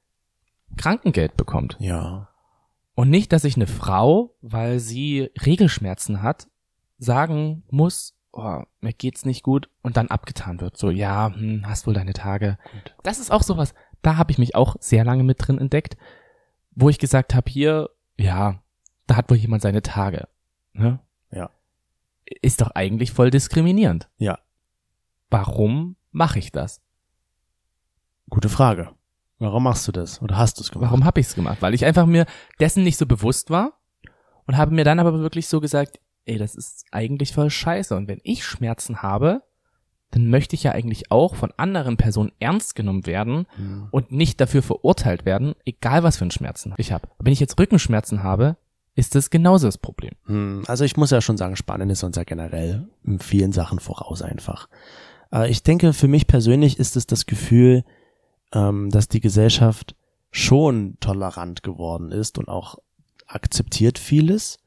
Krankengeld 0.76 1.38
bekommt. 1.38 1.78
Ja. 1.80 2.30
Und 2.96 3.10
nicht, 3.10 3.32
dass 3.32 3.44
sich 3.44 3.56
eine 3.56 3.68
Frau, 3.68 4.36
weil 4.42 4.80
sie 4.80 5.30
Regelschmerzen 5.46 6.24
hat, 6.24 6.48
sagen 6.98 7.64
muss, 7.70 8.16
oh, 8.32 8.64
mir 8.82 8.94
geht's 8.94 9.26
nicht 9.26 9.44
gut 9.44 9.70
und 9.84 9.98
dann 9.98 10.08
abgetan 10.08 10.60
wird. 10.60 10.78
So, 10.78 10.90
ja, 10.90 11.32
hm, 11.34 11.64
hast 11.68 11.86
wohl 11.86 11.94
deine 11.94 12.14
Tage. 12.14 12.58
Gut. 12.72 12.96
Das 13.04 13.20
ist 13.20 13.32
auch 13.32 13.44
sowas, 13.44 13.74
da 14.02 14.18
habe 14.18 14.32
ich 14.32 14.40
mich 14.40 14.56
auch 14.56 14.76
sehr 14.80 15.06
lange 15.06 15.24
mit 15.24 15.38
drin 15.40 15.60
entdeckt, 15.60 15.96
wo 16.72 16.90
ich 16.90 16.98
gesagt 17.00 17.36
habe, 17.36 17.50
hier, 17.50 17.90
ja, 18.18 18.62
da 19.06 19.16
hat 19.16 19.30
wohl 19.30 19.38
jemand 19.38 19.62
seine 19.62 19.82
Tage. 19.84 20.28
Ne? 20.74 21.00
Ja. 21.32 21.50
Ist 22.42 22.62
doch 22.62 22.72
eigentlich 22.72 23.12
voll 23.12 23.30
diskriminierend. 23.32 24.10
Ja. 24.18 24.40
Warum 25.30 25.96
mache 26.12 26.40
ich 26.40 26.52
das? 26.52 26.82
Gute 28.30 28.50
Frage. 28.50 28.90
Warum 29.40 29.64
machst 29.64 29.88
du 29.88 29.92
das? 29.92 30.22
Oder 30.22 30.38
hast 30.38 30.58
du 30.58 30.64
es 30.64 30.72
gemacht? 30.72 30.90
Warum 30.90 31.06
habe 31.06 31.20
ich 31.20 31.28
es 31.28 31.36
gemacht? 31.36 31.58
Weil 31.62 31.74
ich 31.74 31.86
einfach 31.86 32.06
mir 32.06 32.26
dessen 32.60 32.84
nicht 32.84 32.98
so 32.98 33.06
bewusst 33.06 33.50
war 33.50 33.80
und 34.46 34.58
habe 34.58 34.74
mir 34.74 34.84
dann 34.84 35.00
aber 35.00 35.20
wirklich 35.20 35.48
so 35.48 35.62
gesagt, 35.62 36.00
ey, 36.26 36.38
das 36.38 36.56
ist 36.56 36.86
eigentlich 36.92 37.34
voll 37.34 37.50
scheiße. 37.50 37.96
Und 37.96 38.08
wenn 38.08 38.20
ich 38.24 38.44
Schmerzen 38.44 39.02
habe, 39.02 39.44
dann 40.12 40.30
möchte 40.30 40.56
ich 40.56 40.64
ja 40.64 40.72
eigentlich 40.72 41.12
auch 41.12 41.36
von 41.36 41.54
anderen 41.58 41.98
Personen 41.98 42.32
ernst 42.40 42.76
genommen 42.76 43.06
werden 43.06 43.46
Hm. 43.56 43.88
und 43.92 44.12
nicht 44.12 44.42
dafür 44.42 44.64
verurteilt 44.64 45.26
werden, 45.26 45.54
egal 45.66 46.04
was 46.04 46.18
für 46.18 46.24
einen 46.24 46.32
Schmerzen 46.32 46.74
ich 46.78 46.92
habe. 46.92 47.08
Wenn 47.20 47.34
ich 47.34 47.40
jetzt 47.40 47.60
Rückenschmerzen 47.60 48.24
habe, 48.24 48.58
ist 48.98 49.14
das 49.14 49.30
genauso 49.30 49.68
das 49.68 49.78
Problem. 49.78 50.14
Hm, 50.26 50.64
Also 50.68 50.84
ich 50.84 50.98
muss 50.98 51.12
ja 51.12 51.22
schon 51.22 51.38
sagen, 51.38 51.56
Spanien 51.56 51.90
ist 51.92 52.04
uns 52.04 52.18
ja 52.18 52.24
generell 52.24 52.88
in 53.06 53.20
vielen 53.20 53.52
Sachen 53.52 53.80
voraus 53.80 54.24
einfach. 54.24 54.68
Äh, 55.32 55.50
Ich 55.52 55.62
denke, 55.62 55.94
für 55.94 56.08
mich 56.08 56.26
persönlich 56.26 56.80
ist 56.80 56.98
es 56.98 57.06
das 57.06 57.28
Gefühl, 57.28 57.84
ähm, 58.54 58.90
dass 58.90 59.08
die 59.08 59.20
Gesellschaft 59.20 59.96
schon 60.32 60.98
tolerant 61.00 61.62
geworden 61.62 62.12
ist 62.12 62.40
und 62.40 62.48
auch 62.50 62.80
akzeptiert 63.28 64.00
vieles. 64.00 64.58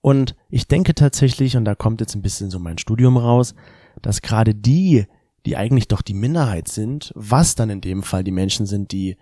Und 0.00 0.34
ich 0.48 0.66
denke 0.66 0.94
tatsächlich, 0.96 1.56
und 1.56 1.64
da 1.64 1.76
kommt 1.76 2.00
jetzt 2.00 2.16
ein 2.16 2.22
bisschen 2.22 2.50
so 2.50 2.58
mein 2.58 2.78
Studium 2.78 3.16
raus, 3.16 3.54
dass 4.02 4.20
gerade 4.20 4.52
die, 4.54 5.06
die 5.46 5.56
eigentlich 5.56 5.86
doch 5.86 6.02
die 6.02 6.14
Minderheit 6.14 6.66
sind, 6.66 7.12
was 7.14 7.54
dann 7.54 7.70
in 7.70 7.80
dem 7.80 8.02
Fall 8.02 8.24
die 8.24 8.32
Menschen 8.32 8.66
sind, 8.66 8.90
die 8.90 9.16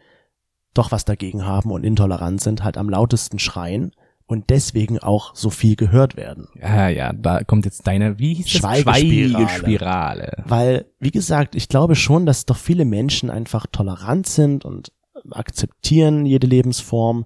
doch 0.72 0.90
was 0.90 1.04
dagegen 1.04 1.44
haben 1.44 1.70
und 1.70 1.84
intolerant 1.84 2.40
sind, 2.40 2.64
halt 2.64 2.78
am 2.78 2.88
lautesten 2.88 3.38
schreien 3.38 3.92
und 4.28 4.50
deswegen 4.50 4.98
auch 4.98 5.34
so 5.34 5.48
viel 5.48 5.74
gehört 5.74 6.16
werden. 6.16 6.48
Ja, 6.60 6.88
ja, 6.88 7.12
da 7.14 7.42
kommt 7.44 7.64
jetzt 7.64 7.86
deine, 7.86 8.18
wie 8.18 8.34
hieß 8.34 8.44
das? 8.44 8.60
Schweigespirale. 8.60 9.48
Schweigespirale. 9.48 10.44
Weil, 10.46 10.84
wie 11.00 11.10
gesagt, 11.10 11.54
ich 11.54 11.68
glaube 11.68 11.96
schon, 11.96 12.26
dass 12.26 12.44
doch 12.44 12.58
viele 12.58 12.84
Menschen 12.84 13.30
einfach 13.30 13.66
tolerant 13.72 14.26
sind 14.26 14.66
und 14.66 14.92
akzeptieren 15.30 16.26
jede 16.26 16.46
Lebensform. 16.46 17.24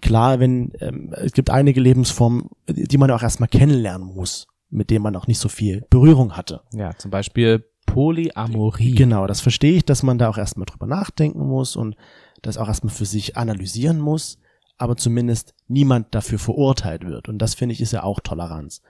Klar, 0.00 0.38
wenn 0.38 0.72
ähm, 0.80 1.12
es 1.12 1.32
gibt 1.32 1.50
einige 1.50 1.80
Lebensformen, 1.80 2.48
die 2.68 2.98
man 2.98 3.10
auch 3.10 3.22
erstmal 3.22 3.48
kennenlernen 3.48 4.06
muss, 4.06 4.46
mit 4.70 4.90
denen 4.90 5.02
man 5.02 5.16
auch 5.16 5.26
nicht 5.26 5.40
so 5.40 5.48
viel 5.48 5.84
Berührung 5.90 6.36
hatte. 6.36 6.60
Ja, 6.72 6.96
zum 6.96 7.10
Beispiel 7.10 7.64
Polyamorie. 7.86 8.94
Genau, 8.94 9.26
das 9.26 9.40
verstehe 9.40 9.74
ich, 9.74 9.84
dass 9.84 10.04
man 10.04 10.18
da 10.18 10.28
auch 10.28 10.38
erstmal 10.38 10.66
drüber 10.66 10.86
nachdenken 10.86 11.48
muss 11.48 11.74
und 11.74 11.96
das 12.42 12.58
auch 12.58 12.68
erstmal 12.68 12.94
für 12.94 13.06
sich 13.06 13.36
analysieren 13.36 13.98
muss, 13.98 14.38
aber 14.78 14.96
zumindest 14.96 15.54
niemand 15.68 16.14
dafür 16.14 16.38
verurteilt 16.38 17.06
wird. 17.06 17.28
Und 17.28 17.38
das 17.38 17.54
finde 17.54 17.74
ich 17.74 17.80
ist 17.80 17.92
ja 17.92 18.02
auch 18.02 18.20
Toleranz. 18.20 18.82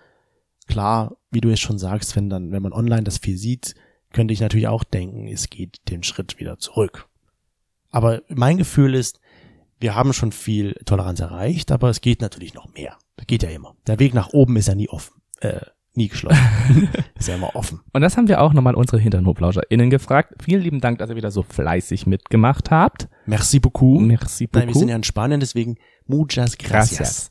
Klar, 0.67 1.17
wie 1.31 1.41
du 1.41 1.51
es 1.51 1.61
schon 1.61 1.79
sagst, 1.79 2.17
wenn 2.17 2.31
dann, 2.31 2.53
wenn 2.53 2.63
man 2.63 2.73
online 2.73 3.03
das 3.03 3.19
viel 3.19 3.37
sieht, 3.37 3.75
könnte 4.13 4.33
ich 4.33 4.41
natürlich 4.41 4.69
auch 4.69 4.85
denken, 4.85 5.29
es 5.29 5.51
geht 5.51 5.81
den 5.91 6.03
Schritt 6.03 6.39
wieder 6.39 6.59
zurück. 6.59 7.09
Aber 7.91 8.23
mein 8.29 8.57
Gefühl 8.57 8.95
ist, 8.95 9.21
wir 9.81 9.95
haben 9.95 10.13
schon 10.13 10.33
viel 10.33 10.75
Toleranz 10.85 11.21
erreicht, 11.21 11.73
aber 11.73 11.91
es 11.91 12.01
geht 12.01 12.21
natürlich 12.21 12.55
noch 12.55 12.73
mehr. 12.73 12.97
Das 13.17 13.27
geht 13.27 13.43
ja 13.43 13.51
immer. 13.51 13.75
Der 13.87 13.99
Weg 13.99 14.15
nach 14.15 14.33
oben 14.33 14.57
ist 14.57 14.69
ja 14.69 14.75
nie 14.75 14.89
offen, 14.89 15.21
äh, 15.41 15.61
nie 15.95 16.09
geschlossen. 16.09 16.39
ist 17.19 17.29
ja 17.29 17.37
immer 17.37 17.55
offen. 17.55 17.81
Und 17.93 18.01
das 18.03 18.17
haben 18.17 18.29
wir 18.29 18.41
auch 18.41 18.53
nochmal 18.53 18.75
unsere 18.75 19.01
HinternhoflauscherInnen 19.01 19.91
gefragt. 19.91 20.43
Vielen 20.43 20.63
lieben 20.63 20.81
Dank, 20.81 20.99
dass 20.99 21.11
ihr 21.11 21.17
wieder 21.17 21.31
so 21.31 21.43
fleißig 21.43 22.07
mitgemacht 22.07 22.71
habt. 22.71 23.09
Merci 23.27 23.61
beaucoup. 23.61 24.01
Merci 24.01 24.47
beaucoup. 24.47 24.61
Nein, 24.61 24.69
wir 24.69 24.79
sind 24.79 24.89
ja 24.89 24.97
in 24.97 25.05
Spanien, 25.05 25.41
deswegen 25.41 25.77
muchas 26.07 26.57
gracias. 26.59 26.99
Gracias. 26.99 27.31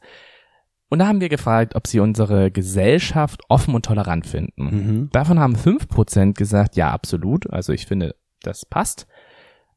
Und 0.90 1.00
da 1.00 1.08
haben 1.08 1.22
wir 1.22 1.30
gefragt, 1.30 1.76
ob 1.76 1.88
sie 1.88 2.02
unsere 2.02 2.52
Gesellschaft 2.52 3.42
offen 3.48 3.76
und 3.76 3.86
tolerant 3.86 4.28
finden. 4.28 4.64
Mhm. 4.64 5.10
Davon 5.12 5.40
haben 5.40 5.56
5% 5.56 6.34
gesagt, 6.34 6.76
ja, 6.76 6.92
absolut. 6.92 7.50
Also 7.50 7.72
ich 7.72 7.86
finde, 7.86 8.16
das 8.42 8.66
passt. 8.66 9.08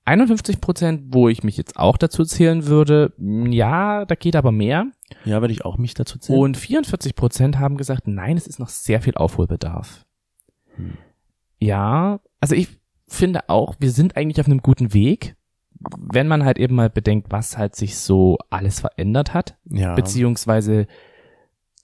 51%, 0.06 1.04
wo 1.08 1.28
ich 1.28 1.42
mich 1.42 1.56
jetzt 1.56 1.78
auch 1.78 1.96
dazu 1.96 2.24
zählen 2.24 2.66
würde, 2.66 3.12
ja, 3.18 4.04
da 4.04 4.14
geht 4.14 4.36
aber 4.36 4.52
mehr. 4.52 4.86
Ja, 5.24 5.40
würde 5.40 5.52
ich 5.52 5.64
auch 5.64 5.78
mich 5.78 5.94
dazu 5.94 6.18
zählen. 6.18 6.38
Und 6.38 6.58
44% 6.58 7.58
haben 7.58 7.76
gesagt, 7.76 8.06
nein, 8.06 8.36
es 8.36 8.46
ist 8.46 8.58
noch 8.58 8.68
sehr 8.68 9.00
viel 9.00 9.14
Aufholbedarf. 9.14 10.04
Hm. 10.76 10.98
Ja, 11.58 12.20
also 12.40 12.54
ich 12.54 12.68
finde 13.08 13.48
auch, 13.48 13.76
wir 13.78 13.90
sind 13.90 14.16
eigentlich 14.16 14.40
auf 14.40 14.46
einem 14.46 14.60
guten 14.60 14.92
Weg, 14.92 15.36
wenn 15.98 16.28
man 16.28 16.44
halt 16.44 16.58
eben 16.58 16.74
mal 16.74 16.90
bedenkt, 16.90 17.28
was 17.30 17.56
halt 17.56 17.74
sich 17.74 17.96
so 17.96 18.38
alles 18.50 18.80
verändert 18.80 19.32
hat, 19.32 19.56
ja. 19.64 19.94
beziehungsweise 19.94 20.86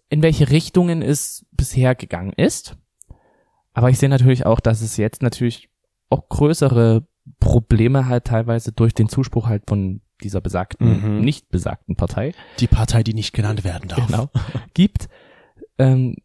in 0.08 0.22
welche 0.22 0.50
Richtungen 0.50 1.02
es 1.02 1.46
bisher 1.52 1.94
gegangen 1.94 2.32
ist. 2.36 2.76
Aber 3.72 3.88
ich 3.90 3.98
sehe 3.98 4.08
natürlich 4.08 4.44
auch, 4.44 4.60
dass 4.60 4.82
es 4.82 4.96
jetzt 4.96 5.22
natürlich 5.22 5.70
auch 6.08 6.28
größere 6.28 7.06
Probleme 7.38 8.06
halt 8.06 8.24
teilweise 8.24 8.72
durch 8.72 8.94
den 8.94 9.08
Zuspruch 9.08 9.46
halt 9.46 9.64
von 9.68 10.00
dieser 10.22 10.40
besagten, 10.40 11.18
Mhm. 11.18 11.20
nicht 11.24 11.48
besagten 11.50 11.96
Partei 11.96 12.32
die 12.58 12.66
Partei, 12.66 13.02
die 13.02 13.14
nicht 13.14 13.32
genannt 13.32 13.64
werden 13.64 13.88
darf. 13.88 14.06
genau, 14.06 14.28
gibt. 14.74 15.08
Ähm, 15.78 16.16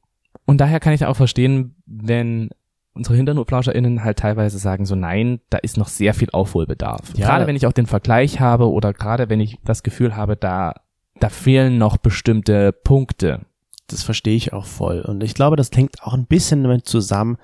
und 0.45 0.59
daher 0.59 0.79
kann 0.79 0.93
ich 0.93 1.05
auch 1.05 1.15
verstehen, 1.15 1.75
wenn 1.85 2.49
unsere 2.93 3.15
HinternhoflauscherInnen 3.15 4.03
halt 4.03 4.19
teilweise 4.19 4.57
sagen 4.57 4.85
so, 4.85 4.95
nein, 4.95 5.39
da 5.49 5.57
ist 5.57 5.77
noch 5.77 5.87
sehr 5.87 6.13
viel 6.13 6.29
Aufholbedarf. 6.31 7.13
Ja. 7.15 7.27
Gerade 7.27 7.47
wenn 7.47 7.55
ich 7.55 7.65
auch 7.67 7.73
den 7.73 7.87
Vergleich 7.87 8.39
habe 8.39 8.69
oder 8.69 8.93
gerade 8.93 9.29
wenn 9.29 9.39
ich 9.39 9.57
das 9.65 9.83
Gefühl 9.83 10.15
habe, 10.15 10.35
da, 10.37 10.73
da 11.19 11.29
fehlen 11.29 11.77
noch 11.77 11.97
bestimmte 11.97 12.71
Punkte. 12.71 13.41
Das 13.87 14.01
verstehe 14.03 14.35
ich 14.35 14.53
auch 14.53 14.65
voll. 14.65 15.01
Und 15.01 15.23
ich 15.23 15.33
glaube, 15.33 15.55
das 15.57 15.71
hängt 15.73 16.03
auch 16.03 16.13
ein 16.13 16.25
bisschen 16.25 16.63
damit 16.63 16.85
zusammen, 16.85 17.37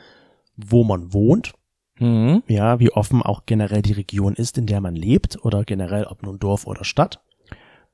wo 0.55 0.83
man 0.83 1.13
wohnt. 1.13 1.53
Mhm. 2.01 2.43
Ja, 2.47 2.79
wie 2.79 2.91
offen 2.91 3.21
auch 3.21 3.45
generell 3.45 3.81
die 3.81 3.93
Region 3.93 4.33
ist, 4.33 4.57
in 4.57 4.65
der 4.65 4.81
man 4.81 4.95
lebt 4.95 5.37
oder 5.45 5.63
generell, 5.63 6.05
ob 6.05 6.23
nun 6.23 6.39
Dorf 6.39 6.67
oder 6.67 6.83
Stadt. 6.83 7.21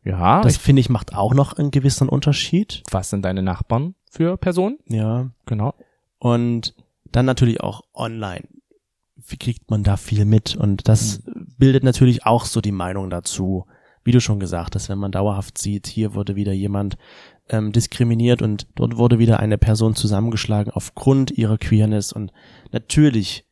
Ja, 0.03 0.41
Das 0.41 0.57
finde 0.57 0.79
ich 0.79 0.89
macht 0.89 1.13
auch 1.13 1.33
noch 1.33 1.53
einen 1.53 1.69
gewissen 1.71 2.07
Unterschied. 2.07 2.81
was 2.91 3.09
sind 3.09 3.23
deine 3.25 3.43
Nachbarn 3.43 3.93
für 4.09 4.37
Personen? 4.37 4.77
Ja. 4.87 5.29
Genau. 5.45 5.73
Und 6.19 6.73
dann 7.11 7.25
natürlich 7.25 7.61
auch 7.61 7.81
online. 7.93 8.43
Wie 9.15 9.37
kriegt 9.37 9.69
man 9.69 9.83
da 9.83 9.97
viel 9.97 10.23
mit? 10.25 10.55
Und 10.55 10.87
das 10.87 11.23
bildet 11.57 11.83
natürlich 11.83 12.25
auch 12.25 12.45
so 12.45 12.61
die 12.61 12.71
Meinung 12.71 13.09
dazu. 13.09 13.65
Wie 14.03 14.11
du 14.13 14.21
schon 14.21 14.39
gesagt 14.39 14.75
hast, 14.75 14.87
wenn 14.87 14.99
man 14.99 15.11
dauerhaft 15.11 15.57
sieht, 15.57 15.87
hier 15.87 16.13
wurde 16.13 16.37
wieder 16.37 16.53
jemand 16.53 16.97
ähm, 17.49 17.73
diskriminiert 17.73 18.41
und 18.41 18.67
dort 18.75 18.95
wurde 18.97 19.19
wieder 19.19 19.41
eine 19.41 19.57
Person 19.57 19.95
zusammengeschlagen 19.95 20.71
aufgrund 20.71 21.31
ihrer 21.31 21.57
Queerness. 21.57 22.13
Und 22.13 22.31
natürlich 22.71 23.45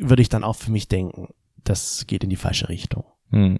würde 0.00 0.22
ich 0.22 0.28
dann 0.28 0.44
auch 0.44 0.56
für 0.56 0.70
mich 0.70 0.88
denken, 0.88 1.28
das 1.64 2.06
geht 2.06 2.24
in 2.24 2.30
die 2.30 2.36
falsche 2.36 2.68
Richtung. 2.68 3.04
Hm. 3.30 3.58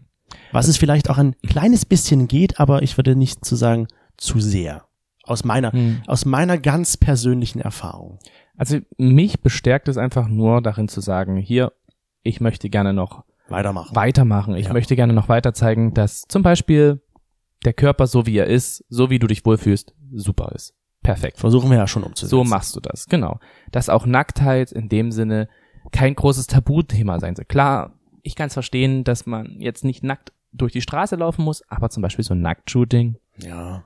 Was 0.52 0.68
es 0.68 0.76
vielleicht 0.76 1.08
auch 1.10 1.18
ein 1.18 1.34
kleines 1.46 1.84
bisschen 1.86 2.28
geht, 2.28 2.60
aber 2.60 2.82
ich 2.82 2.96
würde 2.96 3.16
nicht 3.16 3.44
zu 3.44 3.56
sagen, 3.56 3.88
zu 4.16 4.40
sehr. 4.40 4.84
Aus 5.24 5.44
meiner, 5.44 5.72
Hm. 5.72 6.02
aus 6.06 6.24
meiner 6.24 6.58
ganz 6.58 6.96
persönlichen 6.96 7.60
Erfahrung. 7.60 8.18
Also 8.56 8.78
mich 8.96 9.40
bestärkt 9.40 9.88
es 9.88 9.96
einfach 9.98 10.28
nur 10.28 10.60
darin 10.62 10.88
zu 10.88 11.00
sagen, 11.00 11.36
hier, 11.36 11.72
ich 12.22 12.40
möchte 12.40 12.68
gerne 12.70 12.92
noch 12.92 13.24
Weitermachen. 13.48 13.94
weitermachen. 13.94 14.56
Ich 14.56 14.66
Ja. 14.66 14.72
möchte 14.72 14.96
gerne 14.96 15.12
noch 15.12 15.28
weiter 15.28 15.54
zeigen, 15.54 15.94
dass 15.94 16.22
zum 16.28 16.42
Beispiel 16.42 17.00
der 17.64 17.72
Körper 17.72 18.06
so 18.06 18.26
wie 18.26 18.36
er 18.36 18.46
ist, 18.46 18.84
so 18.88 19.10
wie 19.10 19.18
du 19.18 19.26
dich 19.26 19.44
wohlfühlst, 19.44 19.94
super 20.12 20.52
ist. 20.54 20.74
Perfekt. 21.02 21.38
Versuchen 21.38 21.70
wir 21.70 21.78
ja 21.78 21.86
schon 21.86 22.02
umzusetzen. 22.02 22.30
So 22.30 22.44
machst 22.44 22.74
du 22.76 22.80
das, 22.80 23.06
genau. 23.06 23.38
Dass 23.70 23.88
auch 23.88 24.04
Nacktheit 24.06 24.72
in 24.72 24.88
dem 24.88 25.12
Sinne 25.12 25.48
kein 25.92 26.14
großes 26.14 26.46
Tabuthema 26.46 27.18
sein 27.20 27.34
soll. 27.36 27.44
Klar, 27.44 27.94
ich 28.22 28.34
kann 28.34 28.48
es 28.48 28.54
verstehen, 28.54 29.04
dass 29.04 29.26
man 29.26 29.60
jetzt 29.60 29.84
nicht 29.84 30.02
nackt 30.02 30.32
durch 30.52 30.72
die 30.72 30.80
Straße 30.82 31.16
laufen 31.16 31.44
muss, 31.44 31.62
aber 31.68 31.90
zum 31.90 32.02
Beispiel 32.02 32.24
so 32.24 32.34
ein 32.34 32.40
Nacktshooting, 32.40 33.16
Ja. 33.38 33.84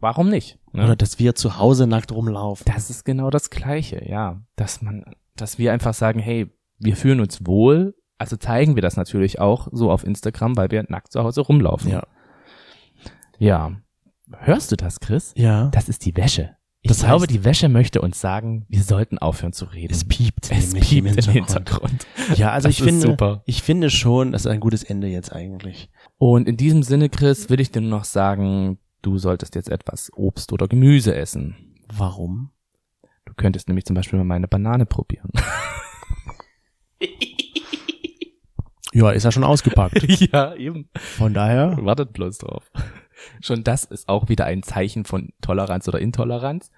warum 0.00 0.28
nicht? 0.28 0.58
Ne? 0.72 0.84
Oder 0.84 0.96
dass 0.96 1.18
wir 1.18 1.34
zu 1.34 1.58
Hause 1.58 1.86
nackt 1.86 2.12
rumlaufen. 2.12 2.64
Das 2.72 2.90
ist 2.90 3.04
genau 3.04 3.30
das 3.30 3.50
Gleiche, 3.50 4.04
ja. 4.08 4.40
Dass 4.56 4.82
man, 4.82 5.04
dass 5.36 5.58
wir 5.58 5.72
einfach 5.72 5.94
sagen, 5.94 6.18
hey, 6.20 6.50
wir 6.78 6.96
fühlen 6.96 7.20
uns 7.20 7.46
wohl, 7.46 7.94
also 8.18 8.36
zeigen 8.36 8.74
wir 8.74 8.82
das 8.82 8.96
natürlich 8.96 9.38
auch 9.40 9.68
so 9.72 9.90
auf 9.90 10.04
Instagram, 10.04 10.56
weil 10.56 10.70
wir 10.70 10.84
nackt 10.88 11.12
zu 11.12 11.22
Hause 11.22 11.42
rumlaufen. 11.42 11.90
Ja. 11.90 12.02
Ja. 13.38 13.72
Hörst 14.38 14.72
du 14.72 14.76
das, 14.76 15.00
Chris? 15.00 15.32
Ja. 15.36 15.68
Das 15.68 15.88
ist 15.88 16.04
die 16.06 16.16
Wäsche. 16.16 16.56
Ich 16.84 16.88
Das 16.88 17.04
glaube, 17.04 17.28
die 17.28 17.44
Wäsche 17.44 17.68
möchte 17.68 18.00
uns 18.00 18.20
sagen, 18.20 18.66
wir 18.68 18.82
sollten 18.82 19.18
aufhören 19.18 19.52
zu 19.52 19.66
reden. 19.66 19.92
Es 19.94 20.04
piept 20.04 20.50
Es 20.50 20.72
nämlich 20.72 20.90
piept 20.90 20.98
im 20.98 21.06
im 21.06 21.14
Hintergrund. 21.14 21.52
Hintergrund. 21.70 22.06
Ja, 22.36 22.50
also 22.50 22.66
Das 22.68 22.76
ich 22.76 22.82
finde, 22.82 23.06
super. 23.06 23.42
ich 23.46 23.62
finde 23.62 23.88
schon, 23.88 24.32
das 24.32 24.42
ist 24.46 24.50
ein 24.50 24.58
gutes 24.58 24.82
Ende 24.82 25.06
jetzt 25.06 25.32
eigentlich. 25.32 25.88
Und 26.18 26.48
in 26.48 26.56
diesem 26.56 26.82
Sinne, 26.82 27.08
Chris, 27.08 27.48
will 27.50 27.60
ich 27.60 27.70
dir 27.70 27.80
nur 27.82 27.90
noch 27.90 28.04
sagen, 28.04 28.78
du 29.02 29.16
solltest 29.18 29.54
jetzt 29.54 29.68
etwas 29.68 30.10
Obst 30.14 30.52
oder 30.52 30.66
Gemüse 30.66 31.14
essen. 31.14 31.76
Warum? 31.94 32.50
Du 33.26 33.34
könntest 33.34 33.68
nämlich 33.68 33.84
zum 33.84 33.94
Beispiel 33.94 34.18
mal 34.18 34.24
meine 34.24 34.48
Banane 34.48 34.84
probieren. 34.84 35.30
Ja, 38.94 39.10
ist 39.10 39.24
ja 39.24 39.32
schon 39.32 39.44
ausgepackt. 39.44 40.02
ja, 40.32 40.54
eben. 40.54 40.88
Von 40.94 41.32
daher, 41.32 41.78
Wartet 41.80 42.12
bloß 42.12 42.36
drauf. 42.38 42.70
Schon 43.40 43.64
das 43.64 43.84
ist 43.84 44.08
auch 44.08 44.28
wieder 44.28 44.44
ein 44.44 44.62
Zeichen 44.62 45.04
von 45.04 45.32
Toleranz 45.40 45.88
oder 45.88 46.00
Intoleranz. 46.00 46.70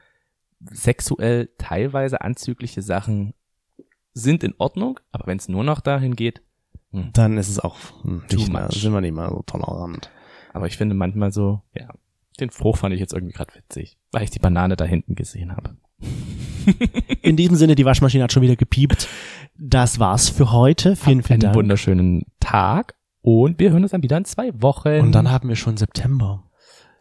Sexuell 0.71 1.51
teilweise 1.59 2.21
anzügliche 2.21 2.83
Sachen 2.83 3.35
sind 4.15 4.45
in 4.45 4.55
Ordnung, 4.59 5.01
aber 5.13 5.27
wenn 5.27 5.39
es 5.39 5.49
nur 5.49 5.65
noch 5.65 5.81
dahin 5.81 6.17
geht, 6.17 6.43
hm. 6.93 7.11
dann 7.13 7.37
ist 7.37 7.49
es 7.49 7.59
auch 7.59 7.77
hm, 8.03 8.23
nicht 8.31 8.53
mehr, 8.53 8.71
sind 8.71 8.93
wir 8.93 9.01
nicht 9.01 9.15
mehr 9.15 9.29
so 9.29 9.43
tolerant. 9.45 10.11
aber 10.53 10.67
ich 10.67 10.77
finde 10.77 10.95
manchmal 10.95 11.33
so, 11.33 11.63
ja, 11.75 11.89
den 12.41 12.51
Spruch 12.51 12.79
fand 12.79 12.95
ich 12.95 13.01
jetzt 13.01 13.13
irgendwie 13.13 13.35
gerade 13.35 13.55
witzig, 13.55 13.99
weil 14.13 14.23
ich 14.23 14.31
die 14.31 14.39
Banane 14.39 14.77
da 14.77 14.85
hinten 14.85 15.15
gesehen 15.15 15.55
habe. 15.55 15.77
In 17.23 17.37
diesem 17.37 17.57
Sinne, 17.57 17.75
die 17.75 17.85
Waschmaschine 17.85 18.25
hat 18.25 18.33
schon 18.33 18.43
wieder 18.43 18.57
gepiept. 18.57 19.09
Das 19.57 19.99
war's 19.99 20.29
für 20.29 20.53
heute. 20.53 20.97
Vielen, 20.97 21.19
Habt 21.19 21.27
vielen 21.27 21.35
einen 21.35 21.41
Dank. 21.41 21.55
wunderschönen 21.57 22.27
Tag 22.41 22.95
und 23.25 23.59
wir 23.59 23.71
hören 23.73 23.83
uns 23.83 23.93
dann 23.93 24.03
wieder 24.03 24.19
in 24.19 24.27
zwei 24.27 24.51
Wochen. 24.61 25.01
Und 25.01 25.13
dann 25.13 25.31
haben 25.31 25.49
wir 25.49 25.57
schon 25.57 25.79
September. 25.79 26.45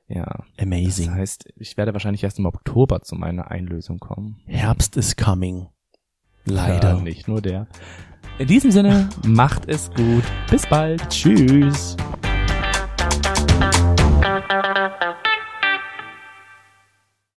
ja, 0.07 0.23
das 0.55 0.65
Amazing. 0.65 1.11
heißt, 1.11 1.49
ich 1.57 1.75
werde 1.75 1.91
wahrscheinlich 1.91 2.23
erst 2.23 2.39
im 2.39 2.45
Oktober 2.45 3.01
zu 3.01 3.15
meiner 3.15 3.51
Einlösung 3.51 3.99
kommen. 3.99 4.39
Herbst 4.45 4.95
is 4.95 5.17
coming. 5.17 5.67
Leider. 6.45 6.95
Ja, 6.95 7.01
nicht 7.01 7.27
nur 7.27 7.41
der. 7.41 7.67
In 8.39 8.47
diesem 8.47 8.71
Sinne, 8.71 9.09
macht 9.25 9.67
es 9.67 9.91
gut. 9.91 10.23
Bis 10.49 10.65
bald. 10.65 11.07
Tschüss. 11.09 11.97